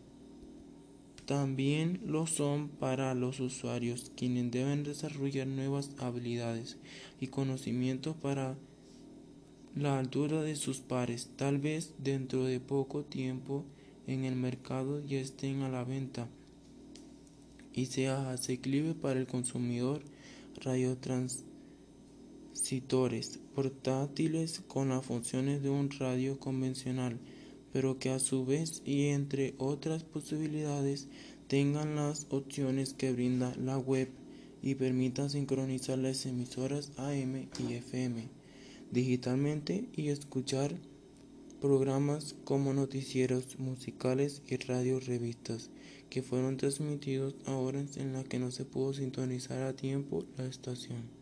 también 1.29 2.01
lo 2.07 2.25
son 2.25 2.69
para 2.69 3.13
los 3.13 3.39
usuarios, 3.39 4.11
quienes 4.15 4.49
deben 4.49 4.81
desarrollar 4.81 5.45
nuevas 5.45 5.91
habilidades 5.99 6.77
y 7.21 7.27
conocimientos 7.27 8.15
para 8.15 8.57
la 9.75 9.99
altura 9.99 10.41
de 10.41 10.55
sus 10.55 10.79
pares. 10.79 11.29
Tal 11.35 11.59
vez 11.59 11.93
dentro 11.99 12.45
de 12.45 12.59
poco 12.59 13.03
tiempo 13.03 13.63
en 14.07 14.25
el 14.25 14.35
mercado 14.35 15.05
ya 15.05 15.19
estén 15.19 15.61
a 15.61 15.69
la 15.69 15.83
venta 15.83 16.27
y 17.75 17.85
sea 17.85 18.31
asequible 18.31 18.95
para 18.95 19.19
el 19.19 19.27
consumidor 19.27 20.01
radiotransitores 20.63 23.39
portátiles 23.53 24.63
con 24.67 24.89
las 24.89 25.05
funciones 25.05 25.61
de 25.61 25.69
un 25.69 25.91
radio 25.91 26.39
convencional 26.39 27.19
pero 27.73 27.99
que 27.99 28.09
a 28.09 28.19
su 28.19 28.45
vez 28.45 28.81
y 28.85 29.07
entre 29.07 29.53
otras 29.57 30.03
posibilidades 30.03 31.07
tengan 31.47 31.95
las 31.95 32.27
opciones 32.29 32.93
que 32.93 33.11
brinda 33.11 33.53
la 33.55 33.77
web 33.77 34.09
y 34.61 34.75
permitan 34.75 35.29
sincronizar 35.29 35.97
las 35.97 36.25
emisoras 36.25 36.91
AM 36.97 37.47
y 37.59 37.73
FM 37.73 38.39
digitalmente 38.91 39.87
y 39.95 40.09
escuchar 40.09 40.75
programas 41.61 42.35
como 42.43 42.73
noticieros 42.73 43.59
musicales 43.59 44.41
y 44.47 44.57
radio 44.57 44.99
revistas 44.99 45.69
que 46.09 46.23
fueron 46.23 46.57
transmitidos 46.57 47.35
a 47.45 47.53
horas 47.55 47.97
en 47.97 48.13
las 48.13 48.25
que 48.25 48.39
no 48.39 48.51
se 48.51 48.65
pudo 48.65 48.93
sintonizar 48.93 49.61
a 49.61 49.75
tiempo 49.75 50.25
la 50.37 50.45
estación. 50.45 51.18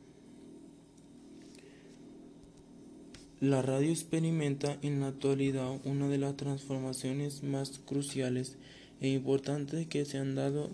La 3.40 3.62
radio 3.62 3.92
experimenta 3.92 4.80
en 4.82 5.00
la 5.00 5.10
actualidad 5.10 5.80
una 5.86 6.08
de 6.08 6.18
las 6.18 6.36
transformaciones 6.38 7.44
más 7.44 7.80
cruciales 7.86 8.56
e 9.00 9.10
importantes 9.10 9.86
que 9.86 10.06
se 10.06 10.18
han 10.18 10.34
dado 10.34 10.72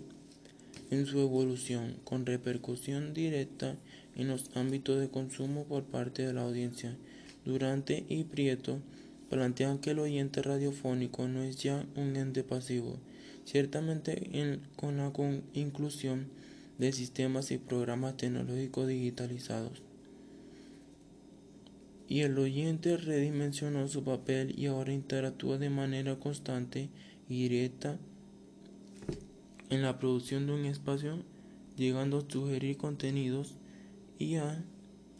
en 0.90 1.04
su 1.04 1.20
evolución, 1.20 1.96
con 2.04 2.24
repercusión 2.24 3.12
directa 3.12 3.76
en 4.16 4.28
los 4.28 4.50
ámbitos 4.56 4.98
de 4.98 5.10
consumo 5.10 5.64
por 5.64 5.82
parte 5.84 6.26
de 6.26 6.32
la 6.32 6.40
audiencia. 6.40 6.96
Durante 7.44 8.06
y 8.08 8.24
Prieto 8.24 8.78
plantean 9.28 9.78
que 9.78 9.90
el 9.90 9.98
oyente 9.98 10.40
radiofónico 10.40 11.28
no 11.28 11.42
es 11.42 11.56
ya 11.56 11.84
un 11.96 12.16
ente 12.16 12.44
pasivo, 12.44 12.96
ciertamente 13.44 14.58
con 14.76 14.96
la 14.96 15.12
inclusión 15.52 16.28
de 16.78 16.92
sistemas 16.94 17.50
y 17.50 17.58
programas 17.58 18.16
tecnológicos 18.16 18.88
digitalizados 18.88 19.83
y 22.08 22.20
el 22.20 22.38
oyente 22.38 22.96
redimensionó 22.96 23.88
su 23.88 24.04
papel 24.04 24.54
y 24.58 24.66
ahora 24.66 24.92
interactúa 24.92 25.58
de 25.58 25.70
manera 25.70 26.18
constante 26.18 26.90
y 27.28 27.42
directa 27.42 27.98
en 29.70 29.82
la 29.82 29.98
producción 29.98 30.46
de 30.46 30.52
un 30.52 30.64
espacio, 30.66 31.22
llegando 31.76 32.18
a 32.18 32.30
sugerir 32.30 32.76
contenidos 32.76 33.56
y 34.18 34.36
a 34.36 34.62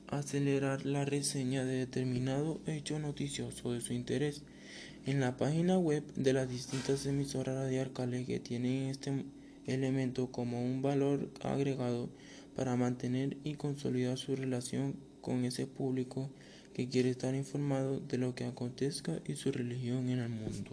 acelerar 0.09 0.85
la 0.85 1.05
reseña 1.05 1.64
de 1.64 1.76
determinado 1.76 2.61
hecho 2.66 2.99
noticioso 2.99 3.72
de 3.72 3.80
su 3.80 3.93
interés. 3.93 4.43
En 5.07 5.20
la 5.20 5.37
página 5.37 5.78
web 5.78 6.05
de 6.14 6.32
las 6.32 6.49
distintas 6.49 7.05
emisoras 7.07 7.57
radiales 7.57 8.26
que 8.26 8.41
tienen 8.41 8.89
este 8.89 9.24
elemento 9.66 10.30
como 10.30 10.64
un 10.64 10.82
valor 10.82 11.30
agregado, 11.43 12.09
para 12.55 12.76
mantener 12.76 13.37
y 13.45 13.55
consolidar 13.55 14.16
su 14.16 14.37
relación 14.37 14.97
con 15.20 15.45
ese 15.45 15.66
público 15.66 16.30
que 16.75 16.89
quiere 16.89 17.11
estar 17.11 17.35
informado 17.35 18.01
de 18.01 18.18
lo 18.18 18.35
que 18.35 18.45
acontezca 18.45 19.20
y 19.27 19.37
su 19.37 19.53
religión 19.53 20.11
en 20.11 20.18
el 20.18 20.29
mundo. 20.29 20.72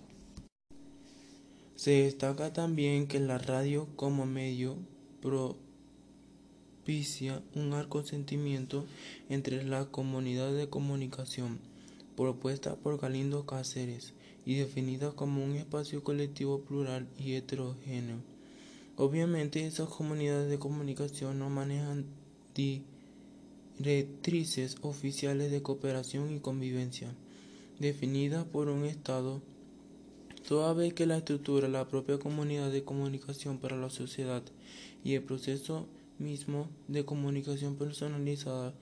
Se 1.75 2.03
destaca 2.03 2.51
también 2.53 3.07
que 3.07 3.19
la 3.19 3.37
radio 3.37 3.87
como 3.95 4.25
medio 4.25 4.77
propicia 5.21 5.61
un 7.55 7.73
arco 7.73 8.03
sentimiento 8.03 8.85
entre 9.29 9.63
la 9.63 9.85
comunidad 9.85 10.51
de 10.53 10.69
comunicación, 10.69 11.59
propuesta 12.17 12.75
por 12.75 12.99
Galindo 12.99 13.45
Cáceres 13.45 14.13
y 14.45 14.55
definida 14.55 15.11
como 15.11 15.43
un 15.43 15.55
espacio 15.55 16.03
colectivo 16.03 16.61
plural 16.61 17.07
y 17.17 17.33
heterogéneo. 17.33 18.17
Obviamente 18.97 19.65
esas 19.65 19.89
comunidades 19.89 20.49
de 20.49 20.59
comunicación 20.59 21.39
no 21.39 21.49
manejan 21.49 22.05
directrices 23.81 24.77
oficiales 24.81 25.51
de 25.51 25.61
cooperación 25.61 26.33
y 26.33 26.39
convivencia, 26.39 27.13
definidas 27.79 28.45
por 28.45 28.69
un 28.69 28.85
Estado, 28.85 29.41
toda 30.47 30.73
vez 30.73 30.93
que 30.93 31.05
la 31.05 31.17
estructura 31.17 31.67
la 31.67 31.87
propia 31.87 32.19
comunidad 32.19 32.71
de 32.71 32.83
comunicación 32.83 33.57
para 33.57 33.77
la 33.77 33.89
sociedad 33.89 34.43
y 35.03 35.15
el 35.15 35.23
proceso 35.23 35.87
mismo 36.19 36.69
de 36.87 37.05
comunicación 37.05 37.75
personalizada, 37.75 38.73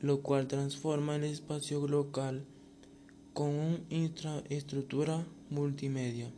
lo 0.00 0.20
cual 0.22 0.48
transforma 0.48 1.16
el 1.16 1.24
espacio 1.24 1.86
local 1.86 2.44
con 3.32 3.50
una 3.50 3.80
infraestructura 3.90 5.26
multimedia. 5.50 6.30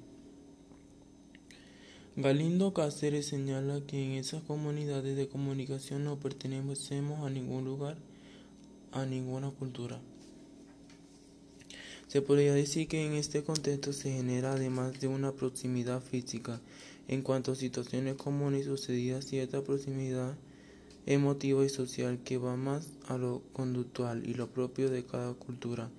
Galindo 2.16 2.72
Cáceres 2.72 3.26
señala 3.26 3.80
que 3.88 4.00
en 4.00 4.12
esas 4.12 4.40
comunidades 4.44 5.16
de 5.16 5.26
comunicación 5.26 6.04
no 6.04 6.20
pertenecemos 6.20 7.26
a 7.26 7.28
ningún 7.28 7.64
lugar, 7.64 7.96
a 8.92 9.04
ninguna 9.04 9.50
cultura. 9.50 10.00
Se 12.06 12.22
podría 12.22 12.54
decir 12.54 12.86
que 12.86 13.04
en 13.04 13.14
este 13.14 13.42
contexto 13.42 13.92
se 13.92 14.12
genera 14.12 14.52
además 14.52 15.00
de 15.00 15.08
una 15.08 15.32
proximidad 15.32 16.00
física, 16.00 16.60
en 17.08 17.22
cuanto 17.22 17.50
a 17.50 17.56
situaciones 17.56 18.14
comunes 18.14 18.66
sucedidas 18.66 19.24
cierta 19.24 19.62
proximidad 19.62 20.36
emotiva 21.06 21.64
y 21.64 21.68
social 21.68 22.20
que 22.22 22.38
va 22.38 22.54
más 22.54 22.90
a 23.08 23.18
lo 23.18 23.42
conductual 23.52 24.24
y 24.24 24.34
lo 24.34 24.46
propio 24.46 24.88
de 24.88 25.04
cada 25.04 25.34
cultura. 25.34 25.90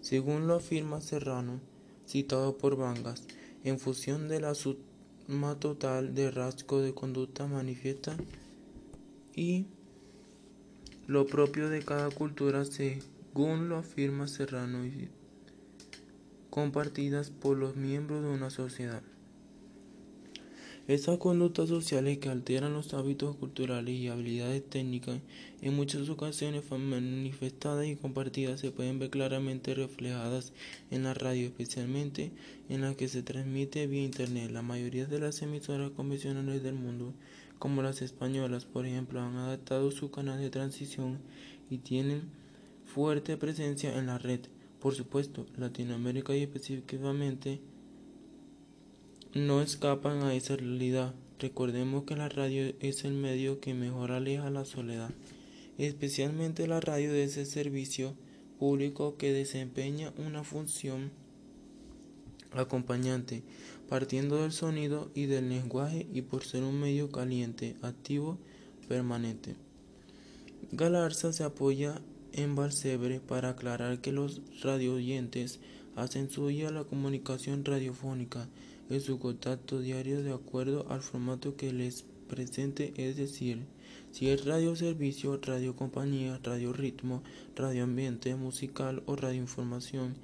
Según 0.00 0.46
lo 0.46 0.54
afirma 0.54 1.02
Serrano, 1.02 1.60
citado 2.06 2.56
por 2.56 2.76
Vangas, 2.76 3.24
en 3.64 3.78
función 3.78 4.28
de 4.28 4.40
la 4.40 4.54
total 5.58 6.14
de 6.14 6.30
rasgos 6.30 6.82
de 6.82 6.94
conducta 6.94 7.46
manifiesta 7.46 8.16
y 9.34 9.66
lo 11.06 11.26
propio 11.26 11.68
de 11.68 11.84
cada 11.84 12.10
cultura, 12.10 12.64
según 12.64 13.68
lo 13.68 13.76
afirma 13.76 14.26
Serrano, 14.26 14.86
y 14.86 15.10
compartidas 16.50 17.30
por 17.30 17.58
los 17.58 17.76
miembros 17.76 18.22
de 18.22 18.30
una 18.30 18.50
sociedad. 18.50 19.02
Esas 20.88 21.18
conductas 21.18 21.68
sociales 21.68 22.16
que 22.16 22.30
alteran 22.30 22.72
los 22.72 22.94
hábitos 22.94 23.36
culturales 23.36 23.94
y 23.94 24.08
habilidades 24.08 24.66
técnicas 24.70 25.20
en 25.60 25.76
muchas 25.76 26.08
ocasiones 26.08 26.64
manifestadas 26.70 27.86
y 27.86 27.96
compartidas 27.96 28.60
se 28.60 28.70
pueden 28.70 28.98
ver 28.98 29.10
claramente 29.10 29.74
reflejadas 29.74 30.54
en 30.90 31.02
la 31.02 31.12
radio, 31.12 31.48
especialmente 31.48 32.32
en 32.70 32.80
la 32.80 32.94
que 32.94 33.08
se 33.08 33.22
transmite 33.22 33.86
vía 33.86 34.02
internet. 34.02 34.50
La 34.50 34.62
mayoría 34.62 35.04
de 35.04 35.20
las 35.20 35.42
emisoras 35.42 35.90
convencionales 35.90 36.62
del 36.62 36.76
mundo, 36.76 37.12
como 37.58 37.82
las 37.82 38.00
españolas, 38.00 38.64
por 38.64 38.86
ejemplo, 38.86 39.20
han 39.20 39.36
adaptado 39.36 39.90
su 39.90 40.10
canal 40.10 40.40
de 40.40 40.48
transición 40.48 41.18
y 41.68 41.76
tienen 41.76 42.22
fuerte 42.86 43.36
presencia 43.36 43.98
en 43.98 44.06
la 44.06 44.16
red. 44.16 44.40
Por 44.80 44.94
supuesto, 44.94 45.44
Latinoamérica 45.58 46.34
y 46.34 46.44
específicamente 46.44 47.60
no 49.34 49.60
escapan 49.60 50.22
a 50.22 50.34
esa 50.34 50.56
realidad. 50.56 51.14
Recordemos 51.38 52.04
que 52.04 52.16
la 52.16 52.28
radio 52.28 52.74
es 52.80 53.04
el 53.04 53.12
medio 53.12 53.60
que 53.60 53.74
mejor 53.74 54.10
aleja 54.12 54.50
la 54.50 54.64
soledad, 54.64 55.10
especialmente 55.76 56.66
la 56.66 56.80
radio 56.80 57.12
de 57.12 57.24
ese 57.24 57.44
servicio 57.44 58.14
público 58.58 59.16
que 59.16 59.32
desempeña 59.32 60.12
una 60.16 60.42
función 60.42 61.10
acompañante, 62.52 63.42
partiendo 63.88 64.42
del 64.42 64.52
sonido 64.52 65.10
y 65.14 65.26
del 65.26 65.50
lenguaje 65.50 66.06
y 66.12 66.22
por 66.22 66.44
ser 66.44 66.62
un 66.64 66.80
medio 66.80 67.10
caliente, 67.10 67.76
activo, 67.82 68.38
permanente. 68.88 69.54
Galarza 70.72 71.32
se 71.32 71.44
apoya 71.44 72.00
en 72.32 72.56
Balsebre 72.56 73.20
para 73.20 73.50
aclarar 73.50 74.00
que 74.00 74.12
los 74.12 74.40
radioyentes 74.62 75.60
hacen 75.96 76.30
suya 76.30 76.70
la 76.70 76.84
comunicación 76.84 77.64
radiofónica 77.64 78.48
en 78.90 79.00
su 79.00 79.18
contacto 79.18 79.80
diario 79.80 80.22
de 80.22 80.32
acuerdo 80.32 80.86
al 80.90 81.02
formato 81.02 81.56
que 81.56 81.72
les 81.72 82.04
presente, 82.28 82.92
es 82.96 83.16
decir, 83.16 83.66
si 84.10 84.28
es 84.28 84.44
radio 84.44 84.74
servicio, 84.76 85.38
radio 85.42 85.76
compañía, 85.76 86.40
radio 86.42 86.72
ritmo, 86.72 87.22
radio 87.56 87.84
ambiente 87.84 88.34
musical 88.34 89.02
o 89.06 89.16
radio 89.16 89.40
información, 89.40 90.14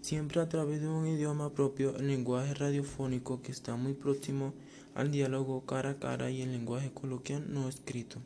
siempre 0.00 0.40
a 0.40 0.48
través 0.48 0.80
de 0.80 0.88
un 0.88 1.06
idioma 1.06 1.52
propio, 1.52 1.96
el 1.96 2.08
lenguaje 2.08 2.54
radiofónico 2.54 3.42
que 3.42 3.52
está 3.52 3.76
muy 3.76 3.94
próximo 3.94 4.54
al 4.94 5.10
diálogo 5.10 5.64
cara 5.66 5.90
a 5.90 5.98
cara 5.98 6.30
y 6.30 6.42
el 6.42 6.52
lenguaje 6.52 6.92
coloquial 6.92 7.52
no 7.52 7.68
escrito. 7.68 8.20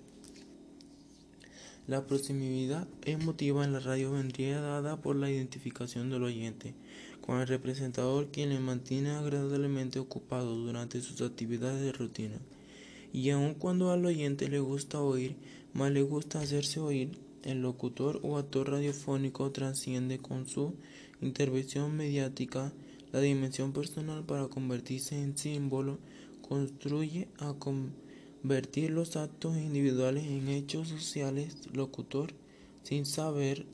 La 1.87 2.07
proximidad 2.07 2.87
emotiva 3.07 3.65
en 3.65 3.73
la 3.73 3.81
radio 3.81 4.13
vendría 4.13 4.61
dada 4.61 5.01
por 5.01 5.17
la 5.17 5.31
identificación 5.31 6.11
del 6.11 6.25
oyente 6.25 6.75
con 7.29 7.43
el 7.43 7.47
representador 7.47 8.29
quien 8.29 8.49
le 8.49 8.59
mantiene 8.59 9.11
agradablemente 9.11 9.99
ocupado 9.99 10.57
durante 10.57 11.03
sus 11.03 11.21
actividades 11.21 11.83
de 11.83 11.93
rutina. 11.93 12.39
Y 13.13 13.29
aun 13.29 13.53
cuando 13.53 13.91
al 13.91 14.07
oyente 14.07 14.49
le 14.49 14.61
gusta 14.61 15.03
oír, 15.03 15.37
más 15.75 15.93
le 15.93 16.01
gusta 16.01 16.41
hacerse 16.41 16.81
oír, 16.81 17.19
el 17.43 17.61
locutor 17.61 18.19
o 18.23 18.39
actor 18.39 18.71
radiofónico 18.71 19.51
trasciende 19.51 20.17
con 20.21 20.47
su 20.47 20.73
intervención 21.21 21.95
mediática 21.95 22.73
la 23.13 23.21
dimensión 23.21 23.75
personal 23.75 24.25
para 24.25 24.49
convertirse 24.49 25.23
en 25.23 25.37
símbolo, 25.37 25.99
construye 26.41 27.29
a 27.41 27.53
convertir 27.53 28.89
los 28.89 29.17
actos 29.17 29.59
individuales 29.59 30.25
en 30.25 30.49
hechos 30.49 30.89
sociales, 30.89 31.59
locutor, 31.75 32.33
sin 32.85 33.05
saber 33.05 33.67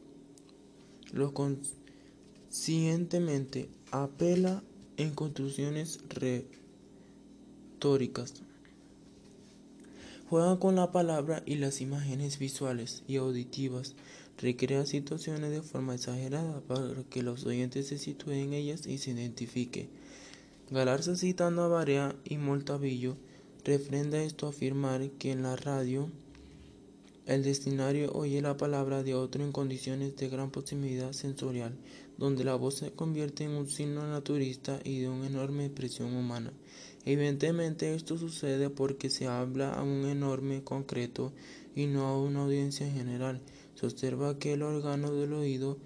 los 1.13 1.31
Siguientemente, 2.55 3.69
apela 3.91 4.63
en 4.97 5.11
construcciones 5.11 5.99
retóricas. 7.81 8.45
Juega 10.31 10.61
con 10.61 10.77
la 10.77 10.93
palabra 10.93 11.43
y 11.47 11.57
las 11.57 11.81
imágenes 11.81 12.39
visuales 12.39 13.03
y 13.09 13.17
auditivas. 13.17 13.97
Recrea 14.39 14.87
situaciones 14.87 15.51
de 15.51 15.63
forma 15.63 15.97
exagerada 15.97 16.61
para 16.61 17.03
que 17.11 17.25
los 17.25 17.45
oyentes 17.45 17.89
se 17.89 17.99
sitúen 17.99 18.39
en 18.39 18.53
ellas 18.53 18.87
y 18.87 18.99
se 18.99 19.11
identifique. 19.11 19.89
Galarza 20.71 21.17
citando 21.17 21.65
a 21.65 21.69
Barea 21.69 22.15
y 22.23 22.37
Moltavillo 22.39 23.17
refrenda 23.65 24.23
esto 24.23 24.47
afirmar 24.47 25.11
que 25.19 25.33
en 25.33 25.43
la 25.43 25.57
radio 25.57 26.09
el 27.27 27.43
destinario 27.43 28.13
oye 28.13 28.43
la 28.43 28.59
palabra 28.59 29.03
de 29.03 29.15
otro 29.15 29.43
en 29.43 29.51
condiciones 29.51 30.15
de 30.17 30.29
gran 30.29 30.51
proximidad 30.51 31.13
sensorial, 31.13 31.75
donde 32.19 32.45
la 32.45 32.55
voz 32.55 32.77
se 32.77 32.93
convierte 32.93 33.45
en 33.45 33.53
un 33.53 33.69
signo 33.69 34.07
naturista 34.07 34.81
y 34.85 35.01
de 35.01 35.09
una 35.09 35.27
enorme 35.27 35.67
expresión 35.67 36.15
humana. 36.15 36.53
Evidentemente 37.05 37.95
esto 37.95 38.17
sucede 38.17 38.71
porque 38.71 39.11
se 39.11 39.27
habla 39.27 39.75
a 39.75 39.83
un 39.83 40.07
enorme 40.07 40.63
concreto 40.65 41.33
y 41.75 41.87
no 41.87 42.07
a 42.07 42.19
una 42.19 42.45
audiencia 42.45 42.91
general. 42.91 43.43
Se 43.75 43.87
observa 43.87 44.39
que 44.39 44.55
el 44.55 44.63
órgano 44.63 45.13
del 45.13 45.35
oído 45.35 45.79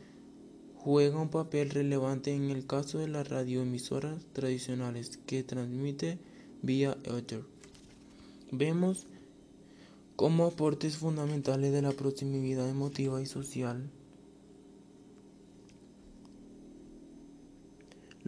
juega 0.77 1.21
un 1.21 1.31
papel 1.31 1.71
relevante 1.71 2.33
en 2.33 2.51
el 2.51 2.67
caso 2.67 2.99
de 2.99 3.09
las 3.09 3.29
radioemisoras 3.29 4.25
tradicionales 4.33 5.19
que 5.27 5.43
transmite 5.43 6.19
vía 6.63 6.97
ether. 7.05 7.43
Vemos 8.53 9.07
como 10.17 10.47
aportes 10.47 10.97
fundamentales 10.97 11.73
de 11.73 11.83
la 11.83 11.93
proximidad 11.93 12.69
emotiva 12.69 13.21
y 13.21 13.27
social. 13.27 13.91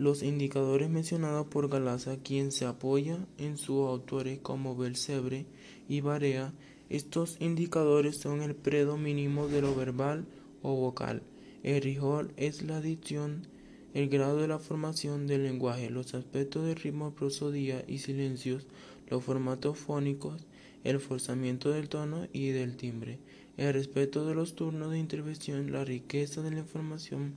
Los 0.00 0.22
indicadores 0.22 0.88
mencionados 0.88 1.48
por 1.48 1.68
Galaza, 1.68 2.16
quien 2.16 2.52
se 2.52 2.64
apoya 2.64 3.18
en 3.36 3.58
sus 3.58 3.86
autores 3.86 4.38
como 4.38 4.74
Belsebre 4.74 5.44
y 5.90 6.00
Barea, 6.00 6.54
estos 6.88 7.36
indicadores 7.38 8.16
son 8.16 8.40
el 8.40 8.54
predominio 8.54 9.46
de 9.46 9.60
lo 9.60 9.74
verbal 9.74 10.24
o 10.62 10.74
vocal. 10.74 11.22
El 11.62 11.82
rigor 11.82 12.32
es 12.38 12.62
la 12.62 12.80
dicción, 12.80 13.46
el 13.92 14.08
grado 14.08 14.38
de 14.38 14.48
la 14.48 14.58
formación 14.58 15.26
del 15.26 15.42
lenguaje, 15.42 15.90
los 15.90 16.14
aspectos 16.14 16.64
de 16.64 16.76
ritmo, 16.76 17.10
prosodía 17.10 17.84
y 17.86 17.98
silencios, 17.98 18.66
los 19.10 19.22
formatos 19.22 19.76
fónicos, 19.76 20.46
el 20.82 20.98
forzamiento 20.98 21.72
del 21.72 21.90
tono 21.90 22.26
y 22.32 22.48
del 22.52 22.78
timbre, 22.78 23.18
el 23.58 23.74
respeto 23.74 24.24
de 24.24 24.34
los 24.34 24.54
turnos 24.54 24.92
de 24.92 24.98
intervención, 24.98 25.70
la 25.70 25.84
riqueza 25.84 26.40
de 26.40 26.52
la 26.52 26.60
información 26.60 27.34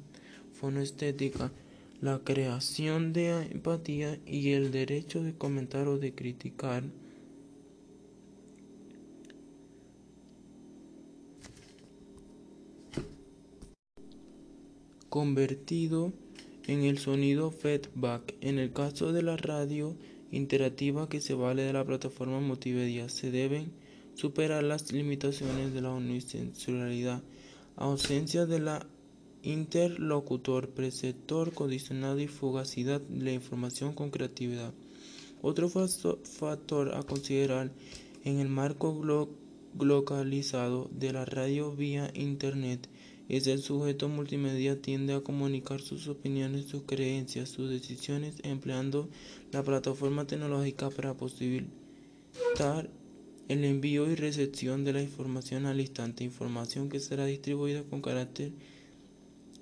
fonoestética, 0.53 1.51
la 2.04 2.20
creación 2.20 3.14
de 3.14 3.30
empatía 3.43 4.20
y 4.26 4.51
el 4.51 4.72
derecho 4.72 5.24
de 5.24 5.38
comentar 5.38 5.88
o 5.88 5.97
de 5.97 6.14
criticar. 6.14 6.84
convertido 15.08 16.12
en 16.66 16.82
el 16.82 16.97
sonido 16.97 17.51
feedback. 17.51 18.34
En 18.41 18.58
el 18.58 18.74
caso 18.74 19.14
de 19.14 19.22
la 19.22 19.38
radio 19.38 19.95
interactiva 20.32 21.08
que 21.08 21.22
se 21.22 21.36
vale 21.36 21.62
de 21.62 21.72
la 21.72 21.86
plataforma 21.86 22.39
multimedia, 22.39 23.08
se 23.08 23.30
deben 23.30 23.72
superar 24.16 24.64
las 24.64 24.91
limitaciones 24.91 25.72
de 25.72 25.82
la 25.82 25.91
unisensualidad, 25.91 27.22
ausencia 27.78 28.47
de 28.47 28.60
la 28.60 28.88
interlocutor, 29.44 30.70
preceptor, 30.70 31.54
condicionado 31.54 32.20
y 32.20 32.28
fugacidad 32.28 33.02
de 33.02 33.24
la 33.24 33.34
información 33.34 33.94
con 33.94 34.10
creatividad. 34.10 34.74
Otro 35.41 35.70
factor 35.70 36.96
a 36.96 37.04
considerar 37.04 37.72
en 38.24 38.39
el 38.39 38.48
marco 38.48 38.98
globalizado 39.76 40.89
de 40.91 41.12
la 41.12 41.26
radio 41.26 41.74
vía 41.74 42.10
Internet 42.16 42.88
es 43.28 43.48
el 43.48 43.62
sujeto 43.62 44.08
multimedia 44.10 44.82
tiende 44.82 45.14
a 45.14 45.22
comunicar 45.22 45.82
sus 45.82 46.08
opiniones, 46.08 46.66
sus 46.66 46.84
creencias, 46.84 47.50
sus 47.50 47.70
decisiones 47.70 48.36
empleando 48.44 49.10
la 49.52 49.64
plataforma 49.64 50.26
tecnológica 50.26 50.89
para 50.89 51.16
posibilitar 51.16 52.89
el 53.50 53.66
envío 53.66 54.10
y 54.10 54.16
recepción 54.16 54.84
de 54.84 54.94
la 54.94 55.02
información 55.02 55.66
al 55.66 55.82
instante, 55.82 56.24
información 56.24 56.89
que 56.89 57.00
será 57.00 57.26
distribuida 57.26 57.84
con 57.84 58.02
carácter 58.02 58.54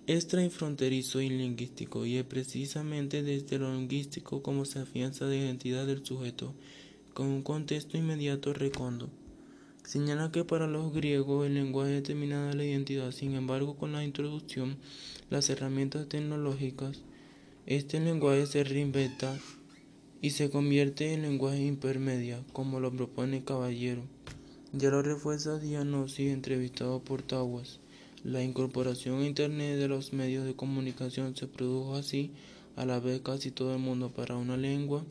extrafronterizo 0.07 1.21
y 1.21 1.29
lingüístico, 1.29 2.05
y 2.05 2.17
es 2.17 2.25
precisamente 2.25 3.23
desde 3.23 3.59
lo 3.59 3.73
lingüístico 3.73 4.41
como 4.41 4.65
se 4.65 4.79
afianza 4.79 5.25
la 5.25 5.35
identidad 5.35 5.85
del 5.85 6.05
sujeto, 6.05 6.53
con 7.13 7.27
un 7.27 7.43
contexto 7.43 7.97
inmediato 7.97 8.53
recondo. 8.53 9.09
Señala 9.83 10.31
que 10.31 10.43
para 10.43 10.67
los 10.67 10.93
griegos 10.93 11.45
el 11.45 11.55
lenguaje 11.55 11.91
determinaba 11.91 12.53
la 12.53 12.63
identidad, 12.63 13.11
sin 13.11 13.33
embargo 13.33 13.75
con 13.75 13.91
la 13.91 14.03
introducción 14.03 14.77
las 15.29 15.49
herramientas 15.49 16.07
tecnológicas, 16.07 17.01
este 17.65 17.99
lenguaje 17.99 18.47
se 18.47 18.63
reinventa 18.63 19.39
y 20.21 20.31
se 20.31 20.49
convierte 20.49 21.13
en 21.13 21.23
lenguaje 21.23 21.63
intermedia, 21.63 22.43
como 22.53 22.79
lo 22.79 22.91
propone 22.91 23.43
Caballero. 23.43 24.03
Ya 24.73 24.89
lo 24.89 25.01
refuerza 25.01 25.59
Diagnosis 25.59 26.31
entrevistado 26.31 27.03
por 27.03 27.23
Tawas. 27.23 27.79
La 28.24 28.43
incorporación 28.43 29.22
a 29.22 29.26
Internet 29.26 29.80
de 29.80 29.88
los 29.88 30.13
medios 30.13 30.45
de 30.45 30.55
comunicación 30.55 31.36
se 31.36 31.47
produjo 31.47 31.95
así 31.95 32.32
a 32.76 32.86
la 32.86 32.99
vez 32.99 33.22
casi 33.22 33.49
todo 33.49 33.74
el 33.74 33.80
mundo 33.80 34.11
para 34.11 34.36
una 34.36 34.57
lengua 34.57 35.03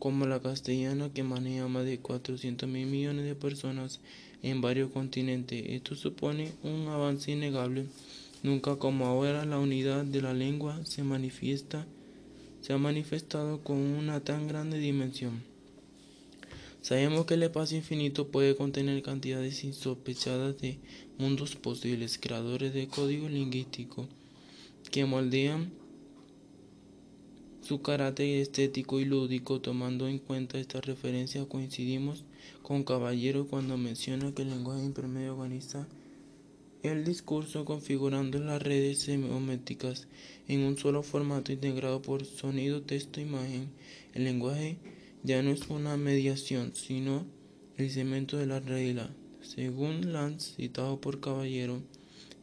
como 0.00 0.26
la 0.26 0.40
castellana 0.40 1.12
que 1.12 1.22
maneja 1.22 1.68
más 1.68 1.84
de 1.84 1.98
400 1.98 2.68
mil 2.68 2.86
millones 2.86 3.26
de 3.26 3.34
personas 3.34 4.00
en 4.42 4.60
varios 4.60 4.90
continentes. 4.90 5.64
Esto 5.68 5.94
supone 5.94 6.52
un 6.64 6.88
avance 6.88 7.30
innegable. 7.30 7.86
Nunca 8.42 8.76
como 8.76 9.06
ahora 9.06 9.44
la 9.44 9.58
unidad 9.58 10.04
de 10.04 10.22
la 10.22 10.34
lengua 10.34 10.84
se 10.84 11.02
manifiesta 11.04 11.86
se 12.60 12.72
ha 12.72 12.78
manifestado 12.78 13.62
con 13.62 13.76
una 13.76 14.20
tan 14.20 14.48
grande 14.48 14.78
dimensión. 14.78 15.47
Sabemos 16.88 17.26
que 17.26 17.34
el 17.34 17.42
espacio 17.42 17.76
infinito 17.76 18.28
puede 18.28 18.56
contener 18.56 19.02
cantidades 19.02 19.62
insospechadas 19.62 20.56
de 20.56 20.78
mundos 21.18 21.54
posibles, 21.54 22.16
creadores 22.16 22.72
de 22.72 22.88
código 22.88 23.28
lingüístico 23.28 24.08
que 24.90 25.04
moldean 25.04 25.70
su 27.60 27.82
carácter 27.82 28.40
estético 28.40 29.00
y 29.00 29.04
lúdico. 29.04 29.60
Tomando 29.60 30.08
en 30.08 30.18
cuenta 30.18 30.58
esta 30.58 30.80
referencia, 30.80 31.44
coincidimos 31.44 32.24
con 32.62 32.84
Caballero 32.84 33.46
cuando 33.48 33.76
menciona 33.76 34.34
que 34.34 34.40
el 34.40 34.48
lenguaje 34.48 34.82
intermedio 34.82 35.34
organiza 35.34 35.86
el 36.82 37.04
discurso 37.04 37.66
configurando 37.66 38.38
las 38.38 38.62
redes 38.62 39.00
semiométricas 39.00 40.08
en 40.48 40.60
un 40.60 40.78
solo 40.78 41.02
formato 41.02 41.52
integrado 41.52 42.00
por 42.00 42.24
sonido, 42.24 42.80
texto, 42.80 43.20
imagen. 43.20 43.68
El 44.14 44.24
lenguaje 44.24 44.78
ya 45.22 45.42
no 45.42 45.50
es 45.50 45.68
una 45.68 45.96
mediación, 45.96 46.72
sino 46.74 47.26
el 47.76 47.90
cemento 47.90 48.36
de 48.36 48.46
la 48.46 48.60
regla. 48.60 49.10
Según 49.40 50.12
Lance, 50.12 50.54
citado 50.56 51.00
por 51.00 51.20
Caballero, 51.20 51.82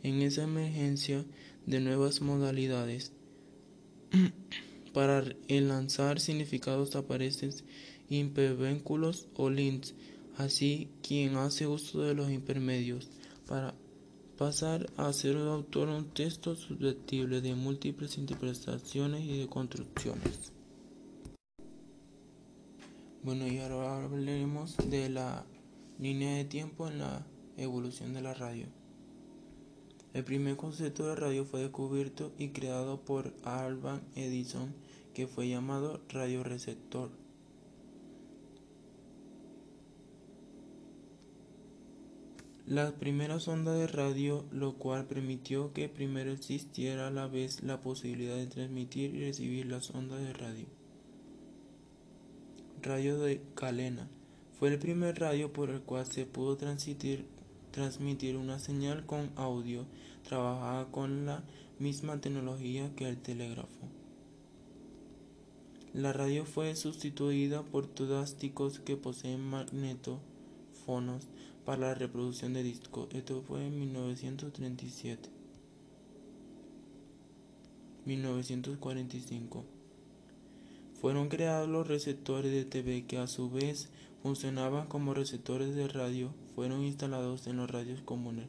en 0.04 0.22
esa 0.22 0.44
emergencia 0.44 1.26
de 1.66 1.80
nuevas 1.80 2.22
modalidades, 2.22 3.12
para 4.94 5.24
enlazar 5.48 6.20
significados 6.20 6.96
aparecen 6.96 7.52
hipervínculos 8.10 9.28
o 9.36 9.50
links, 9.50 9.94
así 10.38 10.90
quien 11.02 11.36
hace 11.36 11.68
uso 11.68 12.02
de 12.02 12.14
los 12.14 12.32
intermedios 12.32 13.10
para 13.48 13.76
pasar 14.38 14.90
a 14.98 15.12
ser 15.14 15.38
autor 15.38 15.90
un 15.90 16.10
texto 16.10 16.56
susceptible 16.56 17.42
de 17.42 17.56
múltiples 17.56 18.18
interpretaciones 18.18 19.24
y 19.24 19.40
de 19.40 19.48
construcciones. 19.48 20.55
Bueno, 23.26 23.48
y 23.48 23.58
ahora 23.58 24.04
hablaremos 24.04 24.78
de 24.88 25.10
la 25.10 25.48
línea 25.98 26.36
de 26.36 26.46
tiempo 26.46 26.88
en 26.88 27.00
la 27.00 27.26
evolución 27.58 28.14
de 28.14 28.22
la 28.22 28.36
radio. 28.36 28.68
El 30.14 30.24
primer 30.24 30.58
concepto 30.58 31.08
de 31.08 31.16
radio 31.16 31.44
fue 31.44 31.62
descubierto 31.62 32.34
y 32.38 32.50
creado 32.50 33.02
por 33.02 33.34
Alvan 33.44 34.04
Edison, 34.14 34.76
que 35.16 35.26
fue 35.26 35.50
llamado 35.50 36.02
radioreceptor. 36.08 37.10
La 42.68 42.92
primera 42.92 43.40
sonda 43.40 43.74
de 43.74 43.88
radio, 43.88 44.46
lo 44.52 44.76
cual 44.76 45.08
permitió 45.08 45.74
que 45.74 45.90
primero 45.90 46.32
existiera 46.32 47.08
a 47.08 47.12
la 47.12 47.26
vez 47.26 47.64
la 47.64 47.82
posibilidad 47.82 48.36
de 48.36 48.46
transmitir 48.46 49.16
y 49.16 49.26
recibir 49.26 49.66
las 49.66 49.90
ondas 49.90 50.20
de 50.20 50.34
radio 50.34 50.85
radio 52.86 53.18
de 53.18 53.42
Calena. 53.56 54.08
Fue 54.60 54.70
el 54.70 54.78
primer 54.78 55.20
radio 55.20 55.52
por 55.52 55.72
el 55.72 55.82
cual 55.82 56.06
se 56.06 56.28
pudo 56.28 56.56
transmitir, 56.56 57.26
una 58.38 58.60
señal 58.60 59.06
con 59.08 59.32
audio. 59.36 59.86
Trabajaba 60.24 60.92
con 60.92 61.26
la 61.26 61.44
misma 61.80 62.22
tecnología 62.22 62.92
que 62.96 63.10
el 63.10 63.18
telégrafo. 63.18 63.90
La 65.94 66.14
radio 66.14 66.46
fue 66.46 66.76
sustituida 66.76 67.64
por 67.64 67.88
tudásticos 67.88 68.80
que 68.80 68.98
poseen 68.98 69.42
magnetófonos 69.42 71.28
para 71.66 71.88
la 71.88 71.96
reproducción 71.96 72.54
de 72.54 72.62
discos. 72.62 73.08
Esto 73.14 73.42
fue 73.42 73.66
en 73.66 73.80
1937. 73.80 75.30
1945 78.06 79.75
fueron 81.06 81.30
creados 81.30 81.70
los 81.70 81.88
receptores 81.88 82.52
de 82.52 82.66
TV 82.66 83.06
que 83.06 83.20
a 83.20 83.28
su 83.28 83.52
vez 83.52 83.90
funcionaban 84.24 84.88
como 84.88 85.14
receptores 85.14 85.76
de 85.76 85.88
radio. 85.88 86.34
Fueron 86.56 86.82
instalados 86.82 87.46
en 87.46 87.58
los 87.58 87.70
radios 87.70 88.02
comunes, 88.02 88.48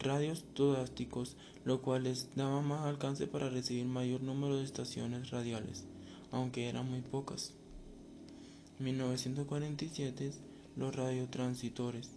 radios 0.00 0.42
todásticos, 0.52 1.36
lo 1.64 1.80
cual 1.80 2.02
les 2.02 2.34
daba 2.34 2.60
más 2.60 2.80
alcance 2.86 3.28
para 3.28 3.50
recibir 3.50 3.84
mayor 3.84 4.20
número 4.20 4.56
de 4.56 4.64
estaciones 4.64 5.30
radiales, 5.30 5.84
aunque 6.32 6.68
eran 6.68 6.90
muy 6.90 7.02
pocas. 7.02 7.54
En 8.80 8.86
1947, 8.86 10.32
los 10.74 10.96
radiotransitores 10.96 12.10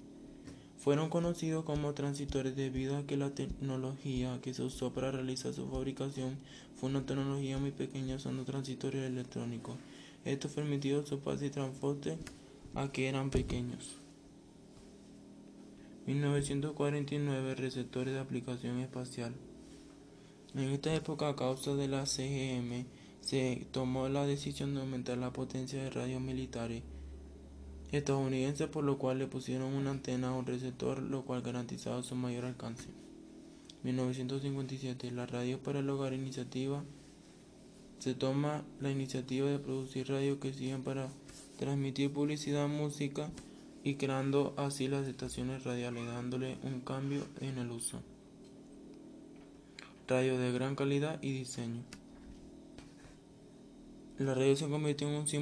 fueron 0.86 1.10
conocidos 1.10 1.66
como 1.66 1.96
transitores 1.96 2.56
debido 2.56 2.96
a 2.96 3.08
que 3.08 3.18
la 3.18 3.32
tecnología 3.32 4.40
que 4.44 4.54
se 4.54 4.62
usó 4.62 4.94
para 4.94 5.10
realizar 5.10 5.52
su 5.52 5.68
fabricación 5.68 6.38
fue 6.76 6.92
una 6.92 7.04
tecnología 7.04 7.58
muy 7.58 7.72
pequeña 7.72 8.18
usando 8.18 8.46
transitores 8.46 9.02
electrónicos. 9.02 9.78
Esto 10.26 10.48
permitió 10.48 11.04
su 11.04 11.22
paso 11.22 11.44
y 11.44 11.50
transporte 11.50 12.20
a 12.76 12.92
que 12.92 13.10
eran 13.10 13.32
pequeños. 13.32 13.98
1949 16.06 17.56
receptores 17.56 18.14
de 18.14 18.20
aplicación 18.20 18.78
espacial. 18.78 19.34
En 20.54 20.70
esta 20.70 20.94
época, 20.94 21.30
a 21.30 21.36
causa 21.36 21.74
de 21.74 21.88
la 21.88 22.06
CGM, 22.06 22.86
se 23.22 23.66
tomó 23.72 24.08
la 24.08 24.28
decisión 24.28 24.76
de 24.76 24.82
aumentar 24.82 25.18
la 25.18 25.34
potencia 25.34 25.82
de 25.82 25.90
radios 25.90 26.22
militares 26.22 26.84
estadounidenses, 27.96 28.68
por 28.68 28.84
lo 28.84 28.98
cual 28.98 29.20
le 29.20 29.28
pusieron 29.28 29.74
una 29.74 29.92
antena 29.92 30.30
a 30.30 30.34
un 30.34 30.46
receptor, 30.46 31.02
lo 31.02 31.24
cual 31.24 31.42
garantizaba 31.42 32.04
su 32.04 32.16
mayor 32.16 32.46
alcance. 32.46 32.88
1957. 33.84 35.12
La 35.12 35.26
radio 35.26 35.60
para 35.60 35.80
el 35.80 35.90
hogar 35.90 36.14
iniciativa. 36.14 36.84
Se 38.00 38.14
toma 38.14 38.64
la 38.82 38.92
iniciativa 38.92 39.50
de 39.50 39.60
producir 39.60 40.10
radios 40.10 40.40
que 40.40 40.54
sirvan 40.54 40.84
para 40.84 41.10
transmitir 41.58 42.12
publicidad, 42.12 42.68
música, 42.68 43.30
y 43.84 43.96
creando 43.96 44.56
así 44.58 44.88
las 44.88 45.08
estaciones 45.08 45.64
radiales, 45.64 46.08
dándole 46.08 46.58
un 46.64 46.82
cambio 46.82 47.24
en 47.40 47.60
el 47.60 47.70
uso. 47.70 48.02
Radio 50.08 50.40
de 50.40 50.52
gran 50.52 50.76
calidad 50.76 51.22
y 51.22 51.32
diseño. 51.32 51.84
La 54.18 54.34
radio 54.34 54.56
se 54.56 54.68
convirtió 54.68 55.08
en 55.08 55.16
un 55.16 55.28
símbolo 55.28 55.34